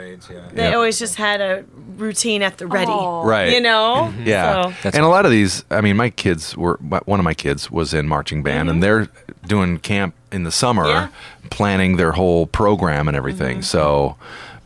They 0.53 0.69
Yeah. 0.71 0.75
always 0.75 0.99
just 0.99 1.17
had 1.17 1.41
a 1.41 1.65
routine 1.97 2.43
at 2.43 2.59
the 2.59 2.67
ready. 2.67 2.91
Right. 2.93 3.53
You 3.53 3.61
know? 3.61 4.13
Yeah, 4.23 4.73
So- 4.83 4.89
and 4.95 5.05
a 5.05 5.09
lot 5.09 5.25
of 5.25 5.31
these. 5.31 5.65
I 5.71 5.81
mean, 5.81 5.97
my 5.97 6.11
kids 6.11 6.57
were. 6.57 6.77
One 7.05 7.21
of 7.21 7.25
my 7.25 7.35
kids 7.35 7.71
was 7.71 7.95
in 7.95 8.09
marching 8.09 8.43
band, 8.43 8.69
and 8.71 8.83
they're 8.83 9.09
doing 9.47 9.79
camp 9.79 10.15
in 10.33 10.45
the 10.45 10.53
summer, 10.53 10.85
Mm-hmm. 10.85 11.13
Yeah. 11.45 11.49
planning 11.51 11.97
their 11.97 12.13
whole 12.13 12.47
program 12.47 13.09
and 13.09 13.17
everything. 13.17 13.59
Mm-hmm. 13.59 13.63
So 13.63 14.17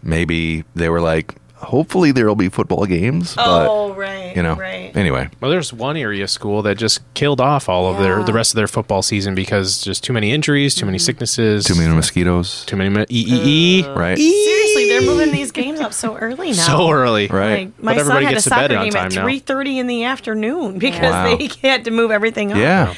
maybe 0.03 0.65
they 0.75 0.89
were 0.89 1.01
like, 1.01 1.35
hopefully 1.61 2.13
there 2.13 2.27
will 2.27 2.35
be 2.37 2.49
football 2.49 2.87
games. 2.87 3.35
Oh, 3.39 3.89
but, 3.89 3.99
right. 3.99 4.37
You 4.37 4.43
know. 4.43 4.55
Right. 4.55 4.97
Anyway, 4.97 5.29
Well, 5.41 5.51
there's 5.51 5.73
one 5.73 5.97
area 5.97 6.29
school 6.29 6.63
that 6.63 6.77
just 6.77 7.01
killed 7.15 7.41
off 7.41 7.69
all 7.69 7.93
of 7.93 8.03
their 8.03 8.23
the 8.23 8.33
rest 8.33 8.53
of 8.53 8.57
their 8.57 8.69
football 8.69 9.03
season 9.03 9.35
because 9.35 9.83
just 9.83 10.05
too 10.05 10.13
many 10.13 10.33
injuries, 10.33 10.75
too 10.75 10.87
many 10.87 10.99
mm. 10.99 11.03
sicknesses, 11.03 11.65
too 11.65 11.75
many 11.75 11.93
mosquitoes. 11.95 12.65
too 12.67 12.77
many 12.77 12.89
E 13.11 13.25
E 13.29 13.81
E. 13.81 13.89
Right. 13.89 14.17
Seriously, 14.19 14.89
they're 14.89 15.03
moving 15.03 15.33
these 15.33 15.53
games 15.53 15.81
up 15.81 15.93
so 15.93 16.17
early 16.17 16.49
now. 16.53 16.67
So 16.67 16.91
early, 16.91 17.27
Right. 17.29 17.67
Like, 17.67 17.83
my 17.83 17.95
But 17.95 18.07
son 18.07 18.23
had 18.23 18.31
gets 18.35 18.47
a 18.47 18.51
soccer 18.51 18.69
game 18.69 18.97
at 18.97 19.13
three 19.13 19.39
thirty 19.39 19.79
in 19.79 19.87
the 19.87 20.05
afternoon 20.05 20.79
because 20.79 21.13
Wow. 21.13 21.37
they 21.37 21.51
had 21.69 21.85
to 21.85 21.91
move 21.91 22.11
everything 22.11 22.53
up. 22.53 22.59
Yeah. 22.59 22.95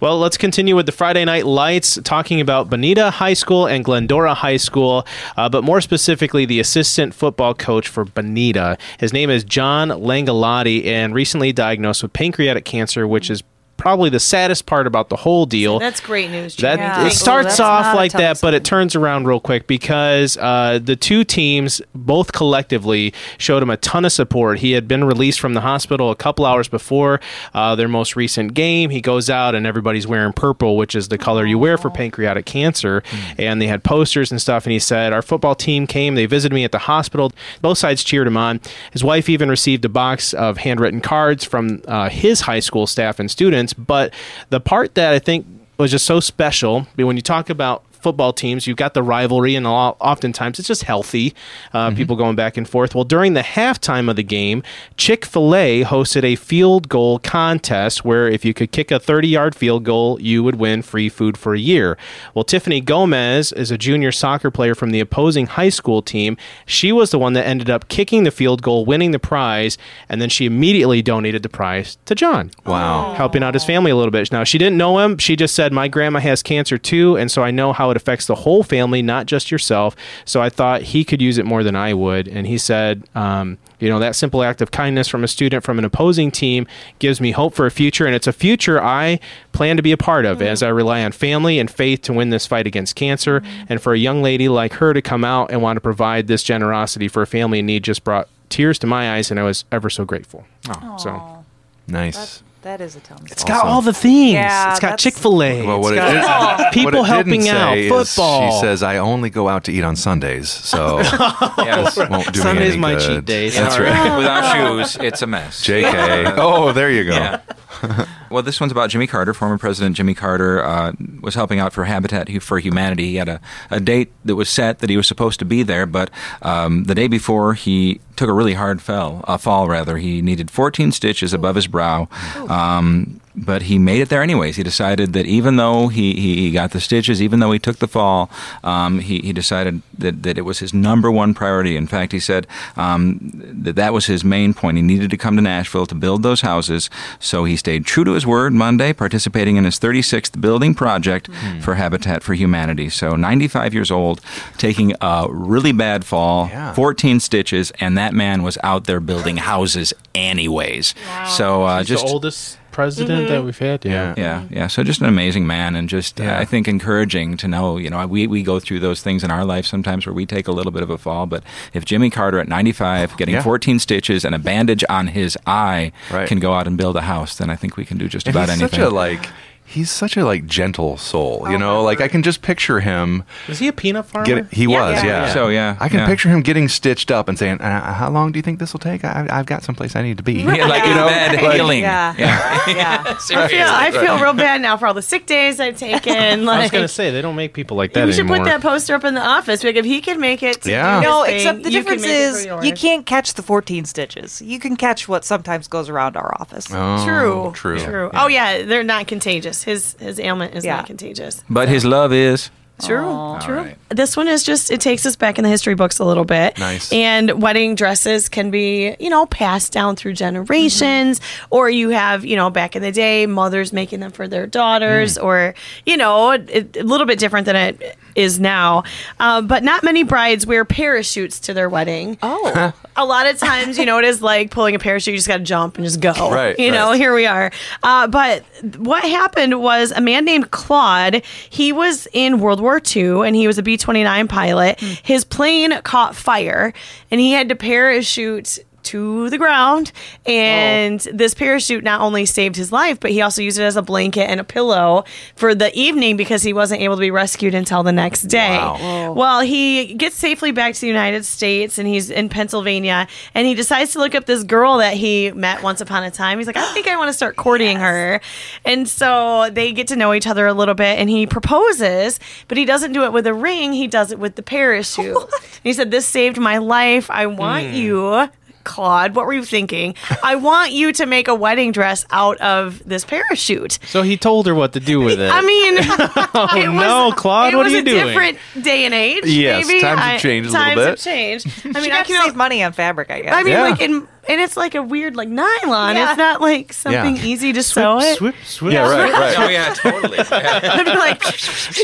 Well, 0.00 0.18
let's 0.18 0.38
continue 0.38 0.74
with 0.74 0.86
the 0.86 0.92
Friday 0.92 1.26
Night 1.26 1.44
Lights, 1.44 1.98
talking 2.04 2.40
about 2.40 2.70
Bonita 2.70 3.10
High 3.10 3.34
School 3.34 3.66
and 3.66 3.84
Glendora 3.84 4.32
High 4.32 4.56
School, 4.56 5.06
uh, 5.36 5.50
but 5.50 5.62
more 5.62 5.82
specifically, 5.82 6.46
the 6.46 6.58
assistant 6.58 7.12
football 7.12 7.52
coach 7.52 7.86
for 7.86 8.06
Bonita. 8.06 8.78
His 8.98 9.12
name 9.12 9.28
is 9.28 9.44
John 9.44 9.90
Langalotti, 9.90 10.86
and 10.86 11.14
recently 11.14 11.52
diagnosed 11.52 12.02
with 12.02 12.14
pancreatic 12.14 12.64
cancer, 12.64 13.06
which 13.06 13.28
is 13.28 13.42
probably 13.80 14.10
the 14.10 14.20
saddest 14.20 14.66
part 14.66 14.86
about 14.86 15.08
the 15.08 15.16
whole 15.16 15.46
deal. 15.46 15.78
That's 15.78 16.00
great 16.00 16.30
news. 16.30 16.54
That 16.56 16.78
Yeah. 16.78 17.06
it 17.06 17.12
starts 17.12 17.56
that's 17.56 17.60
off 17.60 17.94
like 17.96 18.12
that, 18.12 18.40
but 18.40 18.52
it 18.54 18.62
turns 18.62 18.94
around 18.94 19.26
real 19.26 19.40
quick 19.40 19.66
because 19.66 20.36
uh, 20.36 20.78
the 20.82 20.96
two 20.96 21.24
teams, 21.24 21.80
both 21.94 22.32
collectively, 22.32 23.12
showed 23.38 23.62
him 23.62 23.70
a 23.70 23.76
ton 23.78 24.04
of 24.04 24.12
support. 24.12 24.58
He 24.58 24.72
had 24.72 24.86
been 24.86 25.04
released 25.04 25.40
from 25.40 25.54
the 25.54 25.62
hospital 25.62 26.10
a 26.10 26.14
couple 26.16 26.44
hours 26.44 26.68
before 26.68 27.20
uh, 27.54 27.74
their 27.74 27.88
most 27.88 28.16
recent 28.16 28.54
game. 28.54 28.90
He 28.90 29.00
goes 29.00 29.30
out 29.30 29.54
and 29.54 29.66
everybody's 29.66 30.06
wearing 30.06 30.32
purple, 30.34 30.76
which 30.76 30.94
is 30.94 31.08
the 31.08 31.18
color 31.18 31.46
you 31.46 31.58
wear 31.58 31.78
for 31.78 31.88
pancreatic 31.90 32.44
cancer. 32.44 33.02
And 33.38 33.62
they 33.62 33.66
had 33.66 33.82
posters 33.82 34.30
and 34.30 34.40
stuff. 34.40 34.66
And 34.66 34.72
he 34.72 34.78
said, 34.78 35.12
"Our 35.14 35.22
football 35.22 35.54
team 35.54 35.86
came. 35.86 36.14
They 36.16 36.26
visited 36.26 36.54
me 36.54 36.64
at 36.64 36.72
the 36.72 36.78
hospital. 36.80 37.32
Both 37.62 37.78
sides 37.78 38.04
cheered 38.04 38.26
him 38.26 38.36
on. 38.36 38.60
His 38.92 39.02
wife 39.02 39.28
even 39.30 39.48
received 39.48 39.84
a 39.86 39.88
box 39.88 40.34
of 40.34 40.58
handwritten 40.58 41.00
cards 41.00 41.44
from 41.44 41.80
uh, 41.88 42.10
his 42.10 42.42
high 42.42 42.60
school 42.60 42.86
staff 42.86 43.18
and 43.18 43.30
students. 43.30 43.69
But 43.72 44.14
the 44.50 44.60
part 44.60 44.94
that 44.94 45.12
I 45.12 45.18
think 45.18 45.46
was 45.78 45.90
just 45.90 46.04
so 46.04 46.20
special. 46.20 46.86
When 46.96 47.16
you 47.16 47.22
talk 47.22 47.48
about 47.50 47.84
football 48.02 48.32
teams, 48.32 48.66
you've 48.66 48.76
got 48.76 48.94
the 48.94 49.02
rivalry, 49.02 49.54
and 49.54 49.66
lot- 49.66 49.96
oftentimes 50.00 50.58
it's 50.58 50.68
just 50.68 50.84
healthy, 50.84 51.34
uh, 51.72 51.90
people 51.92 52.16
going 52.16 52.36
back 52.36 52.56
and 52.56 52.68
forth. 52.68 52.94
Well, 52.94 53.04
during 53.04 53.34
the 53.34 53.40
halftime 53.42 54.08
of 54.10 54.16
the 54.16 54.22
game, 54.22 54.62
Chick 54.96 55.24
fil 55.24 55.54
A 55.54 55.84
hosted 55.84 56.24
a 56.24 56.36
field 56.36 56.88
goal 56.88 57.18
contest 57.18 58.04
where 58.04 58.28
if 58.28 58.44
you 58.44 58.54
could 58.54 58.72
kick 58.72 58.90
a 58.90 58.98
30 59.00 59.28
yard 59.28 59.54
field 59.54 59.84
goal, 59.84 60.20
you 60.20 60.42
would 60.42 60.56
win 60.56 60.82
free 60.82 61.08
food 61.08 61.36
for 61.36 61.54
a 61.54 61.58
year. 61.58 61.96
Well, 62.34 62.44
Tiffany 62.44 62.80
Gomez 62.80 63.52
is 63.52 63.70
a 63.70 63.78
junior 63.78 64.12
soccer 64.12 64.50
player 64.50 64.74
from 64.74 64.90
the 64.90 65.00
opposing 65.00 65.46
high 65.46 65.68
school 65.68 66.02
team. 66.02 66.36
She 66.66 66.92
was 66.92 67.10
the 67.10 67.18
one 67.18 67.32
that 67.34 67.46
ended 67.46 67.70
up 67.70 67.88
kicking 67.88 68.24
the 68.24 68.30
field 68.30 68.62
goal, 68.62 68.84
winning 68.84 69.10
the 69.10 69.18
prize, 69.18 69.78
and 70.08 70.20
then 70.20 70.28
she 70.28 70.46
immediately 70.46 71.02
donated 71.02 71.42
the 71.42 71.48
prize 71.48 71.98
to 72.06 72.14
John 72.14 72.50
Wow. 72.66 73.14
helping 73.14 73.42
out 73.42 73.54
his 73.54 73.64
family 73.64 73.90
a 73.90 73.96
little 73.96 74.10
bit. 74.10 74.30
Now, 74.32 74.44
she 74.44 74.58
didn't 74.58 74.76
know 74.78 74.98
him. 74.98 75.18
She 75.18 75.36
just 75.36 75.54
said, 75.54 75.72
My 75.72 75.88
grandma 75.88 76.20
has 76.20 76.42
cancer 76.42 76.78
too. 76.78 77.16
And 77.16 77.30
so 77.30 77.42
I 77.42 77.50
know 77.50 77.72
how 77.72 77.89
it 77.90 77.96
affects 77.96 78.26
the 78.26 78.34
whole 78.36 78.62
family, 78.62 79.02
not 79.02 79.26
just 79.26 79.50
yourself. 79.50 79.96
So 80.24 80.40
I 80.40 80.48
thought 80.48 80.82
he 80.82 81.04
could 81.04 81.20
use 81.20 81.38
it 81.38 81.46
more 81.46 81.62
than 81.62 81.76
I 81.76 81.94
would. 81.94 82.28
And 82.28 82.46
he 82.46 82.58
said, 82.58 83.04
um, 83.14 83.58
you 83.78 83.88
know, 83.88 83.98
that 83.98 84.14
simple 84.16 84.42
act 84.42 84.60
of 84.60 84.70
kindness 84.70 85.08
from 85.08 85.24
a 85.24 85.28
student 85.28 85.64
from 85.64 85.78
an 85.78 85.84
opposing 85.84 86.30
team 86.30 86.66
gives 86.98 87.20
me 87.20 87.32
hope 87.32 87.54
for 87.54 87.66
a 87.66 87.70
future. 87.70 88.06
And 88.06 88.14
it's 88.14 88.26
a 88.26 88.32
future 88.32 88.82
I 88.82 89.20
plan 89.52 89.76
to 89.76 89.82
be 89.82 89.92
a 89.92 89.96
part 89.96 90.24
of 90.24 90.42
as 90.42 90.62
I 90.62 90.68
rely 90.68 91.02
on 91.02 91.12
family 91.12 91.58
and 91.58 91.70
faith 91.70 92.02
to 92.02 92.12
win 92.12 92.30
this 92.30 92.46
fight 92.46 92.66
against 92.66 92.96
cancer. 92.96 93.42
And 93.68 93.80
for 93.80 93.92
a 93.94 93.98
young 93.98 94.22
lady 94.22 94.48
like 94.48 94.74
her 94.74 94.92
to 94.92 95.02
come 95.02 95.24
out 95.24 95.50
and 95.50 95.62
want 95.62 95.76
to 95.76 95.80
provide 95.80 96.26
this 96.26 96.42
generosity 96.42 97.08
for 97.08 97.22
a 97.22 97.26
family 97.26 97.60
in 97.60 97.66
need 97.66 97.84
just 97.84 98.04
brought 98.04 98.28
tears 98.48 98.78
to 98.80 98.86
my 98.86 99.14
eyes. 99.14 99.30
And 99.30 99.40
I 99.40 99.44
was 99.44 99.64
ever 99.72 99.88
so 99.90 100.04
grateful. 100.04 100.46
Oh. 100.68 100.96
So. 100.98 101.44
Nice. 101.88 102.42
That 102.62 102.82
is 102.82 102.94
a 102.94 103.00
tell 103.00 103.16
me. 103.18 103.28
It's 103.30 103.42
got 103.42 103.64
all 103.64 103.80
the 103.80 103.94
things. 103.94 104.32
Yeah, 104.34 104.72
it's 104.72 104.80
got 104.80 104.88
that's- 104.88 105.02
Chick 105.02 105.14
Fil 105.14 105.42
A. 105.42 105.66
Well, 105.66 105.80
what 105.80 105.94
it, 105.94 105.96
got 105.96 106.58
what 106.58 106.72
people 106.74 106.88
it 106.88 106.92
didn't 106.92 107.06
helping 107.06 107.48
out, 107.48 107.72
say 107.72 107.86
is 107.86 107.90
football. 107.90 108.52
She 108.52 108.60
says, 108.60 108.82
"I 108.82 108.98
only 108.98 109.30
go 109.30 109.48
out 109.48 109.64
to 109.64 109.72
eat 109.72 109.82
on 109.82 109.96
Sundays, 109.96 110.50
so 110.50 110.98
Yes. 111.58 111.96
won't 111.96 112.30
do 112.34 112.40
Sunday's 112.40 112.68
me 112.68 112.72
any 112.72 112.76
my 112.78 112.94
good." 112.96 113.00
cheat 113.16 113.24
days. 113.24 113.54
That's 113.54 113.78
right. 113.78 114.16
Without 114.18 114.54
shoes, 114.54 114.96
it's 115.00 115.22
a 115.22 115.26
mess. 115.26 115.64
Jk. 115.66 116.34
Oh, 116.36 116.72
there 116.72 116.90
you 116.90 117.04
go. 117.04 117.12
Yeah. 117.12 117.40
well, 118.30 118.42
this 118.42 118.60
one's 118.60 118.72
about 118.72 118.90
Jimmy 118.90 119.06
Carter. 119.06 119.34
Former 119.34 119.58
President 119.58 119.96
Jimmy 119.96 120.14
Carter 120.14 120.64
uh, 120.64 120.92
was 121.20 121.34
helping 121.34 121.58
out 121.58 121.72
for 121.72 121.84
Habitat 121.84 122.42
for 122.42 122.58
Humanity. 122.58 123.08
He 123.08 123.16
had 123.16 123.28
a, 123.28 123.40
a 123.70 123.80
date 123.80 124.12
that 124.24 124.36
was 124.36 124.48
set 124.48 124.78
that 124.78 124.88
he 124.88 124.96
was 124.96 125.08
supposed 125.08 125.38
to 125.40 125.44
be 125.44 125.62
there, 125.62 125.84
but 125.84 126.10
um, 126.42 126.84
the 126.84 126.94
day 126.94 127.08
before 127.08 127.54
he 127.54 128.00
took 128.16 128.28
a 128.28 128.32
really 128.32 128.54
hard 128.54 128.80
fell, 128.80 129.24
a 129.26 129.36
fall 129.36 129.66
rather. 129.68 129.96
He 129.98 130.22
needed 130.22 130.50
14 130.50 130.92
stitches 130.92 131.32
above 131.32 131.56
his 131.56 131.66
brow. 131.66 132.08
Um, 132.48 133.20
but 133.44 133.62
he 133.62 133.78
made 133.78 134.00
it 134.00 134.08
there 134.08 134.22
anyways. 134.22 134.56
He 134.56 134.62
decided 134.62 135.12
that 135.14 135.26
even 135.26 135.56
though 135.56 135.88
he, 135.88 136.14
he, 136.14 136.36
he 136.36 136.50
got 136.50 136.72
the 136.72 136.80
stitches, 136.80 137.22
even 137.22 137.40
though 137.40 137.52
he 137.52 137.58
took 137.58 137.78
the 137.78 137.88
fall, 137.88 138.30
um, 138.62 138.98
he, 139.00 139.20
he 139.20 139.32
decided 139.32 139.82
that, 139.98 140.22
that 140.22 140.36
it 140.38 140.42
was 140.42 140.58
his 140.58 140.74
number 140.74 141.10
one 141.10 141.34
priority. 141.34 141.76
In 141.76 141.86
fact, 141.86 142.12
he 142.12 142.20
said 142.20 142.46
um, 142.76 143.18
that 143.62 143.76
that 143.76 143.92
was 143.92 144.06
his 144.06 144.22
main 144.24 144.54
point. 144.54 144.76
He 144.76 144.82
needed 144.82 145.10
to 145.10 145.16
come 145.16 145.36
to 145.36 145.42
Nashville 145.42 145.86
to 145.86 145.94
build 145.94 146.22
those 146.22 146.42
houses. 146.42 146.90
So 147.18 147.44
he 147.44 147.56
stayed 147.56 147.86
true 147.86 148.04
to 148.04 148.12
his 148.12 148.26
word 148.26 148.52
Monday, 148.52 148.92
participating 148.92 149.56
in 149.56 149.64
his 149.64 149.78
36th 149.78 150.40
building 150.40 150.74
project 150.74 151.28
for 151.62 151.74
Habitat 151.76 152.22
for 152.22 152.34
Humanity. 152.34 152.88
So 152.90 153.16
95 153.16 153.74
years 153.74 153.90
old, 153.90 154.20
taking 154.58 154.94
a 155.00 155.26
really 155.30 155.72
bad 155.72 156.04
fall, 156.04 156.48
Yeah. 156.48 156.74
14 156.74 157.20
stitches, 157.20 157.72
and 157.80 157.96
that 157.96 158.14
man 158.14 158.42
was 158.42 158.58
out 158.62 158.84
there 158.84 159.00
building 159.00 159.38
houses 159.38 159.92
anyways. 160.14 160.94
So 161.36 161.62
uh, 161.64 161.82
just 161.84 162.04
the 162.04 162.10
oldest 162.12 162.58
president 162.72 163.28
that 163.28 163.44
we've 163.44 163.58
had. 163.58 163.84
Yeah. 163.84 164.14
yeah, 164.16 164.44
yeah. 164.50 164.66
So 164.66 164.82
just 164.84 165.00
an 165.00 165.06
amazing 165.08 165.46
man, 165.46 165.74
and 165.76 165.88
just 165.88 166.20
uh, 166.20 166.24
Yeah. 166.24 166.38
I 166.38 166.44
think 166.44 166.68
encouraging 166.68 167.36
to 167.38 167.48
know. 167.48 167.76
You 167.76 167.90
know, 167.90 168.06
we 168.06 168.26
we 168.26 168.42
go 168.42 168.60
through 168.60 168.80
those 168.80 169.02
things 169.02 169.22
in 169.24 169.30
our 169.30 169.44
life 169.44 169.66
sometimes 169.66 170.06
where 170.06 170.12
we 170.14 170.26
take 170.26 170.48
a 170.48 170.52
little 170.52 170.72
bit 170.72 170.82
of 170.82 170.90
a 170.90 170.98
fall. 170.98 171.26
But 171.26 171.42
if 171.72 171.84
Jimmy 171.84 172.10
Carter 172.10 172.38
at 172.38 172.48
95, 172.48 173.16
getting 173.16 173.34
Yeah. 173.34 173.42
14 173.42 173.78
stitches 173.78 174.24
and 174.24 174.34
a 174.34 174.38
bandage 174.38 174.84
on 174.88 175.08
his 175.08 175.36
eye, 175.46 175.92
Right. 176.10 176.28
can 176.28 176.38
go 176.38 176.54
out 176.54 176.66
and 176.66 176.76
build 176.76 176.96
a 176.96 177.02
house, 177.02 177.36
then 177.36 177.50
I 177.50 177.56
think 177.56 177.76
we 177.76 177.84
can 177.84 177.98
do 177.98 178.08
just 178.08 178.26
And 178.26 178.36
about 178.36 178.48
he's 178.48 178.60
anything. 178.60 178.80
such 178.80 178.86
a 178.86 178.90
like. 178.90 179.28
He's 179.70 179.90
such 179.90 180.16
a 180.16 180.24
like 180.24 180.46
gentle 180.46 180.96
soul. 180.96 181.46
You 181.50 181.56
know, 181.58 181.82
like 181.82 182.00
I 182.00 182.08
can 182.08 182.22
just 182.22 182.42
picture 182.42 182.80
him. 182.80 183.22
Was 183.48 183.58
he 183.58 183.68
a 183.68 183.72
peanut 183.72 184.06
farmer? 184.06 184.26
Get 184.26 184.52
he 184.52 184.66
was, 184.66 185.02
Yeah. 185.02 185.04
yeah. 185.26 185.32
So, 185.32 185.48
yeah, 185.48 185.76
I 185.80 185.88
can 185.88 186.00
yeah. 186.00 186.06
picture 186.06 186.28
him 186.28 186.42
getting 186.42 186.68
stitched 186.68 187.10
up 187.10 187.28
and 187.28 187.38
saying, 187.38 187.60
uh, 187.60 187.94
"How 187.94 188.10
long 188.10 188.32
do 188.32 188.38
you 188.38 188.42
think 188.42 188.58
this 188.58 188.72
will 188.72 188.80
take? 188.80 189.04
I, 189.04 189.26
I've 189.30 189.46
got 189.46 189.62
someplace 189.62 189.94
I 189.96 190.02
need 190.02 190.16
to 190.18 190.22
be." 190.22 190.40
Yeah, 190.50 190.66
like 190.66 190.84
in 190.84 190.96
bed 190.96 191.38
healing. 191.54 191.80
Yeah. 191.82 192.14
yeah. 192.18 192.58
Yeah. 192.66 193.02
I 193.30 193.48
feel, 193.48 193.66
I 193.68 193.90
feel 193.92 194.18
real 194.20 194.32
bad 194.32 194.60
now 194.60 194.76
for 194.76 194.86
all 194.88 194.94
the 194.94 195.02
sick 195.02 195.26
days 195.26 195.60
I've 195.60 195.76
taken. 195.76 196.48
I 196.48 196.62
was 196.62 196.70
gonna 196.70 196.88
say 196.88 197.10
they 197.12 197.22
don't 197.22 197.36
make 197.36 197.52
people 197.54 197.76
like 197.76 197.92
that 197.92 198.00
anymore. 198.00 198.06
we 198.08 198.12
should 198.14 198.20
anymore. 198.26 198.38
put 198.38 198.44
that 198.46 198.60
poster 198.62 198.94
up 198.94 199.04
in 199.04 199.14
the 199.14 199.24
office. 199.24 199.62
Like, 199.62 199.76
if 199.76 199.84
he 199.84 200.00
can 200.00 200.18
make 200.20 200.42
it, 200.42 200.62
to 200.62 200.70
Yeah. 200.70 201.00
do 201.00 201.06
No, 201.06 201.24
thing, 201.24 201.36
except 201.36 201.62
the 201.62 201.70
you 201.70 201.84
can 201.84 201.98
difference 201.98 202.02
make 202.02 202.10
it 202.10 202.14
is 202.20 202.42
for 202.42 202.48
yours. 202.48 202.66
you 202.66 202.72
can't 202.74 203.06
catch 203.06 203.34
the 203.34 203.42
14 203.42 203.84
stitches. 203.84 204.42
You 204.42 204.58
can 204.58 204.76
catch 204.76 205.06
what 205.08 205.24
sometimes 205.24 205.68
goes 205.68 205.88
around 205.88 206.16
our 206.16 206.34
office. 206.40 206.66
Oh, 206.72 207.04
True. 207.04 207.52
True. 207.54 207.78
True. 207.84 208.10
Oh 208.14 208.26
yeah, 208.26 208.62
they're 208.64 208.82
not 208.82 209.06
contagious. 209.06 209.59
His 209.64 209.96
his 210.00 210.18
ailment 210.18 210.54
is 210.54 210.64
Yeah. 210.64 210.76
not 210.76 210.86
contagious. 210.86 211.42
But 211.48 211.68
his 211.68 211.84
love 211.84 212.12
is. 212.12 212.50
True. 212.86 213.38
True. 213.40 213.56
right. 213.56 213.76
This 213.88 214.16
one 214.16 214.28
is 214.28 214.44
just 214.44 214.70
it 214.70 214.80
takes 214.80 215.04
us 215.06 215.16
back 215.16 215.38
in 215.38 215.44
the 215.44 215.50
history 215.50 215.74
books 215.74 215.98
a 215.98 216.04
little 216.04 216.24
bit. 216.24 216.58
Nice. 216.58 216.92
And 216.92 217.42
wedding 217.42 217.74
dresses 217.74 218.28
can 218.28 218.50
be, 218.50 218.94
you 219.00 219.10
know, 219.10 219.26
passed 219.26 219.72
down 219.72 219.96
through 219.96 220.12
generations 220.14 221.20
or 221.50 221.68
you 221.70 221.90
have, 221.90 222.24
you 222.24 222.36
know, 222.36 222.50
back 222.50 222.76
in 222.76 222.82
the 222.82 222.92
day 222.92 223.26
mothers 223.26 223.72
making 223.72 224.00
them 224.00 224.12
for 224.12 224.28
their 224.28 224.46
daughters 224.46 225.18
or, 225.18 225.54
you 225.86 225.96
know, 225.96 226.30
it, 226.30 226.76
a 226.76 226.84
little 226.84 227.06
bit 227.06 227.18
different 227.18 227.46
than 227.46 227.56
it 227.56 227.96
is 228.14 228.38
now. 228.38 228.84
Uh, 229.18 229.42
but 229.42 229.62
not 229.62 229.82
many 229.82 230.02
brides 230.02 230.46
wear 230.46 230.64
parachutes 230.64 231.40
to 231.40 231.54
their 231.54 231.68
wedding. 231.68 232.18
Oh. 232.22 232.72
a 232.96 233.04
lot 233.04 233.26
of 233.26 233.38
times, 233.38 233.78
you 233.78 233.86
know, 233.86 233.98
it 233.98 234.04
is 234.04 234.22
like 234.22 234.50
pulling 234.50 234.74
a 234.74 234.78
parachute. 234.78 235.12
You 235.12 235.18
just 235.18 235.28
got 235.28 235.38
to 235.38 235.42
jump 235.42 235.76
and 235.76 235.84
just 235.84 236.00
go. 236.00 236.12
Right, 236.30 236.58
You 236.58 236.70
know, 236.70 236.92
here 236.92 237.14
we 237.14 237.26
are. 237.26 237.50
Uh, 237.82 238.06
but 238.06 238.44
what 238.76 239.02
happened 239.02 239.60
was 239.60 239.90
a 239.90 240.00
man 240.00 240.24
named 240.24 240.50
Claude, 240.50 241.22
he 241.48 241.72
was 241.72 242.06
in 242.12 242.40
World 242.40 242.60
War 242.60 242.69
II 242.78 243.26
and 243.26 243.34
he 243.34 243.46
was 243.46 243.58
a 243.58 243.62
B 243.62 243.76
29 243.76 244.28
pilot. 244.28 244.78
Hmm. 244.78 244.92
His 245.02 245.24
plane 245.24 245.80
caught 245.82 246.14
fire 246.14 246.72
and 247.10 247.20
he 247.20 247.32
had 247.32 247.48
to 247.48 247.56
parachute 247.56 248.58
to 248.82 249.30
the 249.30 249.38
ground 249.38 249.92
and 250.26 251.06
oh. 251.08 251.12
this 251.12 251.34
parachute 251.34 251.84
not 251.84 252.00
only 252.00 252.26
saved 252.26 252.56
his 252.56 252.72
life 252.72 252.98
but 253.00 253.10
he 253.10 253.20
also 253.20 253.42
used 253.42 253.58
it 253.58 253.62
as 253.62 253.76
a 253.76 253.82
blanket 253.82 254.22
and 254.22 254.40
a 254.40 254.44
pillow 254.44 255.04
for 255.36 255.54
the 255.54 255.76
evening 255.78 256.16
because 256.16 256.42
he 256.42 256.52
wasn't 256.52 256.80
able 256.80 256.96
to 256.96 257.00
be 257.00 257.10
rescued 257.10 257.54
until 257.54 257.82
the 257.82 257.92
next 257.92 258.22
day. 258.22 258.56
Wow. 258.56 259.12
well 259.12 259.40
he 259.40 259.94
gets 259.94 260.16
safely 260.16 260.52
back 260.52 260.74
to 260.74 260.80
the 260.80 260.86
united 260.86 261.24
states 261.24 261.78
and 261.78 261.86
he's 261.86 262.10
in 262.10 262.28
pennsylvania 262.28 263.06
and 263.34 263.46
he 263.46 263.54
decides 263.54 263.92
to 263.92 263.98
look 263.98 264.14
up 264.14 264.26
this 264.26 264.44
girl 264.44 264.78
that 264.78 264.94
he 264.94 265.30
met 265.32 265.62
once 265.62 265.80
upon 265.80 266.04
a 266.04 266.10
time. 266.10 266.38
He's 266.38 266.46
like 266.46 266.56
i 266.56 266.72
think 266.72 266.86
i 266.88 266.96
want 266.96 267.08
to 267.08 267.14
start 267.14 267.36
courting 267.36 267.76
her. 267.80 268.20
And 268.64 268.88
so 268.88 269.50
they 269.50 269.72
get 269.72 269.88
to 269.88 269.96
know 269.96 270.14
each 270.14 270.26
other 270.26 270.46
a 270.46 270.54
little 270.54 270.74
bit 270.74 270.98
and 270.98 271.08
he 271.08 271.26
proposes 271.26 272.20
but 272.48 272.58
he 272.58 272.64
doesn't 272.64 272.92
do 272.92 273.04
it 273.04 273.12
with 273.12 273.26
a 273.26 273.34
ring 273.34 273.72
he 273.72 273.86
does 273.86 274.12
it 274.12 274.18
with 274.18 274.36
the 274.36 274.42
parachute. 274.42 275.16
And 275.60 275.64
he 275.64 275.72
said 275.72 275.90
this 275.90 276.06
saved 276.06 276.38
my 276.38 276.58
life. 276.58 277.10
I 277.10 277.26
want 277.26 277.66
hmm. 277.68 277.74
you 277.74 278.28
Claude, 278.64 279.14
what 279.14 279.26
were 279.26 279.32
you 279.32 279.44
thinking? 279.44 279.94
I 280.22 280.36
want 280.36 280.72
you 280.72 280.92
to 280.92 281.06
make 281.06 281.28
a 281.28 281.34
wedding 281.34 281.72
dress 281.72 282.04
out 282.10 282.38
of 282.40 282.82
this 282.86 283.04
parachute. 283.04 283.78
so 283.86 284.02
he 284.02 284.16
told 284.16 284.46
her 284.46 284.54
what 284.54 284.72
to 284.74 284.80
do 284.80 285.00
with 285.00 285.20
it. 285.20 285.30
I 285.32 285.40
mean, 285.42 285.76
oh 286.34 286.72
no, 286.72 287.12
Claude, 287.16 287.52
it 287.52 287.56
what 287.56 287.64
was 287.64 287.72
are 287.72 287.76
you 287.76 287.82
a 287.82 287.84
doing? 287.84 288.06
different 288.06 288.38
day 288.62 288.84
and 288.84 288.94
age. 288.94 289.24
Yes, 289.26 289.66
maybe. 289.66 289.80
times 289.80 290.00
have 290.00 290.20
changed 290.20 290.50
a 290.50 290.52
little 290.52 290.64
times 290.64 290.76
bit. 290.76 290.84
Times 290.86 291.04
have 291.04 291.14
changed. 291.14 291.46
I 291.76 291.80
mean, 291.80 291.84
you 291.84 291.92
I 291.92 291.96
got 291.98 292.06
to 292.06 292.12
can. 292.12 292.24
save 292.26 292.36
money 292.36 292.62
on 292.62 292.72
fabric, 292.72 293.10
I 293.10 293.22
guess. 293.22 293.34
I 293.34 293.42
mean, 293.42 293.52
Yeah. 293.52 293.62
like, 293.62 293.80
in, 293.80 294.06
and 294.28 294.40
it's 294.40 294.56
like 294.56 294.74
a 294.74 294.82
weird, 294.82 295.16
like 295.16 295.28
nylon. 295.28 295.96
Yeah. 295.96 296.10
It's 296.10 296.18
not 296.18 296.40
like 296.40 296.72
something 296.72 297.16
Yeah. 297.16 297.22
easy 297.24 297.52
to 297.54 297.62
sew 297.62 297.98
it. 298.00 298.16
Swip, 298.18 298.34
swip. 298.44 298.72
Yeah, 298.72 298.82
right, 298.88 299.12
right. 299.12 299.38
Oh 299.38 299.48
yeah, 299.48 299.72
totally. 299.74 300.18
I'd 300.20 300.84
be 300.84 300.90
like 300.94 301.22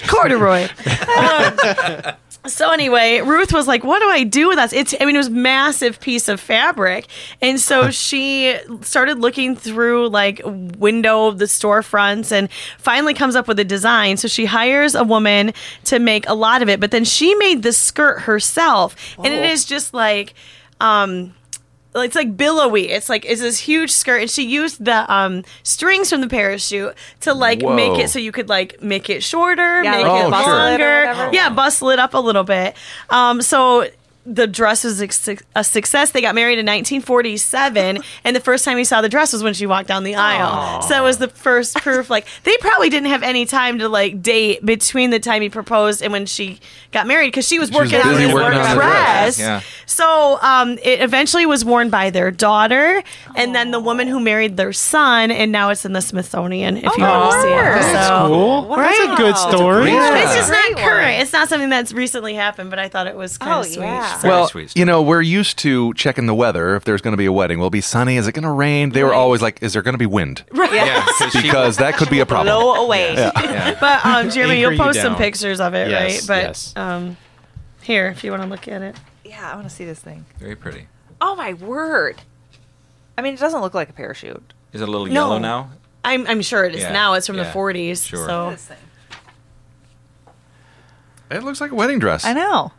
corduroy. 0.08 0.68
Um, 1.16 2.14
so 2.46 2.70
anyway, 2.70 3.20
Ruth 3.20 3.52
was 3.52 3.66
like, 3.66 3.84
"What 3.84 4.00
do 4.00 4.08
I 4.08 4.22
do 4.24 4.48
with 4.48 4.56
this?" 4.58 4.72
It's, 4.72 4.94
I 5.00 5.04
mean, 5.04 5.14
it 5.14 5.18
was 5.18 5.30
massive 5.30 6.00
piece 6.00 6.28
of 6.28 6.40
fabric, 6.40 7.06
and 7.40 7.60
so 7.60 7.90
she 7.90 8.56
started 8.82 9.18
looking 9.18 9.56
through 9.56 10.08
like 10.08 10.40
window 10.44 11.26
of 11.26 11.38
the 11.38 11.46
storefronts, 11.46 12.32
and 12.32 12.48
finally 12.78 13.14
comes 13.14 13.36
up 13.36 13.48
with 13.48 13.58
a 13.58 13.64
design. 13.64 14.16
So 14.16 14.28
she 14.28 14.46
hires 14.46 14.94
a 14.94 15.04
woman 15.04 15.52
to 15.84 15.98
make 15.98 16.28
a 16.28 16.34
lot 16.34 16.62
of 16.62 16.68
it, 16.68 16.80
but 16.80 16.90
then 16.90 17.04
she 17.04 17.34
made 17.36 17.62
the 17.62 17.72
skirt 17.72 18.20
herself, 18.20 18.96
and 19.18 19.26
it 19.26 19.44
is 19.50 19.64
just 19.64 19.94
like. 19.94 20.34
um 20.80 21.34
it's 22.00 22.14
like 22.16 22.36
billowy. 22.36 22.88
It's 22.90 23.08
like 23.08 23.24
it's 23.24 23.40
this 23.40 23.58
huge 23.58 23.90
skirt, 23.92 24.22
and 24.22 24.30
she 24.30 24.44
used 24.46 24.84
the 24.84 25.12
um, 25.12 25.44
strings 25.62 26.10
from 26.10 26.20
the 26.20 26.28
parachute 26.28 26.94
to 27.20 27.34
like 27.34 27.62
Whoa. 27.62 27.74
make 27.74 27.98
it 27.98 28.10
so 28.10 28.18
you 28.18 28.32
could 28.32 28.48
like 28.48 28.82
make 28.82 29.08
it 29.10 29.22
shorter, 29.22 29.82
Yeah, 29.82 29.90
make 29.92 30.06
like 30.06 30.26
it 30.26 30.30
bustle 30.30 30.52
it 30.52 30.54
or 30.54 30.58
longer, 30.58 31.06
whatever. 31.08 31.34
yeah, 31.34 31.50
bustle 31.50 31.90
it 31.90 31.98
up 31.98 32.14
a 32.14 32.18
little 32.18 32.44
bit. 32.44 32.76
Um, 33.10 33.42
so 33.42 33.88
the 34.26 34.46
dress 34.46 34.82
was 34.84 35.00
a 35.00 35.64
success. 35.64 36.10
They 36.10 36.20
got 36.20 36.34
married 36.34 36.58
in 36.58 36.66
1947, 36.66 38.02
and 38.24 38.36
the 38.36 38.40
first 38.40 38.64
time 38.64 38.76
he 38.78 38.84
saw 38.84 39.00
the 39.00 39.08
dress 39.08 39.32
was 39.32 39.42
when 39.42 39.54
she 39.54 39.66
walked 39.66 39.88
down 39.88 40.04
the 40.04 40.14
aisle. 40.16 40.82
So 40.82 40.96
it 40.98 41.02
was 41.02 41.18
the 41.18 41.28
first 41.28 41.76
proof. 41.82 42.10
Like 42.10 42.26
they 42.44 42.56
probably 42.58 42.88
didn't 42.90 43.08
have 43.10 43.22
any 43.22 43.46
time 43.46 43.78
to 43.78 43.88
like 43.88 44.22
date 44.22 44.64
between 44.64 45.10
the 45.10 45.20
time 45.20 45.42
he 45.42 45.48
proposed 45.48 46.02
and 46.02 46.12
when 46.12 46.26
she 46.26 46.58
got 46.92 47.06
married 47.06 47.28
because 47.28 47.46
she 47.46 47.58
was 47.58 47.66
was 47.70 47.78
working 47.78 48.00
on 48.00 48.08
busy 48.12 48.24
this 48.26 48.34
working 48.34 48.58
on 48.60 48.68
the 48.68 48.74
dress. 48.74 49.36
dress. 49.36 49.38
Yeah. 49.40 49.60
So 49.86 50.38
um, 50.42 50.78
it 50.82 51.00
eventually 51.00 51.46
was 51.46 51.64
worn 51.64 51.90
by 51.90 52.10
their 52.10 52.30
daughter, 52.30 53.02
and 53.34 53.54
then 53.54 53.70
the 53.70 53.80
woman 53.80 54.06
who 54.08 54.20
married 54.20 54.56
their 54.56 54.72
son, 54.72 55.30
and 55.30 55.50
now 55.52 55.70
it's 55.70 55.84
in 55.84 55.92
the 55.94 56.00
Smithsonian. 56.02 56.76
If 56.76 56.96
you 56.96 57.02
want 57.04 57.32
to 57.32 57.40
see 57.42 57.48
it, 57.48 57.52
That's 57.92 58.06
so. 58.08 58.26
cool. 58.28 58.76
That's 58.76 58.98
a 59.00 59.16
good 59.16 59.36
story. 59.36 59.90
Yeah. 59.92 60.22
It's 60.22 60.34
just 60.34 60.50
not 60.50 60.76
current. 60.76 61.22
It's 61.22 61.32
not 61.32 61.48
something 61.48 61.70
that's 61.70 61.92
recently 61.92 62.34
happened, 62.34 62.70
but 62.70 62.78
I 62.78 62.88
thought 62.88 63.06
it 63.06 63.16
was 63.16 63.36
kind 63.38 63.52
Oh, 63.52 63.60
of 63.60 63.66
sweet. 63.66 63.82
yeah. 63.84 64.15
So- 64.20 64.28
Well, 64.28 64.48
sweet 64.48 64.70
stuff. 64.70 64.78
you 64.78 64.84
know, 64.84 65.02
we're 65.02 65.20
used 65.22 65.58
to 65.58 65.92
checking 65.94 66.26
the 66.26 66.34
weather 66.34 66.74
if 66.76 66.84
there's 66.84 67.00
going 67.02 67.12
to 67.12 67.16
be 67.18 67.26
a 67.26 67.32
wedding. 67.32 67.58
Will 67.58 67.66
it 67.68 67.70
be 67.70 67.80
sunny? 67.80 68.16
Is 68.16 68.26
it 68.26 68.32
going 68.32 68.42
to 68.44 68.50
rain? 68.50 68.90
They 68.90 69.04
were 69.04 69.14
always 69.14 69.42
like, 69.42 69.62
"Is 69.62 69.72
there 69.74 69.82
going 69.82 69.94
to 69.94 69.98
be 69.98 70.06
wind?" 70.06 70.44
Yeah, 70.54 71.04
'cause 71.18 71.32
she- 71.32 71.42
Because 71.42 71.76
that 71.78 71.96
could 71.96 72.10
be 72.10 72.20
a 72.20 72.26
problem. 72.26 72.54
Blow 72.54 72.84
away. 72.84 73.14
yeah. 73.14 73.76
but 73.80 74.04
um, 74.06 74.30
Jeremy, 74.30 74.54
Anchor 74.54 74.60
you'll 74.60 74.72
you 74.72 74.78
post 74.78 75.00
some 75.00 75.16
pictures 75.16 75.60
of 75.60 75.74
it, 75.74 75.88
Yes, 75.90 76.28
right? 76.28 76.36
But 76.42 76.48
yes. 76.48 76.72
um, 76.76 77.16
here, 77.82 78.08
if 78.08 78.24
you 78.24 78.30
want 78.30 78.42
to 78.42 78.48
look 78.48 78.66
at 78.68 78.82
it. 78.82 78.96
Yeah, 79.24 79.50
I 79.52 79.54
want 79.56 79.68
to 79.68 79.74
see 79.74 79.84
this 79.84 79.98
thing. 80.00 80.24
Very 80.38 80.56
pretty. 80.56 80.86
Oh 81.20 81.34
my 81.36 81.52
word! 81.54 82.16
I 83.18 83.22
mean, 83.22 83.34
it 83.34 83.40
doesn't 83.40 83.60
look 83.60 83.74
like 83.74 83.88
a 83.88 83.92
parachute. 83.92 84.52
Is 84.72 84.80
it 84.82 84.88
a 84.88 84.90
little 84.90 85.06
No. 85.06 85.12
yellow 85.12 85.38
now? 85.38 85.70
I'm, 86.04 86.26
I'm 86.26 86.42
sure 86.42 86.64
it 86.64 86.74
is 86.74 86.82
Yeah, 86.82 86.92
now. 86.92 87.14
It's 87.14 87.26
from 87.26 87.36
yeah, 87.36 87.44
the 87.44 87.50
40s. 87.58 88.06
sure. 88.06 88.26
So 88.26 88.56
It 91.30 91.42
looks 91.42 91.60
like 91.60 91.72
a 91.72 91.74
wedding 91.74 91.98
dress. 91.98 92.24
I 92.24 92.32
know. 92.32 92.72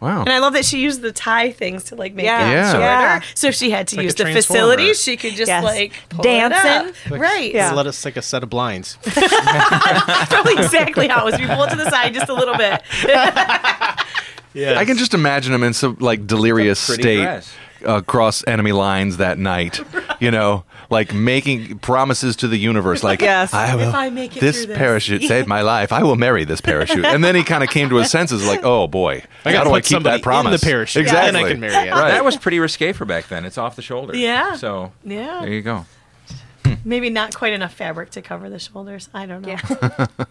Wow. 0.00 0.20
And 0.20 0.28
I 0.30 0.40
love 0.40 0.52
that 0.52 0.64
she 0.66 0.80
used 0.80 1.00
the 1.00 1.10
tie 1.10 1.50
things 1.52 1.84
to 1.84 1.94
like 1.94 2.14
make 2.14 2.26
Yeah. 2.26 2.48
it 2.48 2.52
Yeah. 2.52 2.70
shorter. 2.72 2.84
Yeah. 2.84 3.20
So 3.34 3.46
if 3.48 3.54
she 3.54 3.70
had 3.70 3.88
to 3.88 3.96
like 3.96 4.04
use 4.04 4.14
the 4.14 4.26
facilities, 4.26 5.02
she 5.02 5.16
could 5.16 5.34
just 5.34 5.48
Yes. 5.48 5.64
like 5.64 5.92
pull 6.10 6.22
Dancing. 6.22 6.90
it 7.06 7.12
up. 7.12 7.18
right? 7.20 7.52
Yeah. 7.54 7.72
Let 7.72 7.86
us 7.86 8.04
like 8.04 8.16
a 8.18 8.22
set 8.22 8.42
of 8.42 8.50
blinds. 8.50 8.98
Probably 9.04 10.52
exactly 10.54 11.08
how 11.08 11.26
it 11.26 11.32
was. 11.32 11.40
We 11.40 11.46
pull 11.46 11.64
it 11.64 11.70
to 11.70 11.76
the 11.76 11.88
side 11.90 12.12
just 12.14 12.28
a 12.28 12.34
little 12.34 12.56
bit. 12.56 12.82
Yeah. 14.54 14.78
I 14.78 14.86
can 14.86 14.96
just 14.96 15.12
imagine 15.12 15.52
him 15.52 15.62
in 15.62 15.74
some 15.74 15.98
like 16.00 16.26
delirious 16.26 16.80
state 16.80 17.20
dress. 17.20 17.52
across 17.84 18.42
enemy 18.46 18.72
lines 18.72 19.18
that 19.18 19.38
night. 19.38 19.80
You 20.18 20.30
know, 20.30 20.64
like 20.90 21.12
making 21.14 21.78
promises 21.78 22.36
to 22.36 22.48
the 22.48 22.56
universe, 22.58 23.02
like 23.02 23.20
Yes. 23.20 23.52
I 23.54 23.74
will. 23.74 23.88
If 23.88 23.94
I 23.94 24.10
make 24.10 24.36
it 24.36 24.40
this 24.40 24.66
this." 24.66 24.76
parachute 24.76 25.22
saved 25.24 25.48
my 25.48 25.62
life. 25.62 25.92
I 25.92 26.02
will 26.02 26.16
marry 26.16 26.44
this 26.44 26.60
parachute. 26.60 27.04
And 27.04 27.22
then 27.24 27.34
he 27.34 27.42
kind 27.44 27.62
of 27.64 27.70
came 27.70 27.88
to 27.90 27.96
his 27.96 28.10
senses, 28.10 28.46
like, 28.46 28.60
oh 28.64 28.86
boy, 28.86 29.22
I 29.44 29.52
gotta 29.52 29.70
do 29.70 29.74
keep 29.76 29.84
somebody 29.86 30.18
that 30.18 30.22
promise? 30.22 30.54
in 30.54 30.60
the 30.60 30.64
parachute. 30.72 31.02
Exactly. 31.02 31.32
Then 31.32 31.44
I 31.44 31.48
can 31.50 31.60
marry 31.60 31.88
it. 31.88 31.92
Right. 31.92 32.10
That 32.10 32.24
was 32.24 32.36
pretty 32.36 32.58
risque 32.60 32.92
for 32.92 33.04
back 33.04 33.28
then. 33.28 33.44
It's 33.44 33.58
off 33.58 33.76
the 33.76 33.82
shoulder. 33.82 34.16
Yeah. 34.16 34.54
So 34.56 34.92
Yeah. 35.04 35.40
there 35.42 35.50
you 35.52 35.62
go. 35.62 35.86
Maybe 36.84 37.10
not 37.10 37.34
quite 37.34 37.52
enough 37.52 37.72
fabric 37.74 38.10
to 38.10 38.22
cover 38.22 38.48
the 38.48 38.58
shoulders. 38.58 39.08
I 39.14 39.26
don't 39.26 39.42
know. 39.42 39.56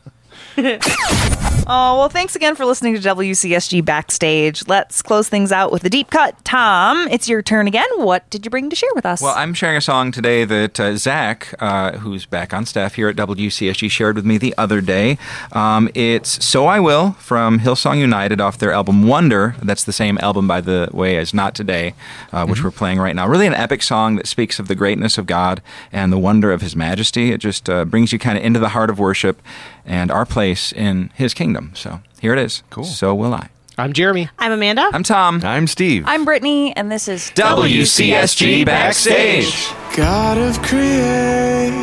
Oh, 1.68 1.98
well, 1.98 2.10
thanks 2.10 2.36
again 2.36 2.54
for 2.54 2.64
listening 2.64 2.94
to 2.94 3.02
WCSG 3.02 3.84
Backstage. 3.84 4.68
Let's 4.68 5.02
close 5.02 5.28
things 5.28 5.52
out 5.52 5.72
with 5.72 5.84
a 5.84 5.90
deep 5.90 6.12
cut. 6.12 6.46
Tom, 6.46 7.08
it's 7.10 7.28
your 7.28 7.42
turn 7.42 7.66
again. 7.66 7.88
What 7.96 8.30
did 8.30 8.46
you 8.46 8.52
bring 8.52 8.70
to 8.70 8.76
share 8.76 8.92
with 8.94 9.04
us? 9.04 9.20
Well, 9.20 9.34
I'm 9.36 9.56
sharing 9.56 9.76
a 9.76 9.82
song 9.82 10.12
today 10.12 10.46
that 10.46 10.80
uh, 10.80 10.96
Zach, 10.96 11.56
uh, 11.58 11.94
who's 11.94 12.28
back 12.28 12.54
on 12.54 12.68
staff 12.68 12.94
here 12.94 13.10
at 13.10 13.16
WCSG, 13.16 13.90
shared 13.90 14.16
with 14.16 14.26
me 14.26 14.38
the 14.38 14.54
other 14.60 14.80
day. 14.80 15.18
Um, 15.54 15.90
it's 15.96 16.46
So 16.46 16.68
I 16.68 16.80
Will 16.80 17.14
from 17.14 17.62
Hillsong 17.62 17.98
United 17.98 18.40
off 18.40 18.60
their 18.60 18.72
album 18.72 19.08
Wonder. 19.08 19.56
That's 19.64 19.84
the 19.84 19.94
same 19.94 20.20
album, 20.20 20.48
by 20.48 20.62
the 20.62 20.90
way, 20.94 21.18
as 21.18 21.34
Not 21.34 21.56
Today, 21.56 21.96
uh, 22.32 22.46
which 22.46 22.64
we're 22.64 22.70
playing 22.70 23.00
right 23.00 23.16
now. 23.16 23.28
Really 23.28 23.48
an 23.48 23.56
epic 23.56 23.82
song 23.82 24.18
that 24.18 24.28
speaks 24.28 24.60
of 24.60 24.68
the 24.68 24.76
greatness 24.76 25.18
of 25.18 25.26
God 25.26 25.64
and 25.92 26.14
the 26.14 26.20
wonder 26.20 26.52
of 26.52 26.62
His 26.62 26.76
majesty. 26.76 27.32
It 27.32 27.40
just 27.40 27.68
uh, 27.68 27.86
brings 27.86 28.14
you 28.14 28.20
kind 28.20 28.38
of 28.38 28.44
into 28.44 28.60
the 28.60 28.70
heart 28.70 28.92
of 28.92 29.00
worship 29.00 29.42
and 29.86 30.12
our 30.12 30.26
place 30.26 30.72
in 30.72 31.12
His 31.16 31.34
kingdom. 31.34 31.72
So 31.76 32.02
here 32.20 32.34
it 32.34 32.40
is. 32.40 32.64
Cool. 32.70 32.84
So 32.84 33.16
will 33.16 33.34
I. 33.34 33.50
I'm 33.78 33.92
Jeremy. 33.92 34.30
I'm 34.40 34.54
Amanda. 34.54 34.90
I'm 34.94 35.04
Tom. 35.04 35.42
I'm 35.44 35.68
Steve. 35.68 36.06
I'm 36.08 36.24
Brittany, 36.24 36.74
and 36.78 36.90
this 36.90 37.10
is 37.10 37.30
WCSG 37.36 38.66
Backstage. 38.66 39.68
God 39.98 40.38
of 40.38 40.62
creation, 40.62 41.76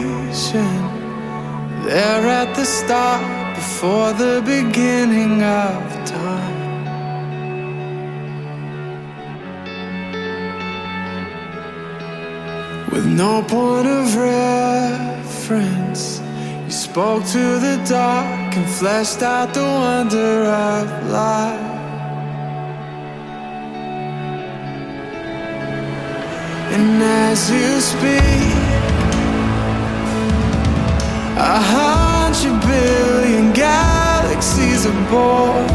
There 1.84 2.26
at 2.26 2.56
the 2.56 2.64
start, 2.64 3.54
before 3.56 4.14
the 4.14 4.40
beginning 4.40 5.42
of 5.42 6.04
time. 6.06 6.62
With 12.90 13.06
no 13.06 13.42
point 13.42 13.86
of 13.86 14.16
reference, 14.16 16.20
you 16.20 16.24
spoke 16.72 17.22
to 17.26 17.58
the 17.58 17.76
dark 17.86 18.56
and 18.56 18.66
fleshed 18.66 19.22
out 19.22 19.52
the 19.52 19.60
wonder 19.60 20.44
of 20.46 21.10
life. 21.10 21.60
And 26.74 27.02
as 27.02 27.50
you 27.50 27.80
speak, 27.92 28.54
a 31.36 31.60
hundred 31.76 32.58
billion 32.66 33.52
galaxies 33.52 34.86
are 34.86 35.02
born 35.10 35.68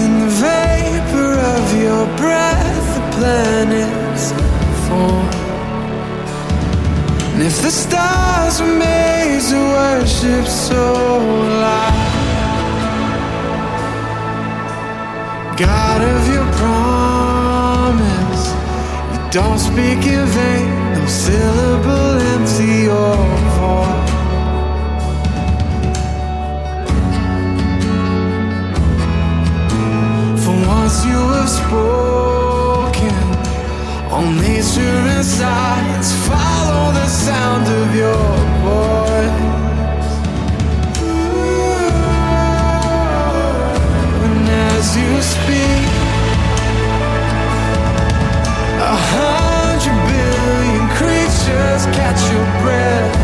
in 0.00 0.10
the 0.22 0.30
vapor 0.46 1.32
of 1.54 1.64
your 1.84 2.06
breath. 2.16 2.70
The 2.96 3.04
planets 3.18 4.21
worship 10.22 10.46
so 10.46 11.18
loud, 11.60 11.96
God 15.58 16.02
of 16.02 16.28
your 16.32 16.46
promise, 16.62 18.44
you 19.12 19.30
don't 19.30 19.58
speak 19.58 20.06
in 20.06 20.26
vain, 20.26 20.94
no 20.94 21.06
syllable 21.06 22.20
empty 22.34 22.88
or 22.88 23.16
void. 23.56 24.08
For 30.42 30.56
once 30.68 31.04
you 31.04 31.20
have 31.36 31.48
spoken, 31.48 33.14
all 34.10 34.30
nature 34.30 35.00
and 35.16 35.24
science 35.24 36.12
follow 36.28 36.92
the 36.92 37.06
sound 37.08 37.66
of 37.66 37.94
your 37.96 39.01
catch 51.92 52.32
your 52.32 52.44
breath. 52.62 53.21